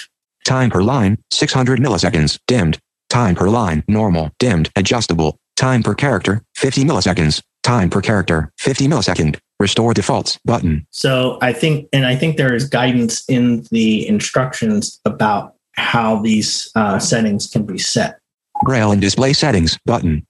Time 0.48 0.70
per 0.70 0.82
line, 0.82 1.18
600 1.32 1.78
milliseconds, 1.80 2.39
dimmed. 2.48 2.80
Time 3.10 3.36
per 3.36 3.50
line, 3.50 3.84
normal, 3.89 4.32
dimmed, 4.39 4.70
adjustable. 4.78 5.38
Time 5.58 5.84
per 5.84 5.93
character, 5.93 6.41
50 6.56 6.86
milliseconds. 6.86 7.41
Time 7.64 7.89
per 7.89 8.00
character, 8.00 8.54
50 8.58 8.88
millisecond. 8.88 9.39
Restore 9.60 9.93
defaults, 9.93 10.38
button. 10.45 10.86
so 10.91 11.39
i 11.41 11.51
think 11.51 11.89
and 11.91 12.05
i 12.05 12.16
think 12.16 12.38
there 12.38 12.53
is 12.53 12.70
guidance 12.70 13.28
in 13.28 13.64
the 13.72 14.08
instructions 14.08 15.01
about 15.03 15.55
how 15.74 16.20
these 16.22 16.72
uh, 16.76 16.97
settings 16.99 17.47
can 17.47 17.64
be 17.64 17.78
set. 17.78 18.20
Braille 18.64 18.91
and 18.91 18.99
display 19.01 19.34
settings, 19.34 19.78
button. 19.86 20.26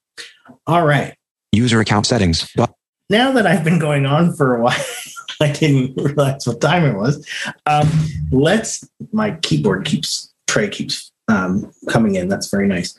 all 0.66 0.86
right. 0.86 1.14
User 1.54 1.80
account 1.80 2.06
settings, 2.06 2.50
but 2.56 2.74
now 3.10 3.32
that 3.32 3.46
i've 3.48 3.64
been 3.64 3.80
going 3.80 4.06
on 4.06 4.34
for 4.34 4.56
a 4.56 4.62
while 4.62 4.86
i 5.42 5.52
didn't 5.52 5.96
realize 6.02 6.48
what 6.48 6.62
time 6.62 6.84
it 6.86 6.96
was. 6.96 7.26
Um, 7.66 7.90
let's 8.32 8.88
my 9.12 9.32
keyboard 9.42 9.86
keeps 9.86 10.34
tray 10.48 10.70
keeps 10.70 11.12
um, 11.28 11.72
coming 11.90 12.16
in. 12.16 12.28
That's 12.30 12.50
very 12.50 12.68
nice. 12.68 12.98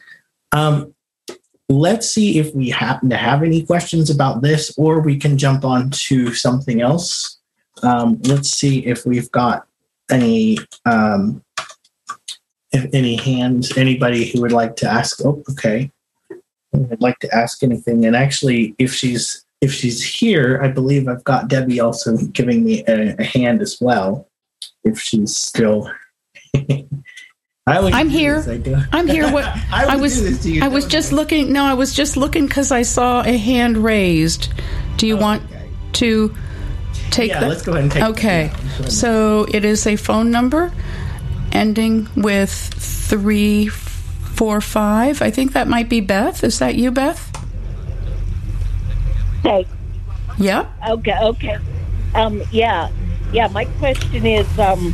Um, 0.52 0.94
let's 1.68 2.08
see 2.08 2.38
if 2.38 2.54
we 2.54 2.70
happen 2.70 3.10
to 3.10 3.16
have 3.16 3.42
any 3.42 3.62
questions 3.62 4.10
about 4.10 4.42
this 4.42 4.76
or 4.78 5.00
we 5.00 5.18
can 5.18 5.36
jump 5.36 5.64
on 5.64 5.90
to 5.90 6.32
something 6.34 6.80
else. 6.80 7.38
Um, 7.82 8.20
let's 8.24 8.50
see 8.50 8.84
if 8.86 9.04
we've 9.06 9.30
got 9.30 9.66
any 10.10 10.58
um, 10.86 11.42
if 12.72 12.88
any 12.92 13.16
hands 13.16 13.76
anybody 13.76 14.30
who 14.30 14.40
would 14.40 14.52
like 14.52 14.76
to 14.76 14.88
ask 14.88 15.24
oh 15.24 15.42
okay. 15.50 15.90
Would 16.72 17.00
like 17.00 17.18
to 17.20 17.34
ask 17.34 17.62
anything 17.62 18.04
and 18.04 18.14
actually 18.14 18.74
if 18.78 18.92
she's 18.92 19.44
if 19.60 19.72
she's 19.72 20.04
here 20.04 20.60
i 20.62 20.68
believe 20.68 21.08
i've 21.08 21.24
got 21.24 21.48
debbie 21.48 21.80
also 21.80 22.16
giving 22.32 22.62
me 22.62 22.84
a, 22.86 23.16
a 23.18 23.24
hand 23.24 23.62
as 23.62 23.78
well 23.80 24.28
if 24.84 25.00
she's 25.00 25.34
still 25.34 25.90
I 27.68 27.76
always 27.78 27.94
I'm 27.94 28.08
here. 28.08 28.36
this, 28.40 28.48
I, 28.48 28.56
do. 28.56 28.76
I'm 28.92 29.06
here. 29.06 29.30
What 29.32 29.44
I, 29.72 29.86
I 29.90 29.96
was 29.96 30.16
do 30.16 30.24
this 30.30 30.42
to 30.42 30.50
you, 30.52 30.62
I 30.62 30.68
was 30.68 30.84
don't 30.84 30.90
just 30.90 31.12
looking. 31.12 31.52
No, 31.52 31.64
I 31.64 31.74
was 31.74 31.94
just 31.94 32.16
looking 32.16 32.46
because 32.46 32.72
I 32.72 32.82
saw 32.82 33.22
a 33.22 33.36
hand 33.36 33.76
raised. 33.78 34.48
Do 34.96 35.06
you 35.06 35.16
want 35.16 35.42
Okay. 35.44 35.68
to 35.94 36.34
take 37.10 37.30
yeah 37.30 37.40
that? 37.40 37.48
let's 37.48 37.62
go 37.62 37.72
ahead 37.72 37.82
and 37.84 37.92
take 37.92 38.02
Okay. 38.04 38.48
that 38.48 38.82
down. 38.82 38.90
So 38.90 39.46
it 39.52 39.64
is 39.64 39.86
a 39.86 39.96
phone 39.96 40.30
number 40.30 40.72
ending 41.52 42.08
with 42.16 42.50
three 42.52 43.68
four 43.68 44.60
five. 44.60 45.22
I 45.22 45.30
think 45.30 45.52
that 45.52 45.68
might 45.68 45.88
be 45.88 46.00
Beth. 46.00 46.42
Is 46.44 46.58
that 46.60 46.74
you, 46.74 46.90
Beth? 46.90 47.24
Okay. 49.44 49.66
Yep. 50.38 50.70
Okay. 50.90 51.18
Okay. 51.22 51.58
Um. 52.14 52.42
Yeah. 52.52 52.90
Yeah. 53.32 53.48
My 53.48 53.64
question 53.78 54.24
is, 54.26 54.46
um, 54.58 54.92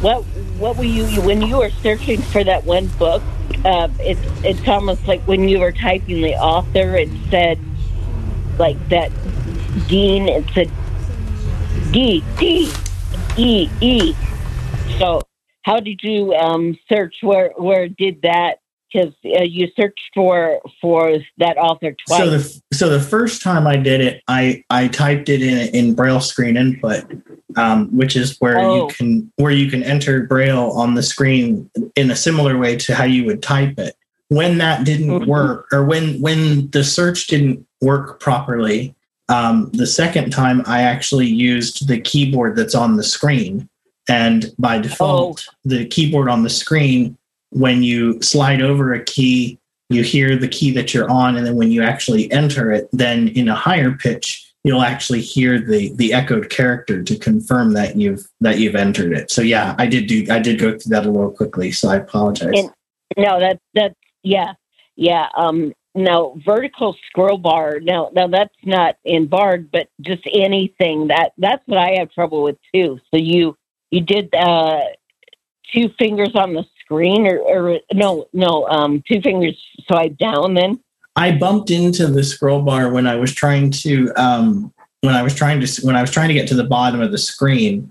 what 0.00 0.24
what 0.60 0.76
were 0.76 0.84
you 0.84 1.06
when 1.22 1.40
you 1.40 1.56
were 1.56 1.70
searching 1.82 2.20
for 2.20 2.44
that 2.44 2.64
one 2.64 2.86
book? 2.98 3.22
Uh, 3.64 3.88
it's 3.98 4.20
it's 4.44 4.68
almost 4.68 5.08
like 5.08 5.20
when 5.22 5.48
you 5.48 5.58
were 5.58 5.72
typing 5.72 6.20
the 6.20 6.34
author, 6.34 6.96
it 6.96 7.08
said 7.30 7.58
like 8.58 8.76
that 8.90 9.10
Dean. 9.88 10.28
It 10.28 10.44
said 10.52 10.70
D 11.92 12.22
D 12.38 12.70
E 13.38 13.68
E. 13.80 14.14
So 14.98 15.22
how 15.62 15.80
did 15.80 16.00
you 16.02 16.34
um 16.34 16.78
search 16.88 17.16
where 17.22 17.52
where 17.56 17.88
did 17.88 18.20
that? 18.22 18.60
Because 18.92 19.12
uh, 19.24 19.42
you 19.42 19.68
searched 19.78 20.00
for 20.14 20.60
for 20.80 21.18
that 21.38 21.56
author 21.58 21.94
twice. 22.06 22.18
So 22.18 22.30
the 22.30 22.62
so 22.72 22.88
the 22.88 23.00
first 23.00 23.42
time 23.42 23.66
I 23.66 23.76
did 23.76 24.00
it, 24.00 24.22
I 24.26 24.64
I 24.70 24.88
typed 24.88 25.28
it 25.28 25.42
in 25.42 25.68
in 25.74 25.94
Braille 25.94 26.20
screen 26.20 26.56
input, 26.56 27.04
um, 27.56 27.88
which 27.96 28.16
is 28.16 28.36
where 28.40 28.58
Oh. 28.58 28.74
you 28.88 28.94
can 28.94 29.32
where 29.36 29.52
you 29.52 29.70
can 29.70 29.82
enter 29.82 30.24
Braille 30.24 30.70
on 30.72 30.94
the 30.94 31.02
screen 31.02 31.70
in 31.94 32.10
a 32.10 32.16
similar 32.16 32.58
way 32.58 32.76
to 32.76 32.94
how 32.94 33.04
you 33.04 33.24
would 33.26 33.42
type 33.42 33.78
it. 33.78 33.94
When 34.28 34.58
that 34.58 34.84
didn't 34.84 35.08
Mhm. 35.20 35.26
work, 35.26 35.66
or 35.72 35.84
when 35.84 36.20
when 36.20 36.70
the 36.70 36.84
search 36.84 37.26
didn't 37.28 37.64
work 37.80 38.20
properly, 38.20 38.94
um, 39.28 39.70
the 39.72 39.86
second 39.86 40.30
time 40.30 40.62
I 40.66 40.82
actually 40.82 41.26
used 41.26 41.86
the 41.86 42.00
keyboard 42.00 42.56
that's 42.56 42.74
on 42.74 42.96
the 42.96 43.02
screen, 43.04 43.68
and 44.08 44.52
by 44.58 44.78
default, 44.78 45.46
the 45.64 45.84
keyboard 45.86 46.28
on 46.28 46.42
the 46.42 46.50
screen 46.50 47.16
when 47.50 47.82
you 47.82 48.20
slide 48.22 48.62
over 48.62 48.94
a 48.94 49.04
key 49.04 49.58
you 49.88 50.02
hear 50.04 50.36
the 50.36 50.48
key 50.48 50.70
that 50.70 50.94
you're 50.94 51.10
on 51.10 51.36
and 51.36 51.46
then 51.46 51.56
when 51.56 51.70
you 51.70 51.82
actually 51.82 52.30
enter 52.30 52.70
it 52.70 52.88
then 52.92 53.28
in 53.28 53.48
a 53.48 53.54
higher 53.54 53.92
pitch 53.92 54.46
you'll 54.62 54.82
actually 54.82 55.20
hear 55.20 55.58
the 55.60 55.92
the 55.96 56.12
echoed 56.12 56.48
character 56.50 57.02
to 57.02 57.16
confirm 57.18 57.72
that 57.72 57.96
you've 57.96 58.26
that 58.40 58.58
you've 58.58 58.76
entered 58.76 59.12
it 59.12 59.30
so 59.30 59.42
yeah 59.42 59.74
i 59.78 59.86
did 59.86 60.06
do 60.06 60.24
i 60.30 60.38
did 60.38 60.58
go 60.60 60.70
through 60.70 60.90
that 60.90 61.06
a 61.06 61.10
little 61.10 61.30
quickly 61.30 61.72
so 61.72 61.88
i 61.88 61.96
apologize 61.96 62.52
And- 62.54 62.70
No, 63.16 63.40
that 63.40 63.58
that 63.74 63.96
yeah, 64.22 64.52
yeah. 64.96 65.26
Um, 65.36 65.72
now 65.94 66.36
vertical 66.44 66.94
scroll 67.06 67.38
bar. 67.38 67.80
Now, 67.80 68.10
now 68.14 68.28
that's 68.28 68.54
not 68.64 68.96
in 69.04 69.26
Bard, 69.26 69.70
but 69.72 69.88
just 70.00 70.22
anything 70.32 71.08
that 71.08 71.32
that's 71.38 71.62
what 71.66 71.78
I 71.78 71.96
have 71.98 72.12
trouble 72.12 72.42
with 72.42 72.56
too. 72.72 72.98
So 73.10 73.18
you 73.18 73.56
you 73.90 74.00
did 74.00 74.32
uh, 74.34 74.80
two 75.74 75.88
fingers 75.98 76.32
on 76.34 76.54
the 76.54 76.64
screen, 76.90 77.26
or, 77.26 77.38
or 77.38 77.80
no, 77.92 78.26
no, 78.32 78.66
um, 78.66 79.02
two 79.06 79.20
fingers 79.20 79.56
swipe 79.86 80.16
down. 80.18 80.54
Then 80.54 80.80
I 81.16 81.32
bumped 81.32 81.70
into 81.70 82.06
the 82.06 82.24
scroll 82.24 82.62
bar 82.62 82.90
when 82.90 83.06
I 83.06 83.16
was 83.16 83.32
trying 83.32 83.70
to 83.82 84.12
um, 84.16 84.72
when 85.02 85.14
I 85.14 85.22
was 85.22 85.34
trying 85.34 85.60
to 85.60 85.86
when 85.86 85.96
I 85.96 86.00
was 86.00 86.10
trying 86.10 86.28
to 86.28 86.34
get 86.34 86.48
to 86.48 86.54
the 86.54 86.64
bottom 86.64 87.00
of 87.00 87.12
the 87.12 87.18
screen. 87.18 87.90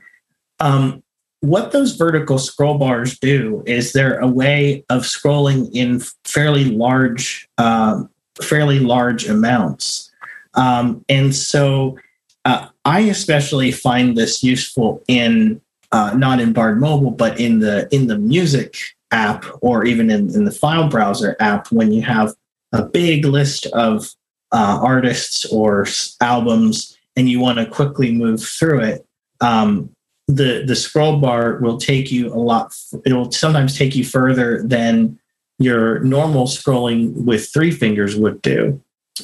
Um, 0.59 1.01
what 1.41 1.71
those 1.71 1.95
vertical 1.95 2.37
scroll 2.37 2.77
bars 2.77 3.17
do 3.17 3.63
is 3.65 3.93
they're 3.93 4.19
a 4.19 4.27
way 4.27 4.83
of 4.89 5.03
scrolling 5.03 5.69
in 5.73 6.01
fairly 6.25 6.65
large, 6.65 7.47
um, 7.57 8.09
fairly 8.41 8.79
large 8.79 9.25
amounts, 9.29 10.11
um, 10.55 11.05
and 11.07 11.33
so 11.33 11.97
uh, 12.43 12.67
I 12.83 13.01
especially 13.01 13.71
find 13.71 14.17
this 14.17 14.43
useful 14.43 15.01
in 15.07 15.61
uh, 15.91 16.13
not 16.15 16.39
in 16.39 16.53
Bard 16.53 16.79
Mobile, 16.79 17.11
but 17.11 17.39
in 17.39 17.59
the 17.59 17.87
in 17.93 18.07
the 18.07 18.17
music 18.17 18.75
app 19.11 19.45
or 19.61 19.85
even 19.85 20.09
in, 20.09 20.33
in 20.35 20.45
the 20.45 20.51
file 20.51 20.87
browser 20.87 21.35
app 21.39 21.71
when 21.71 21.91
you 21.91 22.01
have 22.01 22.33
a 22.71 22.83
big 22.83 23.25
list 23.25 23.65
of 23.67 24.07
uh, 24.51 24.79
artists 24.81 25.45
or 25.51 25.87
albums 26.21 26.97
and 27.15 27.29
you 27.29 27.39
want 27.39 27.57
to 27.57 27.65
quickly 27.65 28.11
move 28.11 28.41
through 28.41 28.81
it 28.81 29.05
um, 29.41 29.89
the 30.27 30.63
the 30.65 30.75
scroll 30.75 31.19
bar 31.19 31.57
will 31.57 31.77
take 31.77 32.11
you 32.11 32.31
a 32.31 32.37
lot 32.37 32.73
it 33.05 33.13
will 33.13 33.31
sometimes 33.31 33.77
take 33.77 33.95
you 33.95 34.03
further 34.03 34.61
than 34.63 35.17
your 35.57 35.99
normal 35.99 36.45
scrolling 36.45 37.11
with 37.25 37.51
three 37.51 37.71
fingers 37.71 38.15
would 38.15 38.41
do 38.41 38.81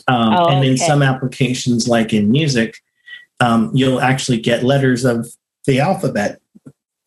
um, 0.07 0.33
Oh, 0.33 0.47
and 0.47 0.65
in 0.65 0.73
okay. 0.73 0.87
some 0.87 1.03
applications 1.03 1.87
like 1.87 2.11
in 2.11 2.31
music 2.31 2.77
um, 3.39 3.69
you'll 3.73 4.01
actually 4.01 4.39
get 4.39 4.63
letters 4.63 5.05
of 5.05 5.27
the 5.67 5.79
alphabet 5.79 6.39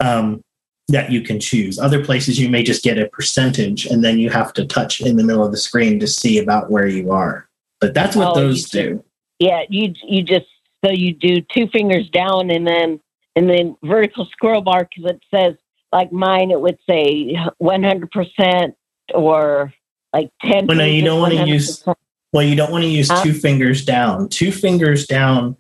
um, 0.01 0.43
that 0.89 1.11
you 1.13 1.21
can 1.21 1.39
choose. 1.39 1.79
Other 1.79 2.03
places 2.05 2.39
you 2.39 2.49
may 2.49 2.63
just 2.63 2.83
get 2.83 2.99
a 2.99 3.07
percentage, 3.09 3.87
and 3.87 4.03
then 4.03 4.19
you 4.19 4.31
have 4.31 4.53
to 4.55 4.65
touch 4.67 5.01
in 5.01 5.17
the 5.17 5.25
middle 5.25 5.45
of 5.45 5.51
the 5.53 5.59
screen 5.59 6.01
to 6.01 6.07
see 6.07 6.39
about 6.39 6.71
where 6.71 6.87
you 6.87 7.13
are. 7.13 7.49
But 7.81 7.95
that's 7.95 8.17
what 8.17 8.29
Oh, 8.29 8.35
those 8.35 8.69
do. 8.71 9.05
Yeah, 9.39 9.63
you 9.69 9.95
you 10.07 10.23
just 10.23 10.47
so 10.85 10.91
you 10.91 11.13
do 11.13 11.41
two 11.55 11.69
fingers 11.69 12.09
down 12.11 12.51
and 12.51 12.67
then 12.67 13.01
and 13.37 13.49
then 13.49 13.77
vertical 13.85 14.27
scroll 14.33 14.61
bar 14.63 14.89
because 14.89 15.13
it 15.13 15.21
says 15.33 15.55
like 15.93 16.11
mine 16.13 16.51
it 16.51 16.61
would 16.61 16.79
say 16.89 17.37
one 17.59 17.85
hundred 17.85 18.11
percent 18.11 18.75
or 19.15 19.73
like 20.13 20.31
ten. 20.43 20.67
Well, 20.67 20.77
no, 20.79 20.85
you 20.85 21.05
don't 21.05 21.21
wanna 21.21 21.45
use- 21.47 21.85
Well, 22.33 22.43
you 22.43 22.57
don't 22.57 22.71
want 22.73 22.83
to 22.85 22.91
use 22.91 23.09
Huh? 23.09 23.23
two 23.23 23.33
fingers 23.33 23.85
down. 23.85 24.29
Two 24.29 24.53
fingers 24.53 25.07
down. 25.07 25.57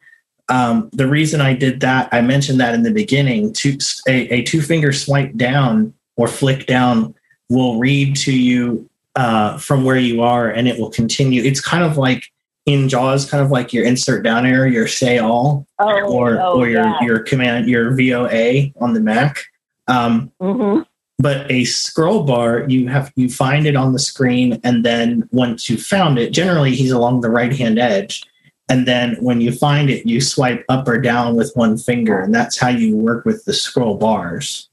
Um, 0.48 0.88
the 0.92 1.06
reason 1.06 1.40
I 1.40 1.54
did 1.54 1.80
that, 1.80 2.08
I 2.12 2.20
mentioned 2.20 2.60
that 2.60 2.74
in 2.74 2.82
the 2.82 2.90
beginning. 2.92 3.52
Two, 3.52 3.76
a, 4.08 4.28
a 4.32 4.42
two 4.42 4.62
finger 4.62 4.92
swipe 4.92 5.36
down 5.36 5.92
or 6.16 6.26
flick 6.28 6.66
down 6.66 7.14
will 7.50 7.78
read 7.78 8.16
to 8.16 8.32
you 8.32 8.88
uh, 9.16 9.58
from 9.58 9.84
where 9.84 9.96
you 9.98 10.22
are, 10.22 10.50
and 10.50 10.66
it 10.68 10.78
will 10.78 10.90
continue. 10.90 11.42
It's 11.42 11.60
kind 11.60 11.84
of 11.84 11.96
like 11.96 12.24
in 12.66 12.88
JAWS, 12.88 13.28
kind 13.30 13.42
of 13.42 13.50
like 13.50 13.72
your 13.72 13.84
insert 13.84 14.22
down 14.22 14.46
arrow, 14.46 14.66
your 14.66 14.86
say 14.86 15.18
all, 15.18 15.66
Oh, 15.78 16.12
or 16.12 16.40
oh, 16.40 16.58
or 16.60 16.68
your 16.68 16.82
yeah. 16.84 17.00
your 17.02 17.18
command, 17.20 17.68
your 17.68 17.94
VOA 17.96 18.72
on 18.80 18.92
the 18.94 19.00
Mac. 19.00 19.42
Um, 19.86 20.30
Mhm. 20.40 20.84
but 21.18 21.50
a 21.50 21.64
scroll 21.64 22.22
bar 22.24 22.64
you 22.68 22.86
have 22.88 23.10
you 23.16 23.28
find 23.30 23.66
it 23.66 23.74
on 23.74 23.92
the 23.94 23.98
screen 23.98 24.60
and 24.62 24.84
then 24.84 25.26
once 25.32 25.68
you 25.70 25.76
found 25.78 26.18
it 26.18 26.30
generally 26.30 26.74
he's 26.76 26.92
along 26.92 27.22
the 27.22 27.30
right 27.30 27.56
hand 27.56 27.78
edge 27.78 28.22
and 28.68 28.86
then 28.86 29.16
when 29.20 29.40
you 29.40 29.50
find 29.52 29.90
it 29.90 30.06
you 30.06 30.20
swipe 30.20 30.64
up 30.68 30.86
or 30.88 30.98
down 31.00 31.34
with 31.36 31.52
one 31.54 31.76
finger 31.76 32.20
and 32.20 32.34
that's 32.34 32.58
how 32.58 32.68
you 32.68 32.96
work 32.96 33.24
with 33.24 33.44
the 33.44 33.52
scroll 33.52 33.96
bars 33.96 34.68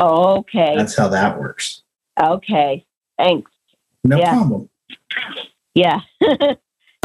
Oh, 0.00 0.38
okay, 0.38 0.74
that's 0.76 0.96
how 0.96 1.08
that 1.08 1.38
works 1.38 1.82
okay, 2.22 2.84
thanks. 3.18 3.50
no 4.04 4.18
Yeah. 4.18 4.30
problem 4.32 4.68
Yeah. 5.74 6.00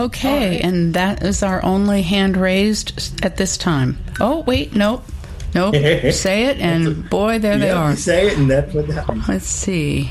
Okay, 0.02 0.60
and 0.60 0.96
that 0.96 1.22
is 1.24 1.44
our 1.44 1.64
only 1.64 2.02
hand 2.02 2.36
raised 2.36 3.24
at 3.24 3.38
this 3.38 3.58
time. 3.58 4.00
Oh, 4.20 4.40
wait, 4.42 4.76
nope. 4.76 5.04
Nope. 5.54 5.76
Say 6.12 6.46
it, 6.46 6.58
and 6.60 7.08
boy, 7.12 7.38
there 7.38 7.60
they 7.60 7.70
are. 7.70 7.92
you 7.92 7.96
say 7.96 8.28
it 8.30 8.38
and 8.40 8.50
that's 8.50 8.74
what 8.74 8.90
happens 8.90 9.30
Let's 9.30 9.46
see. 9.46 10.10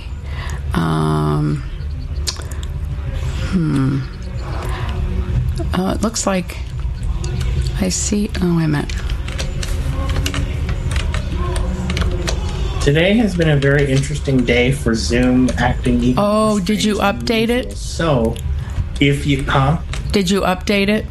Um, 0.73 1.65
hmm. 3.51 3.99
Uh, 5.75 5.95
it 5.97 6.03
looks 6.03 6.27
like 6.27 6.59
I 7.81 7.89
see. 7.89 8.31
Oh, 8.41 8.57
wait 8.57 8.65
a 8.65 8.69
minute. 8.69 8.93
today 12.83 13.15
has 13.15 13.37
been 13.37 13.51
a 13.51 13.57
very 13.57 13.89
interesting 13.93 14.45
day 14.45 14.73
for 14.73 14.93
zoom 14.93 15.49
acting 15.57 16.15
Oh, 16.17 16.59
did 16.59 16.83
you 16.83 16.97
update 16.97 17.49
it? 17.49 17.77
so 17.77 18.35
if 19.01 19.25
you 19.25 19.45
huh 19.45 19.79
Did 20.11 20.29
you 20.29 20.41
update 20.41 20.89
it? 20.89 21.07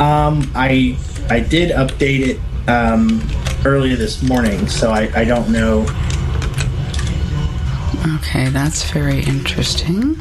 Um, 0.00 0.50
I 0.54 0.98
I 1.30 1.38
did 1.40 1.70
update 1.70 2.26
it 2.28 2.68
um, 2.68 3.22
earlier 3.64 3.94
this 3.94 4.20
morning, 4.22 4.66
so 4.66 4.90
I, 4.90 5.08
I 5.14 5.24
don't 5.24 5.48
know. 5.50 5.86
Okay, 8.16 8.48
that's 8.48 8.90
very 8.90 9.20
interesting. 9.20 10.18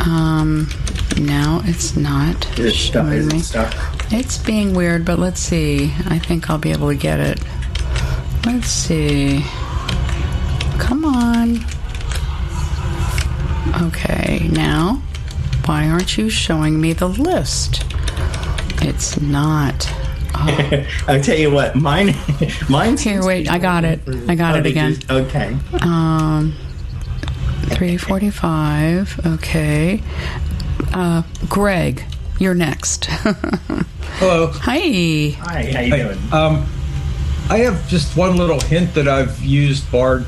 Um, 0.00 0.68
now 1.18 1.60
it's 1.64 1.96
not 1.96 2.58
Is 2.58 2.74
it 2.74 2.76
stuck? 2.76 3.06
It 3.12 3.42
stuck? 3.42 3.74
It's 4.12 4.38
being 4.38 4.74
weird, 4.74 5.04
but 5.04 5.18
let's 5.18 5.40
see. 5.40 5.92
I 6.06 6.18
think 6.18 6.48
I'll 6.50 6.58
be 6.58 6.72
able 6.72 6.88
to 6.88 6.94
get 6.96 7.20
it. 7.20 7.40
Let's 8.46 8.68
see. 8.68 9.44
Come 10.78 11.04
on. 11.04 11.58
Okay, 13.86 14.48
now, 14.50 15.00
why 15.66 15.88
aren't 15.88 16.16
you 16.18 16.28
showing 16.28 16.80
me 16.80 16.92
the 16.92 17.08
list? 17.08 17.84
It's 18.82 19.20
not. 19.20 19.88
Oh, 20.42 20.86
I'll 21.06 21.20
tell 21.20 21.36
you 21.36 21.50
what, 21.50 21.76
mine, 21.76 22.14
mine's 22.70 23.02
here, 23.02 23.22
wait, 23.22 23.50
I 23.50 23.58
got 23.58 23.84
it. 23.84 24.00
I 24.26 24.34
got 24.34 24.56
it 24.56 24.64
again. 24.64 24.96
Okay. 25.10 25.54
Um, 25.82 26.54
345. 27.80 29.20
Okay. 29.26 30.02
Uh, 30.92 31.22
Greg, 31.48 32.04
you're 32.38 32.54
next. 32.54 33.06
Hello. 34.20 34.48
Hi. 34.52 35.30
Hi, 35.40 35.62
how 35.62 35.62
you 35.62 35.72
Hey, 35.72 36.02
doing? 36.02 36.18
um, 36.30 36.66
I 37.48 37.56
have 37.58 37.88
just 37.88 38.18
one 38.18 38.36
little 38.36 38.60
hint 38.60 38.92
that 38.94 39.08
I've 39.08 39.40
used 39.42 39.90
Bard, 39.90 40.26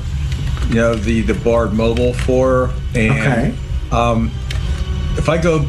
you 0.69 0.75
know, 0.75 0.95
the 0.95 1.21
the 1.21 1.35
Bard 1.35 1.73
mobile 1.73 2.13
for, 2.13 2.71
and 2.95 3.11
Okay. 3.11 3.55
um, 3.91 4.31
if 5.15 5.29
I 5.29 5.37
go, 5.39 5.63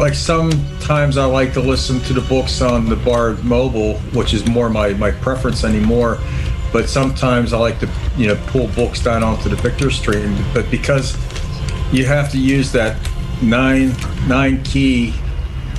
like 0.00 0.14
sometimes 0.14 1.16
I 1.18 1.24
like 1.26 1.52
to 1.52 1.60
listen 1.60 2.00
to 2.00 2.14
the 2.14 2.20
books 2.22 2.60
on 2.62 2.88
the 2.88 2.96
Bard 2.96 3.44
mobile, 3.44 3.94
which 4.12 4.34
is 4.34 4.44
more 4.48 4.68
my 4.68 4.88
my 4.94 5.12
preference 5.12 5.62
anymore. 5.62 6.18
But 6.72 6.88
sometimes 6.88 7.52
I 7.52 7.58
like 7.58 7.80
to, 7.80 7.88
you 8.16 8.28
know, 8.28 8.36
pull 8.48 8.68
books 8.68 9.02
down 9.02 9.22
onto 9.22 9.48
the 9.48 9.56
Victor 9.56 9.90
stream. 9.90 10.36
But 10.52 10.70
because 10.70 11.16
you 11.92 12.04
have 12.04 12.30
to 12.32 12.38
use 12.38 12.72
that 12.72 12.96
nine 13.40 13.94
nine 14.26 14.62
key 14.64 15.14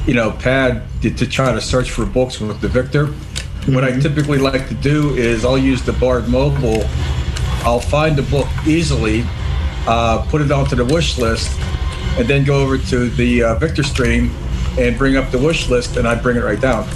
you 0.09 0.13
know 0.13 0.31
pad 0.31 0.81
to, 1.01 1.11
to 1.11 1.27
try 1.27 1.51
to 1.51 1.61
search 1.61 1.91
for 1.91 2.05
books 2.05 2.39
with 2.39 2.59
the 2.61 2.67
Victor. 2.67 3.07
What 3.67 3.83
I 3.83 3.99
typically 3.99 4.39
like 4.39 4.67
to 4.69 4.73
do 4.73 5.15
is 5.15 5.45
I'll 5.45 5.57
use 5.57 5.83
the 5.83 5.93
Bard 5.93 6.27
mobile. 6.27 6.83
I'll 7.63 7.79
find 7.79 8.15
the 8.15 8.23
book 8.23 8.47
easily, 8.65 9.23
uh, 9.85 10.25
put 10.29 10.41
it 10.41 10.51
onto 10.51 10.75
the 10.75 10.85
wish 10.85 11.17
list, 11.17 11.55
and 12.17 12.27
then 12.27 12.45
go 12.45 12.63
over 12.63 12.77
to 12.77 13.09
the 13.11 13.43
uh, 13.43 13.55
Victor 13.55 13.83
stream 13.83 14.31
and 14.79 14.97
bring 14.97 15.17
up 15.17 15.29
the 15.29 15.37
wish 15.37 15.69
list, 15.69 15.97
and 15.97 16.07
I 16.07 16.15
bring 16.15 16.37
it 16.37 16.43
right 16.43 16.59
down. 16.59 16.87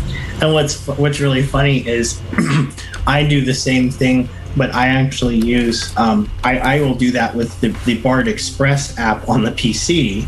And 0.44 0.54
what's 0.54 0.86
what's 0.88 1.22
really 1.22 1.42
funny 1.42 1.88
is 1.88 2.22
I 3.08 3.26
do 3.26 3.46
the 3.46 3.54
same 3.54 3.90
thing, 3.90 4.28
but 4.58 4.76
I 4.76 4.88
actually 4.88 5.38
use 5.38 5.96
um, 5.96 6.30
I, 6.44 6.60
I 6.60 6.82
will 6.82 6.96
do 6.96 7.12
that 7.12 7.34
with 7.34 7.58
the, 7.62 7.70
the 7.86 7.98
Bard 8.02 8.28
Express 8.28 9.00
app 9.00 9.30
on 9.30 9.44
the 9.44 9.52
PC. 9.52 10.28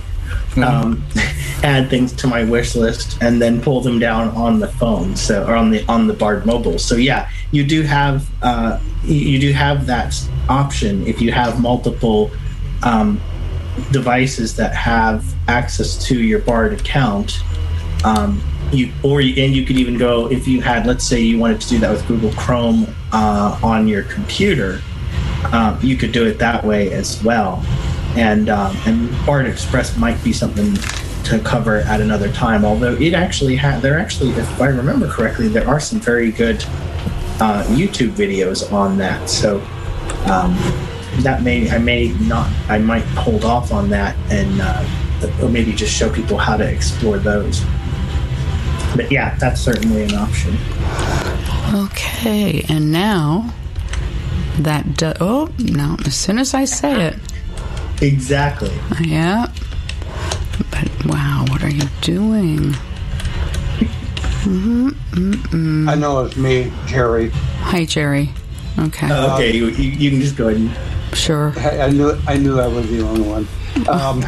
Um, 0.56 1.06
add 1.64 1.90
things 1.90 2.14
to 2.14 2.28
my 2.28 2.46
wish 2.46 2.76
list 2.76 3.22
and 3.22 3.42
then 3.42 3.62
pull 3.62 3.82
them 3.82 4.00
down 4.00 4.30
on 4.30 4.62
the 4.62 4.70
phone, 4.70 5.18
so 5.18 5.46
or 5.46 5.54
on 5.54 5.70
the 5.70 5.86
on 5.90 6.08
the 6.08 6.14
Bard 6.14 6.46
mobile. 6.46 6.80
So 6.80 6.96
yeah, 6.96 7.30
you 7.52 7.66
do 7.66 7.82
have 7.82 8.26
uh, 8.42 8.80
you 9.04 9.38
do 9.38 9.52
have 9.52 9.86
that 9.88 10.16
option 10.48 11.06
if 11.06 11.20
you 11.20 11.34
have 11.34 11.60
multiple 11.60 12.32
um, 12.84 13.20
devices 13.92 14.56
that 14.56 14.74
have 14.76 15.26
access 15.50 16.02
to 16.06 16.18
your 16.22 16.40
Bard 16.40 16.72
account 16.72 17.44
um, 18.06 18.42
you 18.72 18.92
or 19.04 19.20
and 19.20 19.56
you 19.56 19.66
could 19.66 19.78
even 19.78 19.98
go 19.98 20.30
if 20.32 20.48
you 20.48 20.62
had 20.62 20.86
let's 20.88 21.04
say 21.04 21.20
you 21.20 21.38
wanted 21.38 21.62
to 21.62 21.70
do 21.70 21.80
that 21.80 21.92
with 21.92 22.06
google 22.08 22.32
chrome 22.34 22.88
uh, 23.12 23.60
on 23.64 23.88
your 23.88 24.04
computer 24.04 24.82
um, 25.52 25.78
you 25.82 25.96
could 25.96 26.12
do 26.12 26.26
it 26.26 26.40
that 26.40 26.64
way 26.64 26.92
as 26.92 27.24
well. 27.24 27.64
And 28.16 28.50
um, 28.50 28.76
and 28.86 29.26
bard 29.26 29.46
express 29.46 29.98
might 29.98 30.22
be 30.24 30.32
something 30.32 30.76
to 31.26 31.40
cover 31.40 31.78
at 31.78 32.02
another 32.02 32.32
time 32.32 32.64
although 32.64 32.94
it 32.94 33.16
actually 33.16 33.56
had 33.56 33.82
there 33.82 33.98
actually 33.98 34.30
if 34.34 34.62
i 34.62 34.68
remember 34.68 35.10
correctly 35.10 35.48
there 35.48 35.68
are 35.68 35.80
some 35.80 36.00
very 36.00 36.32
good 36.32 36.64
uh, 37.40 37.64
youtube 37.70 38.12
videos 38.12 38.72
on 38.72 38.96
that. 39.00 39.28
So 39.28 39.58
um, 40.28 40.56
that 41.24 41.42
may 41.42 41.70
i 41.72 41.78
may 41.78 42.10
not 42.28 42.50
i 42.70 42.78
might 42.78 43.04
hold 43.04 43.44
off 43.44 43.72
on 43.72 43.90
that 43.90 44.16
and 44.30 44.62
uh, 44.62 45.42
or 45.42 45.50
maybe 45.50 45.74
just 45.74 45.94
show 45.94 46.12
people 46.14 46.38
how 46.38 46.58
to 46.58 46.70
explore 46.70 47.18
those 47.18 47.64
but 48.96 49.12
yeah, 49.12 49.36
that's 49.36 49.62
certainly 49.62 50.04
an 50.04 50.16
option. 50.16 50.58
Okay, 51.74 52.64
and 52.70 52.92
now 52.92 53.54
that 54.60 54.98
do- 54.98 55.14
oh 55.20 55.50
no, 55.60 55.98
as 56.06 56.16
soon 56.16 56.40
as 56.40 56.54
I 56.54 56.66
say 56.66 57.08
it, 57.08 57.16
Exactly. 58.02 58.72
yeah. 59.02 59.48
But 60.72 61.06
wow, 61.06 61.46
what 61.50 61.64
are 61.64 61.70
you 61.70 61.88
doing? 62.02 62.76
I 64.48 65.96
know 65.98 66.26
it's 66.26 66.38
me, 66.38 66.72
Jerry. 66.86 67.30
Hi, 67.62 67.86
Jerry. 67.86 68.30
Okay, 68.78 69.12
okay, 69.12 69.52
you, 69.56 69.68
you, 69.68 69.90
you 69.92 70.10
can 70.12 70.22
just 70.22 70.36
go 70.36 70.50
ahead 70.50 70.62
and. 70.62 71.18
sure. 71.18 71.54
I, 71.58 71.82
I 71.82 71.90
knew 71.90 72.18
I 72.28 72.38
knew 72.38 72.60
I 72.60 72.68
was 72.68 72.90
the 72.90 73.02
only 73.02 73.22
one. 73.28 73.48
Um, 73.90 74.24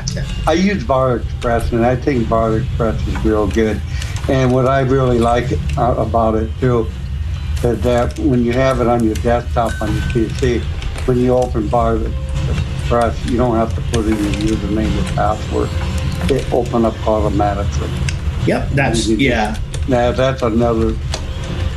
I 0.47 0.53
use 0.53 0.83
Bard 0.83 1.23
Express, 1.23 1.71
and 1.71 1.85
I 1.85 1.95
think 1.95 2.27
Bard 2.29 2.63
Express 2.63 3.05
is 3.07 3.25
real 3.25 3.47
good. 3.47 3.81
And 4.29 4.53
what 4.53 4.67
I 4.67 4.81
really 4.81 5.19
like 5.19 5.51
uh, 5.77 5.95
about 5.97 6.35
it 6.35 6.51
too 6.59 6.87
is 7.63 7.81
that 7.81 8.17
when 8.19 8.43
you 8.43 8.53
have 8.53 8.81
it 8.81 8.87
on 8.87 9.03
your 9.03 9.15
desktop 9.15 9.81
on 9.81 9.93
your 9.93 10.03
PC, 10.03 10.61
when 11.07 11.17
you 11.19 11.33
open 11.33 11.67
Bard 11.67 12.11
Express, 12.79 13.25
you 13.25 13.37
don't 13.37 13.55
have 13.55 13.73
to 13.75 13.81
put 13.93 14.05
in 14.05 14.11
your 14.11 14.55
username 14.55 14.97
or 14.99 15.15
password. 15.15 15.69
It 16.29 16.51
open 16.51 16.85
up 16.85 17.07
automatically. 17.07 17.89
Yep, 18.45 18.69
that's 18.71 19.07
yeah. 19.07 19.57
Now 19.87 20.11
that's 20.11 20.41
another 20.41 20.95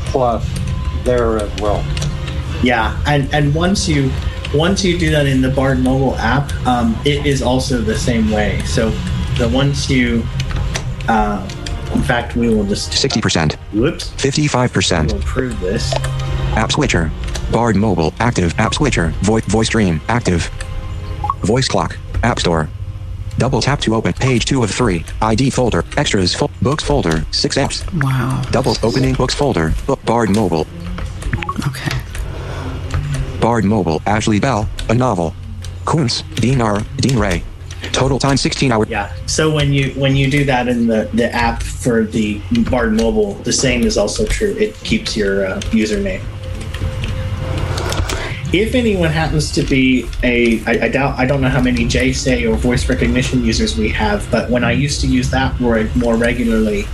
plus 0.07 0.45
there 1.05 1.39
as 1.39 1.61
well. 1.61 1.85
Yeah, 2.63 3.01
and 3.07 3.33
and 3.33 3.55
once 3.55 3.89
you 3.89 4.11
once 4.55 4.85
you 4.85 4.99
do 4.99 5.11
that 5.11 5.27
in 5.27 5.41
the 5.41 5.49
Bard 5.49 5.79
mobile 5.79 6.17
app, 6.17 6.53
um, 6.67 7.01
it 7.05 7.25
is 7.27 7.43
also 7.43 7.81
the 7.81 7.97
same 7.97 8.31
way. 8.31 8.61
So 8.65 8.91
the 9.39 9.49
once 9.49 9.89
you, 9.89 10.25
uh, 11.09 11.49
in 11.95 12.03
fact, 12.03 12.37
we 12.37 12.49
will 12.55 12.65
just 12.65 12.93
60%. 12.93 13.55
Whoops. 13.73 14.11
55%. 14.11 15.13
We'll 15.13 15.23
prove 15.23 15.59
this. 15.61 15.93
App 16.57 16.73
switcher. 16.73 17.11
Bard 17.53 17.77
mobile 17.77 18.13
active. 18.21 18.55
App 18.59 18.75
switcher. 18.75 19.09
Voice 19.23 19.45
voice 19.47 19.67
stream 19.67 20.01
active. 20.09 20.47
Voice 21.43 21.69
clock. 21.69 21.97
App 22.23 22.39
store. 22.39 22.69
Double 23.39 23.61
tap 23.63 23.81
to 23.81 23.95
open 23.95 24.13
page 24.13 24.45
two 24.45 24.63
of 24.63 24.71
three. 24.71 25.05
ID 25.23 25.51
folder. 25.51 25.85
Extras. 25.97 26.35
Fo- 26.35 26.51
books 26.61 26.85
folder. 26.85 27.25
Six 27.31 27.57
apps. 27.57 27.85
Wow. 28.03 28.43
Double 28.51 28.77
opening 28.83 29.15
books 29.15 29.35
folder. 29.35 29.73
Book 29.87 30.05
Bard 30.05 30.31
mobile. 30.31 30.67
Okay. 31.67 31.97
Bard 33.41 33.65
mobile. 33.65 34.03
Ashley 34.07 34.39
Bell. 34.39 34.69
A 34.89 34.95
novel. 34.95 35.35
Koontz. 35.87 36.23
Dean 36.37 36.61
R. 36.61 36.81
Dean 36.99 37.19
Ray. 37.19 37.43
Total 37.93 38.19
time 38.19 38.37
16 38.37 38.73
hours. 38.73 38.89
Yeah. 38.89 39.13
So 39.27 39.51
when 39.51 39.73
you 39.73 39.91
when 39.93 40.15
you 40.17 40.31
do 40.31 40.45
that 40.45 40.69
in 40.69 40.87
the 40.87 41.09
the 41.15 41.35
app 41.35 41.63
for 41.63 42.05
the 42.05 42.41
Bard 42.71 42.93
mobile, 42.93 43.35
the 43.35 43.53
same 43.53 43.83
is 43.83 43.97
also 43.97 44.27
true. 44.27 44.55
It 44.59 44.75
keeps 44.85 45.17
your 45.17 45.47
uh, 45.47 45.61
username. 45.71 46.23
If 48.53 48.75
anyone 48.75 49.11
happens 49.11 49.53
to 49.53 49.63
be 49.63 50.09
a, 50.25 50.61
I, 50.65 50.87
I 50.87 50.89
doubt, 50.89 51.17
I 51.17 51.25
don't 51.25 51.41
know 51.41 51.49
how 51.49 51.61
many 51.61 51.85
JSay 51.85 52.51
or 52.51 52.57
voice 52.57 52.89
recognition 52.89 53.45
users 53.45 53.79
we 53.79 53.89
have, 53.91 54.29
but 54.33 54.51
when 54.51 54.65
I 54.65 54.73
used 54.73 55.01
to 55.03 55.07
use 55.07 55.31
that 55.31 55.61
more, 55.61 55.85
more 55.95 56.17
regularly, 56.17 56.85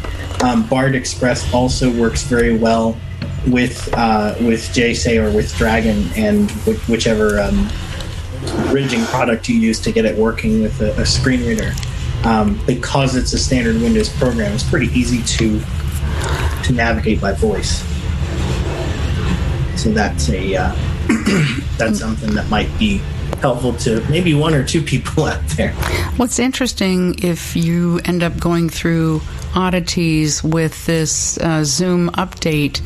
um, 0.44 0.66
Bard 0.68 0.94
Express 0.94 1.50
also 1.54 1.90
works 1.98 2.24
very 2.24 2.58
well 2.58 2.94
with 3.46 3.88
uh, 3.94 4.34
with 4.40 4.60
JSay 4.74 5.16
or 5.22 5.34
with 5.34 5.54
Dragon 5.56 6.06
and 6.14 6.50
wh- 6.50 6.90
whichever 6.90 7.40
um, 7.40 7.68
bridging 8.68 9.04
product 9.06 9.48
you 9.48 9.56
use 9.56 9.80
to 9.80 9.92
get 9.92 10.04
it 10.04 10.16
working 10.16 10.62
with 10.62 10.80
a, 10.80 10.92
a 11.00 11.06
screen 11.06 11.46
reader. 11.46 11.72
Um, 12.24 12.60
because 12.66 13.14
it's 13.14 13.32
a 13.34 13.38
standard 13.38 13.76
Windows 13.76 14.08
program, 14.08 14.52
it's 14.52 14.68
pretty 14.68 14.86
easy 14.98 15.22
to 15.22 15.60
to 16.64 16.72
navigate 16.72 17.20
by 17.20 17.32
voice. 17.32 17.84
So 19.80 19.90
that's 19.90 20.28
a 20.30 20.56
uh, 20.56 20.74
that's 21.76 22.00
something 22.00 22.34
that 22.34 22.48
might 22.48 22.76
be 22.78 23.00
helpful 23.40 23.74
to 23.74 24.00
maybe 24.08 24.34
one 24.34 24.54
or 24.54 24.64
two 24.64 24.82
people 24.82 25.24
out 25.26 25.46
there. 25.50 25.72
What's 26.16 26.38
interesting 26.38 27.22
if 27.22 27.54
you 27.54 28.00
end 28.04 28.22
up 28.22 28.38
going 28.38 28.68
through 28.68 29.20
oddities 29.54 30.42
with 30.42 30.84
this 30.86 31.38
uh, 31.38 31.64
Zoom 31.64 32.10
update, 32.10 32.80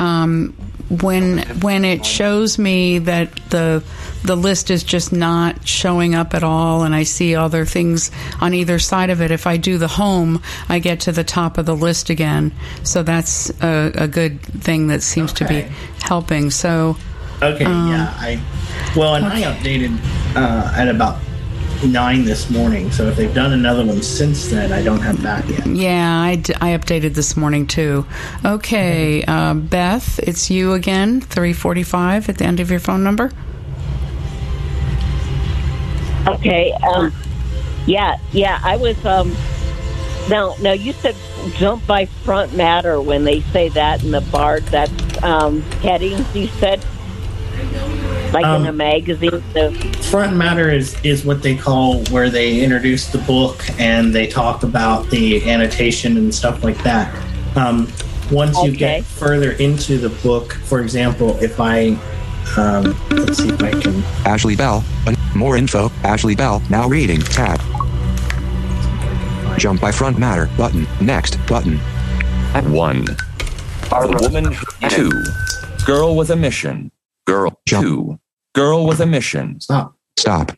um, 0.00 0.54
when 0.88 1.38
when 1.60 1.84
it 1.84 2.04
shows 2.06 2.58
me 2.58 2.98
that 3.00 3.34
the 3.50 3.82
the 4.24 4.36
list 4.36 4.70
is 4.70 4.82
just 4.82 5.12
not 5.12 5.66
showing 5.66 6.14
up 6.14 6.34
at 6.34 6.42
all, 6.42 6.82
and 6.82 6.94
I 6.94 7.02
see 7.02 7.34
other 7.34 7.64
things 7.64 8.10
on 8.40 8.54
either 8.54 8.78
side 8.78 9.10
of 9.10 9.20
it. 9.20 9.30
If 9.30 9.46
I 9.46 9.56
do 9.58 9.78
the 9.78 9.88
home, 9.88 10.42
I 10.68 10.78
get 10.78 11.00
to 11.00 11.12
the 11.12 11.24
top 11.24 11.58
of 11.58 11.66
the 11.66 11.76
list 11.76 12.10
again. 12.10 12.52
So 12.82 13.02
that's 13.02 13.50
a, 13.62 13.92
a 13.94 14.08
good 14.08 14.40
thing 14.40 14.88
that 14.88 15.02
seems 15.02 15.32
to 15.34 15.44
be 15.46 15.66
helping. 16.02 16.50
So. 16.50 16.96
Okay, 17.40 17.64
Um, 17.64 17.88
yeah, 17.88 18.12
I 18.16 18.40
well, 18.96 19.14
and 19.14 19.24
I 19.24 19.42
updated 19.42 19.96
uh, 20.34 20.72
at 20.74 20.88
about 20.88 21.18
nine 21.86 22.24
this 22.24 22.50
morning. 22.50 22.90
So 22.90 23.06
if 23.06 23.16
they've 23.16 23.34
done 23.34 23.52
another 23.52 23.84
one 23.84 24.02
since 24.02 24.48
then, 24.48 24.72
I 24.72 24.82
don't 24.82 25.00
have 25.00 25.22
that 25.22 25.46
yet. 25.48 25.66
Yeah, 25.66 26.20
I, 26.20 26.36
d- 26.36 26.54
I 26.60 26.70
updated 26.70 27.14
this 27.14 27.36
morning 27.36 27.66
too. 27.66 28.06
Okay, 28.44 29.24
uh, 29.24 29.54
Beth, 29.54 30.18
it's 30.20 30.50
you 30.50 30.72
again. 30.72 31.20
Three 31.20 31.52
forty-five 31.52 32.28
at 32.28 32.38
the 32.38 32.44
end 32.44 32.60
of 32.60 32.70
your 32.70 32.80
phone 32.80 33.02
number. 33.04 33.30
Okay. 36.26 36.72
Um, 36.72 37.12
yeah, 37.86 38.18
yeah. 38.32 38.60
I 38.62 38.76
was. 38.76 39.02
Um, 39.06 39.34
now, 40.28 40.54
now 40.60 40.72
you 40.72 40.92
said 40.92 41.16
jump 41.54 41.86
by 41.86 42.04
front 42.04 42.54
matter 42.54 43.00
when 43.00 43.24
they 43.24 43.40
say 43.40 43.70
that 43.70 44.04
in 44.04 44.10
the 44.10 44.20
bard. 44.20 44.64
That's 44.64 45.22
um, 45.22 45.62
headings. 45.80 46.34
You 46.34 46.48
said 46.48 46.84
like 48.32 48.44
in 48.44 48.50
Um, 48.50 48.66
a 48.66 48.72
magazine. 48.72 49.42
The, 49.52 49.72
Front 50.10 50.36
matter 50.36 50.70
is 50.70 50.96
is 51.02 51.24
what 51.24 51.42
they 51.42 51.54
call 51.54 52.02
where 52.06 52.30
they 52.30 52.60
introduce 52.60 53.06
the 53.08 53.18
book 53.18 53.64
and 53.78 54.14
they 54.14 54.26
talk 54.26 54.62
about 54.62 55.08
the 55.10 55.48
annotation 55.50 56.16
and 56.16 56.34
stuff 56.34 56.64
like 56.64 56.82
that. 56.82 57.14
Um, 57.56 57.90
once 58.30 58.62
you 58.62 58.72
get 58.72 59.04
further 59.04 59.52
into 59.52 59.98
the 59.98 60.10
book, 60.22 60.52
for 60.64 60.80
example, 60.80 61.36
if 61.42 61.60
I 61.60 61.98
um, 62.56 62.96
let's 63.10 63.38
see 63.38 63.48
if 63.48 63.62
I 63.62 63.70
can 63.70 64.02
Ashley 64.24 64.56
Bell. 64.56 64.84
More 65.34 65.56
info. 65.56 65.90
Ashley 66.02 66.34
Bell. 66.34 66.62
Now 66.70 66.88
reading. 66.88 67.20
Tab. 67.20 67.60
Jump 69.58 69.80
by 69.80 69.92
front 69.92 70.18
matter. 70.18 70.48
Button. 70.56 70.86
Next. 71.00 71.36
Button. 71.46 71.78
One. 72.72 73.04
The 73.04 74.18
woman 74.20 74.56
two. 74.90 75.10
Girl 75.84 76.16
with 76.16 76.30
a 76.30 76.36
mission. 76.36 76.90
Girl 77.28 77.60
two. 77.66 78.18
Girl 78.54 78.86
with 78.86 79.00
a 79.00 79.06
mission. 79.06 79.60
Stop. 79.60 79.94
Stop. 80.18 80.52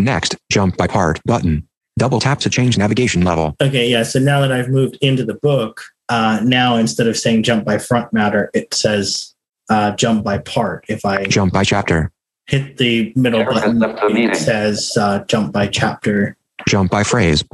Next. 0.00 0.34
Jump 0.50 0.76
by 0.76 0.88
part. 0.88 1.20
Button. 1.24 1.68
Double 2.00 2.18
tap 2.18 2.40
to 2.40 2.50
change 2.50 2.76
navigation 2.76 3.22
level. 3.22 3.54
Okay, 3.62 3.88
yeah. 3.88 4.02
So 4.02 4.18
now 4.18 4.40
that 4.40 4.50
I've 4.50 4.68
moved 4.68 4.98
into 5.00 5.24
the 5.24 5.34
book, 5.34 5.82
uh, 6.08 6.40
now 6.42 6.74
instead 6.74 7.06
of 7.06 7.16
saying 7.16 7.44
jump 7.44 7.64
by 7.64 7.78
front 7.78 8.12
matter, 8.12 8.50
it 8.54 8.74
says 8.74 9.34
uh, 9.70 9.92
jump 9.92 10.24
by 10.24 10.38
part. 10.38 10.84
If 10.88 11.04
I 11.04 11.26
Jump 11.26 11.52
by 11.52 11.62
chapter. 11.62 12.10
hit 12.48 12.76
the 12.78 13.12
middle 13.14 13.40
Error 13.40 13.52
has 13.52 13.62
button, 13.62 13.78
left 13.78 14.00
the 14.00 14.08
it 14.24 14.34
says 14.36 14.92
uh, 14.98 15.20
jump 15.26 15.52
by 15.52 15.68
chapter. 15.68 16.36
Jump 16.68 16.90
by 16.90 17.04
phrase. 17.04 17.44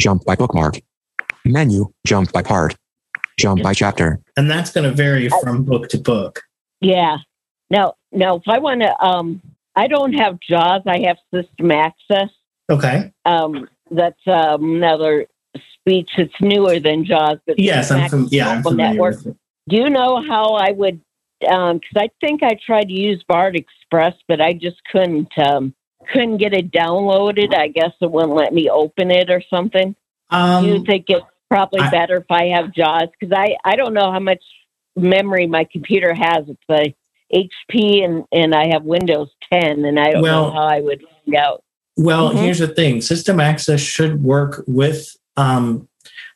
Jump 0.00 0.24
by 0.24 0.36
bookmark. 0.36 0.78
Menu. 1.44 1.92
Jump 2.06 2.30
by 2.32 2.42
part. 2.44 2.76
Jump 3.40 3.60
by 3.62 3.74
chapter. 3.74 4.20
And 4.36 4.48
that's 4.48 4.70
going 4.70 4.88
to 4.88 4.94
vary 4.94 5.28
from 5.42 5.64
book 5.64 5.88
to 5.88 5.98
book. 5.98 6.42
yeah. 6.80 7.18
Now, 7.70 7.94
now, 8.12 8.36
if 8.36 8.42
I 8.48 8.58
want 8.58 8.82
to, 8.82 8.98
um, 9.04 9.42
I 9.76 9.86
don't 9.86 10.14
have 10.14 10.38
JAWS. 10.40 10.82
I 10.86 11.00
have 11.06 11.18
System 11.32 11.70
Access. 11.70 12.30
Okay. 12.70 13.12
Um, 13.24 13.68
that's 13.90 14.20
um, 14.26 14.76
another 14.76 15.26
speech. 15.74 16.10
It's 16.16 16.34
newer 16.40 16.80
than 16.80 17.04
JAWS, 17.04 17.38
but 17.46 17.58
Yes, 17.58 17.90
I'm 17.90 18.08
from, 18.08 18.28
yeah, 18.30 18.48
I'm 18.48 18.62
familiar 18.62 18.92
Network. 18.92 19.16
with 19.16 19.26
it. 19.28 19.36
Do 19.68 19.76
you 19.76 19.90
know 19.90 20.22
how 20.26 20.54
I 20.54 20.70
would? 20.72 21.00
Because 21.40 21.80
I 21.96 22.10
think 22.20 22.42
I 22.42 22.58
tried 22.66 22.84
to 22.88 22.92
use 22.92 23.22
Bard 23.28 23.54
Express, 23.54 24.14
but 24.26 24.40
I 24.40 24.54
just 24.54 24.76
couldn't 24.90 25.30
um, 25.38 25.72
couldn't 26.12 26.38
get 26.38 26.52
it 26.52 26.72
downloaded. 26.72 27.54
I 27.54 27.68
guess 27.68 27.92
it 28.00 28.10
wouldn't 28.10 28.34
let 28.34 28.52
me 28.52 28.68
open 28.68 29.10
it 29.10 29.30
or 29.30 29.42
something. 29.48 29.94
Um, 30.30 30.64
Do 30.64 30.70
you 30.70 30.84
think 30.84 31.04
it's 31.08 31.24
probably 31.48 31.80
I- 31.80 31.90
better 31.90 32.16
if 32.16 32.30
I 32.30 32.46
have 32.46 32.72
JAWS? 32.72 33.10
Because 33.18 33.32
I 33.36 33.56
I 33.64 33.76
don't 33.76 33.94
know 33.94 34.10
how 34.10 34.18
much 34.18 34.42
memory 34.96 35.46
my 35.46 35.64
computer 35.70 36.12
has. 36.14 36.48
It's 36.48 36.60
a 36.70 36.94
HP 37.32 38.04
and 38.04 38.24
and 38.32 38.54
I 38.54 38.68
have 38.68 38.84
Windows 38.84 39.30
10, 39.52 39.84
and 39.84 39.98
I 39.98 40.10
don't 40.12 40.22
know 40.22 40.50
how 40.50 40.64
I 40.66 40.80
would 40.80 41.02
find 41.24 41.36
out. 41.36 41.62
Well, 41.96 42.30
Mhm. 42.32 42.38
here's 42.38 42.58
the 42.60 42.68
thing 42.68 43.00
system 43.00 43.40
access 43.40 43.80
should 43.80 44.22
work 44.22 44.64
with 44.66 45.14
um, 45.36 45.86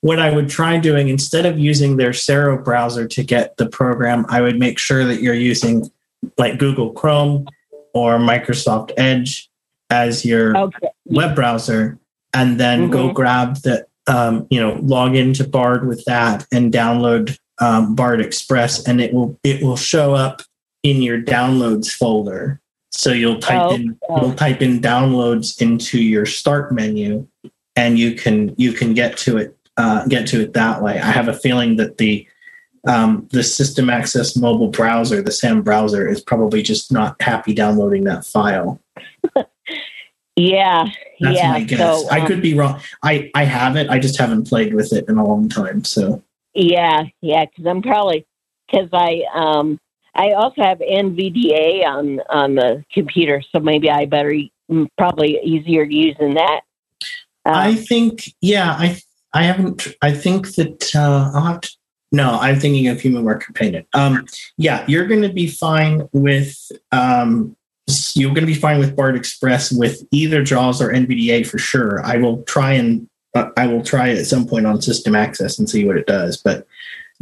what 0.01 0.19
I 0.21 0.31
would 0.35 0.49
try 0.49 0.79
doing 0.79 1.09
instead 1.09 1.45
of 1.47 1.59
using 1.59 1.97
their 1.97 2.13
Sero 2.13 2.57
browser 2.63 3.07
to 3.09 3.23
get 3.25 3.57
the 3.57 3.67
program, 3.67 4.25
I 4.29 4.41
would 4.41 4.59
make 4.59 4.79
sure 4.79 5.05
that 5.05 5.21
you're 5.23 5.35
using 5.35 5.91
like 6.39 6.59
Google 6.59 6.93
Chrome 6.93 7.47
or 7.95 8.19
Microsoft 8.19 8.93
Edge 8.97 9.49
as 9.91 10.25
your 10.25 10.57
Okay. 10.57 10.89
web 11.07 11.35
browser, 11.35 11.99
and 12.33 12.59
then 12.61 12.91
go 12.91 13.09
Mhm. 13.11 13.15
grab 13.15 13.57
the, 13.63 13.85
um, 14.07 14.47
you 14.51 14.61
know, 14.61 14.79
log 14.83 15.15
into 15.17 15.47
Bard 15.47 15.87
with 15.87 16.05
that 16.05 16.47
and 16.53 16.73
download 16.73 17.37
um, 17.61 17.95
Bard 17.95 18.21
Express, 18.21 18.83
and 18.89 19.01
it 19.01 19.13
will 19.13 19.39
it 19.45 19.63
will 19.63 19.77
show 19.77 20.15
up 20.15 20.43
in 20.83 21.03
your 21.03 21.21
downloads 21.21 21.91
folder. 21.91 22.61
So 22.91 23.13
you'll 23.13 23.41
type 23.41 23.63
Oh, 23.63 23.75
in 23.75 23.99
oh. 24.09 24.21
you'll 24.21 24.35
type 24.35 24.61
in 24.63 24.81
downloads 24.81 25.61
into 25.63 26.03
your 26.03 26.27
start 26.27 26.73
menu, 26.73 27.27
and 27.77 27.99
you 27.99 28.15
can 28.15 28.55
you 28.59 28.73
can 28.73 28.93
get 28.95 29.17
to 29.19 29.39
it 29.39 29.57
uh, 29.77 30.07
get 30.07 30.27
to 30.29 30.43
it 30.43 30.53
that 30.55 30.83
way. 30.83 30.99
I 30.99 31.11
have 31.11 31.29
a 31.29 31.35
feeling 31.35 31.77
that 31.77 31.99
the 31.99 32.27
um, 32.87 33.29
the 33.31 33.45
system 33.45 33.89
access 33.89 34.37
mobile 34.37 34.69
browser, 34.69 35.23
the 35.23 35.31
SAM 35.31 35.63
browser, 35.63 36.09
is 36.09 36.21
probably 36.21 36.63
just 36.63 36.93
not 36.93 37.21
happy 37.23 37.55
downloading 37.55 38.05
that 38.05 38.27
file. 38.27 38.81
Yeah, 40.37 40.89
That's 41.21 41.37
yeah. 41.37 41.53
my 41.53 41.63
guess. 41.63 42.03
So, 42.03 42.09
I 42.11 42.21
um, 42.21 42.27
could 42.27 42.41
be 42.41 42.55
wrong. 42.55 42.81
I 43.03 43.31
I 43.35 43.45
have 43.45 43.77
it. 43.77 43.91
I 43.91 43.99
just 43.99 44.19
haven't 44.19 44.49
played 44.49 44.75
with 44.75 44.93
it 44.93 45.09
in 45.09 45.19
a 45.19 45.25
long 45.25 45.49
time. 45.49 45.85
So 45.85 46.23
Yeah, 46.55 47.05
yeah, 47.21 47.45
because 47.45 47.67
I'm 47.67 47.83
probably 47.83 48.27
because 48.67 48.89
I 48.93 49.25
um 49.35 49.79
I 50.15 50.33
also 50.33 50.63
have 50.63 50.79
NVDA 50.79 51.87
on 51.87 52.21
on 52.29 52.55
the 52.55 52.85
computer, 52.93 53.43
so 53.51 53.61
maybe 53.61 53.91
I 53.91 54.07
better 54.07 54.35
mm, 54.71 54.89
probably 54.99 55.39
easier 55.43 55.87
to 55.87 55.95
use 55.95 56.17
than 56.19 56.35
that. 56.35 56.63
I 57.45 57.75
think 57.75 58.33
yeah. 58.41 58.77
I 58.79 59.01
I 59.33 59.45
haven't. 59.45 59.89
I 60.03 60.13
think 60.13 60.55
that 60.57 60.95
uh, 60.95 61.31
I'll 61.35 61.45
have 61.45 61.61
to 61.63 61.71
No, 62.13 62.39
I'm 62.41 62.61
thinking 62.61 62.89
of 62.89 62.99
HumanWare 62.99 63.41
Companion. 63.41 63.87
Um, 63.95 64.27
yeah, 64.59 64.85
you're 64.87 65.07
going 65.07 65.23
to 65.23 65.33
be 65.33 65.47
fine 65.47 66.09
with 66.13 66.57
um, 66.93 67.57
you're 68.15 68.31
going 68.31 68.47
to 68.47 68.53
be 68.53 68.55
fine 68.55 68.79
with 68.79 68.95
Bard 68.95 69.17
Express 69.17 69.73
with 69.73 70.03
either 70.11 70.43
JAWS 70.43 70.83
or 70.83 70.93
NVDA 70.93 71.47
for 71.47 71.59
sure. 71.59 72.05
I 72.05 72.17
will 72.17 72.43
try 72.43 72.73
and 72.73 73.09
uh, 73.35 73.49
I 73.57 73.67
will 73.67 73.83
try 73.83 74.09
it 74.09 74.19
at 74.19 74.27
some 74.27 74.47
point 74.47 74.67
on 74.67 74.83
System 74.83 75.15
Access 75.15 75.59
and 75.59 75.69
see 75.69 75.87
what 75.87 75.97
it 75.97 76.07
does, 76.07 76.37
but 76.37 76.67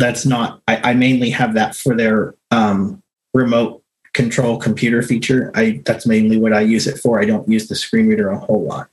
that's 0.00 0.26
not. 0.26 0.62
I, 0.66 0.90
I 0.90 0.94
mainly 0.94 1.30
have 1.30 1.54
that 1.54 1.76
for 1.76 1.94
their 1.94 2.34
um, 2.50 3.02
remote 3.34 3.82
control 4.14 4.58
computer 4.58 5.02
feature. 5.02 5.52
I 5.54 5.82
that's 5.84 6.06
mainly 6.06 6.38
what 6.38 6.52
I 6.52 6.62
use 6.62 6.86
it 6.86 6.98
for. 6.98 7.20
I 7.20 7.26
don't 7.26 7.48
use 7.48 7.68
the 7.68 7.76
screen 7.76 8.08
reader 8.08 8.30
a 8.30 8.38
whole 8.38 8.64
lot. 8.64 8.88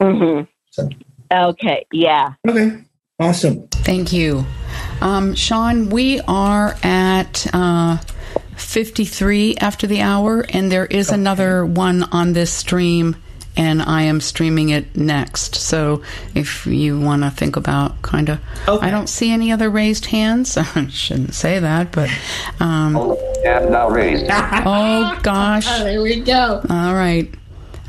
Mm-hmm. 0.00 0.44
So. 0.70 0.88
Okay. 1.32 1.86
Yeah. 1.92 2.34
Okay. 2.46 2.84
Awesome. 3.18 3.66
Thank 3.68 4.12
you. 4.12 4.44
Um, 5.00 5.34
Sean, 5.34 5.90
we 5.90 6.20
are 6.28 6.76
at 6.84 7.46
uh, 7.52 7.96
53 8.56 9.56
after 9.56 9.88
the 9.88 10.00
hour, 10.00 10.44
and 10.50 10.70
there 10.70 10.86
is 10.86 11.08
okay. 11.08 11.18
another 11.18 11.66
one 11.66 12.04
on 12.04 12.32
this 12.32 12.52
stream, 12.52 13.16
and 13.58 13.82
I 13.82 14.02
am 14.02 14.20
streaming 14.20 14.70
it 14.70 14.96
next. 14.96 15.56
So 15.56 16.00
if 16.34 16.64
you 16.64 16.98
want 16.98 17.24
to 17.24 17.30
think 17.30 17.56
about 17.56 18.00
kind 18.02 18.28
of, 18.28 18.40
okay. 18.68 18.86
I 18.86 18.90
don't 18.90 19.08
see 19.08 19.32
any 19.32 19.50
other 19.50 19.68
raised 19.68 20.06
hands. 20.06 20.56
I 20.56 20.86
shouldn't 20.86 21.34
say 21.34 21.58
that, 21.58 21.92
but. 21.92 22.08
Um, 22.60 23.16
and 23.44 23.70
not 23.70 23.90
raised. 23.90 24.26
oh, 24.30 25.18
gosh. 25.22 25.66
Oh, 25.68 25.84
there 25.84 26.00
we 26.00 26.20
go. 26.20 26.62
All 26.70 26.94
right. 26.94 27.28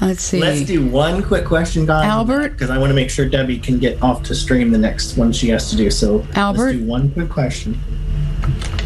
Let's 0.02 0.24
see. 0.24 0.40
Let's 0.40 0.64
do 0.64 0.88
one 0.88 1.22
quick 1.22 1.46
question, 1.46 1.86
guys. 1.86 2.06
Albert? 2.06 2.54
Because 2.54 2.70
I 2.70 2.78
want 2.78 2.90
to 2.90 2.96
make 2.96 3.10
sure 3.10 3.28
Debbie 3.28 3.60
can 3.60 3.80
get 3.80 4.02
off 4.02 4.24
to 4.24 4.36
stream 4.36 4.72
the 4.72 4.78
next 4.78 5.18
one 5.18 5.32
she 5.32 5.50
has 5.50 5.70
to 5.70 5.76
do. 5.76 5.92
So, 5.92 6.26
Albert? 6.36 6.66
let's 6.66 6.78
do 6.78 6.86
one 6.86 7.12
quick 7.12 7.30
question. 7.30 7.78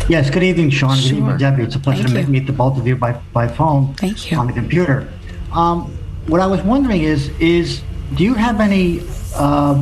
Yes, 0.09 0.29
good 0.29 0.43
evening, 0.43 0.69
Sean. 0.69 0.97
Sure. 0.97 1.11
Good 1.11 1.17
evening, 1.17 1.37
Debbie. 1.37 1.63
It's 1.63 1.75
a 1.75 1.79
pleasure 1.79 2.03
Thank 2.03 2.15
to 2.15 2.21
you. 2.21 2.27
meet 2.27 2.47
the 2.47 2.51
both 2.51 2.77
of 2.77 2.85
you 2.85 2.97
by, 2.97 3.13
by 3.31 3.47
phone. 3.47 3.93
Thank 3.93 4.31
you. 4.31 4.37
On 4.37 4.47
the 4.47 4.53
computer. 4.53 5.07
Um, 5.53 5.95
what 6.27 6.41
I 6.41 6.47
was 6.47 6.61
wondering 6.61 7.03
is, 7.03 7.29
is 7.39 7.81
do 8.15 8.23
you 8.23 8.33
have 8.33 8.61
any 8.61 9.01
uh, 9.35 9.75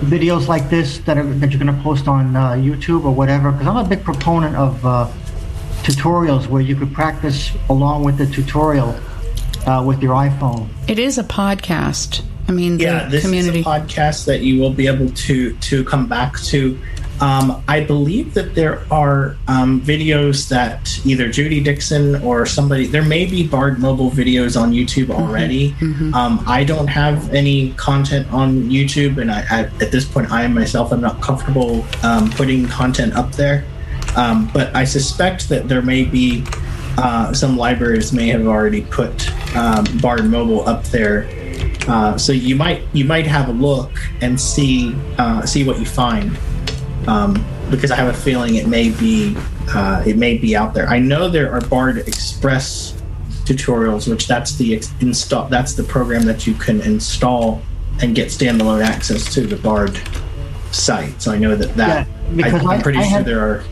videos 0.00 0.46
like 0.48 0.68
this 0.70 0.98
that, 0.98 1.18
are, 1.18 1.24
that 1.24 1.50
you're 1.50 1.60
going 1.60 1.74
to 1.74 1.82
post 1.82 2.08
on 2.08 2.36
uh, 2.36 2.52
YouTube 2.52 3.04
or 3.04 3.12
whatever? 3.12 3.50
Because 3.50 3.66
I'm 3.66 3.76
a 3.76 3.88
big 3.88 4.04
proponent 4.04 4.56
of 4.56 4.84
uh, 4.84 5.08
tutorials 5.82 6.46
where 6.46 6.62
you 6.62 6.76
could 6.76 6.92
practice 6.92 7.50
along 7.68 8.04
with 8.04 8.18
the 8.18 8.26
tutorial 8.26 8.98
uh, 9.66 9.82
with 9.84 10.02
your 10.02 10.14
iPhone. 10.14 10.68
It 10.88 10.98
is 10.98 11.18
a 11.18 11.24
podcast. 11.24 12.22
I 12.48 12.52
mean, 12.52 12.78
yeah, 12.78 13.04
the 13.04 13.10
this 13.10 13.24
community. 13.24 13.60
is 13.60 13.66
a 13.66 13.68
podcast 13.68 14.24
that 14.26 14.40
you 14.40 14.60
will 14.60 14.72
be 14.72 14.86
able 14.86 15.10
to 15.10 15.56
to 15.56 15.84
come 15.84 16.08
back 16.08 16.40
to. 16.44 16.78
Um, 17.20 17.62
I 17.66 17.80
believe 17.80 18.34
that 18.34 18.54
there 18.54 18.82
are 18.92 19.36
um, 19.48 19.80
videos 19.80 20.48
that 20.48 21.00
either 21.04 21.28
Judy 21.28 21.60
Dixon 21.60 22.22
or 22.22 22.46
somebody, 22.46 22.86
there 22.86 23.02
may 23.02 23.26
be 23.26 23.46
Bard 23.46 23.80
mobile 23.80 24.10
videos 24.10 24.60
on 24.60 24.72
YouTube 24.72 25.10
already. 25.10 25.72
Mhm. 25.80 26.14
Um, 26.14 26.44
I 26.46 26.64
don't 26.64 26.86
have 26.86 27.34
any 27.34 27.70
content 27.72 28.32
on 28.32 28.70
YouTube, 28.70 29.18
and 29.18 29.30
I, 29.32 29.44
I, 29.50 29.60
at 29.82 29.90
this 29.90 30.04
point, 30.04 30.30
I 30.30 30.46
myself 30.46 30.92
am 30.92 31.00
not 31.00 31.20
comfortable 31.20 31.84
um, 32.02 32.30
putting 32.30 32.66
content 32.68 33.14
up 33.14 33.32
there. 33.32 33.64
Um, 34.16 34.50
but 34.52 34.74
I 34.74 34.84
suspect 34.84 35.48
that 35.48 35.68
there 35.68 35.82
may 35.82 36.04
be 36.04 36.44
uh, 36.96 37.32
some 37.32 37.56
libraries 37.56 38.12
may 38.12 38.28
have 38.28 38.46
already 38.46 38.82
put 38.82 39.30
um, 39.56 39.84
Bard 40.00 40.24
mobile 40.26 40.68
up 40.68 40.84
there. 40.84 41.28
Uh, 41.86 42.18
so 42.18 42.32
you 42.32 42.54
might 42.54 42.82
you 42.92 43.04
might 43.04 43.26
have 43.26 43.48
a 43.48 43.52
look 43.52 43.90
and 44.20 44.38
see 44.38 44.94
uh, 45.18 45.44
see 45.46 45.64
what 45.64 45.78
you 45.78 45.86
find 45.86 46.36
um, 47.08 47.44
because 47.70 47.90
I 47.90 47.96
have 47.96 48.08
a 48.08 48.18
feeling 48.18 48.56
it 48.56 48.66
may 48.68 48.90
be 48.90 49.34
uh, 49.74 50.02
it 50.06 50.16
may 50.16 50.36
be 50.38 50.54
out 50.54 50.74
there. 50.74 50.86
I 50.88 50.98
know 50.98 51.28
there 51.28 51.52
are 51.52 51.60
Bard 51.62 51.98
Express 51.98 52.94
tutorials, 53.44 54.08
which 54.08 54.26
that's 54.28 54.56
the 54.56 54.76
ex- 54.76 54.92
install 55.00 55.48
that's 55.48 55.72
the 55.74 55.82
program 55.82 56.22
that 56.26 56.46
you 56.46 56.54
can 56.54 56.80
install 56.82 57.62
and 58.02 58.14
get 58.14 58.28
standalone 58.28 58.84
access 58.84 59.32
to 59.34 59.40
the 59.46 59.56
Bard 59.56 59.98
site. 60.70 61.20
So 61.20 61.32
I 61.32 61.38
know 61.38 61.56
that 61.56 61.74
that 61.76 62.06
Yeah, 62.06 62.36
because 62.36 62.64
I, 62.64 62.72
I- 62.72 62.74
am 62.76 62.82
pretty 62.82 62.98
I 62.98 63.02
sure 63.02 63.10
had- 63.10 63.24
there 63.24 63.40
are. 63.40 63.64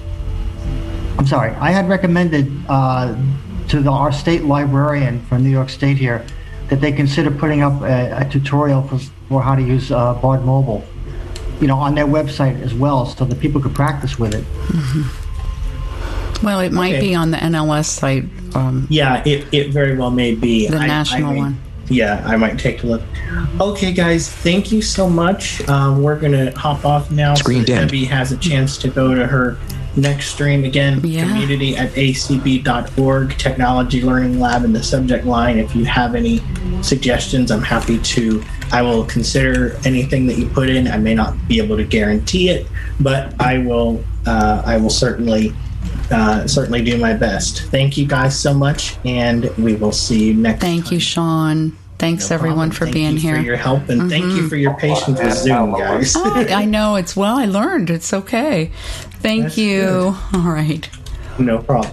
I'm 1.18 1.26
sorry. 1.26 1.52
I 1.52 1.70
had 1.70 1.88
recommended 1.88 2.52
uh, 2.68 3.16
to 3.68 3.80
the, 3.80 3.90
our 3.90 4.12
state 4.12 4.44
librarian 4.44 5.24
from 5.26 5.42
New 5.42 5.48
York 5.50 5.70
State 5.70 5.96
here 5.96 6.24
that 6.68 6.80
they 6.82 6.92
consider 6.92 7.30
putting 7.30 7.62
up 7.62 7.80
a, 7.82 8.20
a 8.20 8.28
tutorial 8.28 8.82
for, 8.82 8.98
for 9.28 9.42
how 9.42 9.54
to 9.54 9.62
use 9.62 9.90
uh, 9.90 10.12
Bard 10.14 10.44
Mobile, 10.44 10.84
you 11.60 11.66
know, 11.66 11.76
on 11.78 11.94
their 11.94 12.06
website 12.06 12.60
as 12.62 12.74
well, 12.74 13.06
so 13.06 13.24
that 13.24 13.40
people 13.40 13.60
could 13.60 13.74
practice 13.74 14.18
with 14.18 14.34
it. 14.34 14.44
Well, 16.42 16.60
it 16.60 16.72
might 16.72 16.96
Okay. 16.96 17.08
be 17.08 17.14
on 17.14 17.30
the 17.30 17.38
NLS 17.38 17.86
site. 17.88 18.24
Um, 18.54 18.86
Yeah, 18.90 19.22
it, 19.24 19.46
it 19.52 19.70
very 19.72 19.96
well 19.96 20.10
may 20.10 20.34
be. 20.34 20.68
The 20.68 20.76
I- 20.78 20.84
I 20.84 20.86
national 20.86 21.32
may- 21.32 21.38
one. 21.38 21.58
Yeah, 21.88 22.20
I 22.26 22.36
might 22.36 22.58
take 22.58 22.82
a 22.82 22.86
look. 22.88 23.02
Okay, 23.60 23.92
guys, 23.92 24.28
thank 24.28 24.72
you 24.72 24.82
so 24.82 25.08
much. 25.08 25.66
Um, 25.68 26.02
we're 26.02 26.18
going 26.18 26.32
to 26.32 26.50
hop 26.58 26.84
off 26.84 27.12
now 27.12 27.34
Screen 27.34 27.60
so. 27.64 27.74
Debbie 27.74 28.04
has 28.06 28.32
a 28.32 28.36
chance 28.36 28.76
to 28.78 28.88
go 28.88 29.14
to 29.14 29.24
her 29.24 29.56
next 29.94 30.30
stream 30.30 30.64
again. 30.64 31.00
Yeah. 31.04 31.26
Community 31.28 31.76
at 31.76 31.92
acb.org, 31.92 33.38
Technology 33.38 34.02
Learning 34.02 34.40
Lab 34.40 34.64
in 34.64 34.72
the 34.72 34.82
subject 34.82 35.26
line. 35.26 35.58
If 35.58 35.76
you 35.76 35.84
have 35.84 36.16
any 36.16 36.42
suggestions, 36.82 37.50
I'm 37.52 37.62
happy 37.62 37.98
to. 38.00 38.42
I 38.72 38.82
will 38.82 39.04
consider 39.04 39.78
anything 39.84 40.26
that 40.26 40.38
you 40.38 40.48
put 40.48 40.68
in. 40.68 40.88
I 40.88 40.98
may 40.98 41.14
not 41.14 41.34
be 41.48 41.58
able 41.60 41.76
to 41.76 41.84
guarantee 41.84 42.50
it, 42.50 42.66
but 43.00 43.38
I 43.40 43.58
will. 43.58 44.02
Uh, 44.26 44.62
I 44.66 44.76
will 44.76 44.90
certainly 44.90 45.52
uh, 46.10 46.46
certainly 46.46 46.82
do 46.84 46.98
my 46.98 47.14
best. 47.14 47.62
Thank 47.70 47.96
you 47.96 48.06
guys 48.06 48.38
so 48.38 48.52
much, 48.52 48.96
and 49.04 49.44
we 49.56 49.74
will 49.76 49.92
see 49.92 50.24
you 50.24 50.34
next. 50.34 50.60
thank 50.60 50.90
you, 50.90 50.98
Sean. 51.00 51.76
Thanks, 51.98 52.28
No 52.28 52.34
everyone, 52.34 52.70
problem. 52.70 52.70
for 52.72 52.84
Thank 52.84 52.94
being 52.94 53.12
you 53.12 53.18
here. 53.20 53.32
Mm-hmm. 53.36 53.42
For 53.42 53.46
your 53.46 53.56
help 53.56 53.88
and 53.88 54.10
thank 54.10 54.24
you 54.26 54.48
for 54.50 54.56
your 54.56 54.74
patience 54.74 55.18
with 55.18 55.32
Zoom, 55.32 55.72
guys. 55.72 56.12
Oh, 56.14 56.44
I 56.50 56.66
know. 56.66 56.96
It's 56.96 57.16
well, 57.16 57.38
I 57.38 57.46
learned. 57.46 57.88
It's 57.88 58.12
okay. 58.12 58.66
Thank 59.20 59.44
That's 59.44 59.56
you. 59.58 60.14
All 60.34 60.40
right. 60.42 60.86
no 61.38 61.58
problem. 61.58 61.84